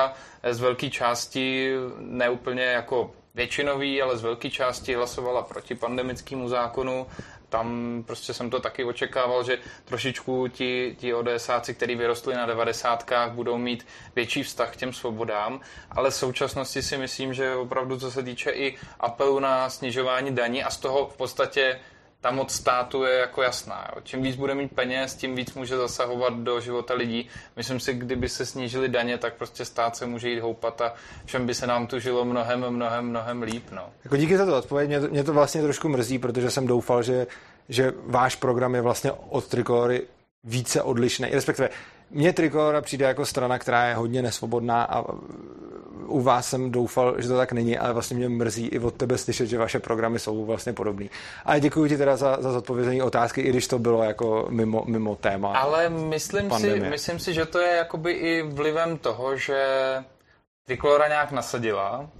[0.51, 7.06] z velké části, neúplně jako většinový, ale z velké části hlasovala proti pandemickému zákonu.
[7.48, 13.32] Tam prostě jsem to taky očekával, že trošičku ti, ti ODSáci, kteří vyrostli na devadesátkách,
[13.32, 13.86] budou mít
[14.16, 15.60] větší vztah k těm svobodám,
[15.90, 20.64] ale v současnosti si myslím, že opravdu co se týče i apelu na snižování daní
[20.64, 21.80] a z toho v podstatě
[22.23, 23.89] ta moc státu je jako jasná.
[23.94, 24.01] Jo.
[24.05, 27.28] Čím víc bude mít peněz, tím víc může zasahovat do života lidí.
[27.57, 30.94] Myslím si, kdyby se snížily daně, tak prostě stát se může jít houpat a
[31.24, 33.65] všem by se nám tu žilo mnohem, mnohem, mnohem líp.
[33.70, 33.90] No.
[34.05, 34.89] Jako díky za to odpověď.
[34.89, 37.27] Mě to, mě to vlastně trošku mrzí, protože jsem doufal, že,
[37.69, 40.03] že váš program je vlastně od Trikolory
[40.44, 41.28] více odlišný.
[41.31, 41.69] Respektive
[42.11, 45.05] mně Trikolora přijde jako strana, která je hodně nesvobodná a
[46.12, 49.18] u vás jsem doufal, že to tak není, ale vlastně mě mrzí i od tebe
[49.18, 51.06] slyšet, že vaše programy jsou vlastně podobné.
[51.44, 55.16] A děkuji ti teda za, za zodpovězení otázky, i když to bylo jako mimo, mimo
[55.16, 55.52] téma.
[55.59, 59.64] Ale myslím si, myslím si, že to je jakoby i vlivem toho, že
[60.66, 62.10] Trikolora nějak nasadila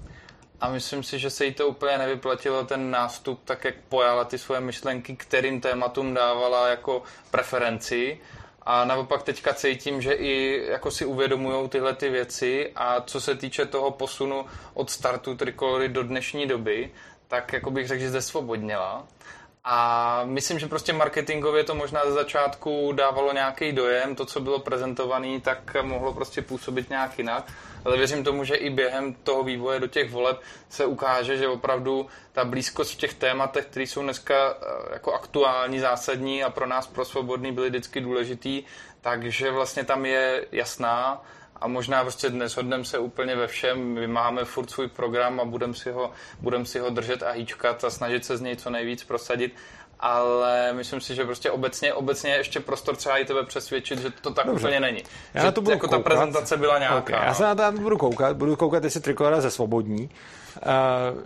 [0.61, 4.39] a myslím si, že se jí to úplně nevyplatilo ten nástup, tak jak pojala ty
[4.39, 8.19] svoje myšlenky, kterým tématům dávala jako preferenci
[8.67, 13.35] a naopak teďka cítím, že i jako si uvědomují tyhle ty věci a co se
[13.35, 16.91] týče toho posunu od startu Trikolory do dnešní doby,
[17.29, 19.07] tak jako bych řekl, že zde svobodněla.
[19.65, 24.59] A myslím, že prostě marketingově to možná ze začátku dávalo nějaký dojem, to, co bylo
[24.59, 27.53] prezentované, tak mohlo prostě působit nějak jinak.
[27.85, 32.07] Ale věřím tomu, že i během toho vývoje do těch voleb se ukáže, že opravdu
[32.33, 36.87] ta blízkost v těch tématech, které jsou dneska eh, jako aktuální, zásadní a pro nás
[36.87, 38.65] pro svobodný byly vždycky důležitý,
[39.01, 41.23] takže vlastně tam je jasná
[41.63, 45.45] a možná prostě dnes hodneme se úplně ve všem, my máme furt svůj program a
[45.45, 46.11] budeme si, ho,
[46.41, 49.55] budem si ho držet a hýčkat a snažit se z něj co nejvíc prosadit
[50.03, 54.31] ale myslím si, že prostě obecně, obecně ještě prostor třeba i tebe přesvědčit, že to
[54.31, 54.67] tak Dobře.
[54.67, 55.03] úplně není.
[55.35, 56.03] Já že na to budu jako koukat.
[56.03, 56.99] ta prezentace byla nějaká.
[56.99, 57.27] Okay.
[57.27, 60.11] Já se na to budu koukat, budu koukat, jestli Trikolora ze Svobodní.
[60.67, 61.21] Uh,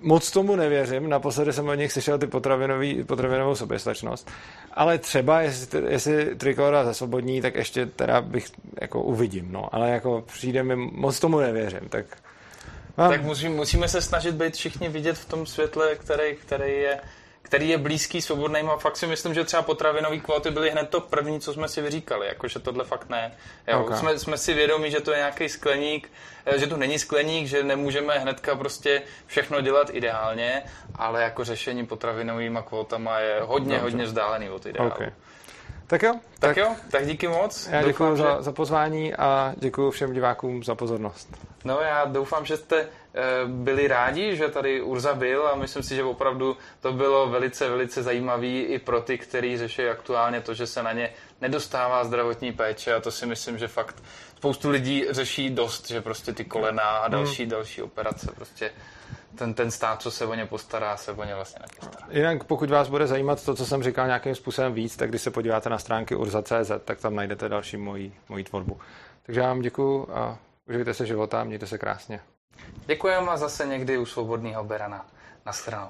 [0.00, 4.30] moc tomu nevěřím, naposledy jsem od nich slyšel ty potravinový, potravinovou soběstačnost,
[4.72, 8.46] ale třeba jestli, jestli Trikolora ze Svobodní, tak ještě teda bych
[8.80, 12.06] jako uvidím, no, ale jako přijde mi, moc tomu nevěřím, tak...
[12.98, 13.08] No.
[13.08, 17.00] Tak musí, musíme se snažit být všichni vidět v tom světle, který, který je
[17.48, 21.00] který je blízký svobodným a fakt si myslím, že třeba potravinové kvóty byly hned to
[21.00, 23.32] první, co jsme si vyříkali, jakože tohle fakt ne.
[23.68, 23.98] Jo, okay.
[23.98, 26.10] jsme, jsme si vědomí, že to je nějaký skleník,
[26.46, 30.62] eh, že to není skleník, že nemůžeme hnedka prostě všechno dělat ideálně,
[30.94, 33.82] ale jako řešení potravinovými kvótama je hodně, Dobře.
[33.82, 34.90] hodně vzdálený od ideálu.
[34.90, 35.10] Okay.
[35.86, 36.12] Tak jo.
[36.12, 37.68] Tak, tak jo, tak díky moc.
[37.72, 38.42] Já děkuji za, že...
[38.42, 41.28] za pozvání a děkuji všem divákům za pozornost.
[41.64, 42.88] No já doufám, že jste
[43.46, 48.02] byli rádi, že tady Urza byl a myslím si, že opravdu to bylo velice, velice
[48.02, 52.94] zajímavý i pro ty, kteří řeší aktuálně to, že se na ně nedostává zdravotní péče
[52.94, 54.02] a to si myslím, že fakt
[54.36, 57.50] spoustu lidí řeší dost, že prostě ty kolena a další, hmm.
[57.50, 58.70] další operace prostě
[59.38, 62.06] ten, ten stát, co se o ně postará, se o ně vlastně nepostará.
[62.10, 65.30] Jinak pokud vás bude zajímat to, co jsem říkal nějakým způsobem víc, tak když se
[65.30, 68.80] podíváte na stránky urza.cz, tak tam najdete další moji, moji tvorbu.
[69.22, 70.38] Takže já vám děkuji a
[70.68, 72.20] užijte se života, mějte se krásně.
[72.88, 75.06] Děkujeme a zase někdy u Svobodného Berana.
[75.46, 75.88] Na stranu.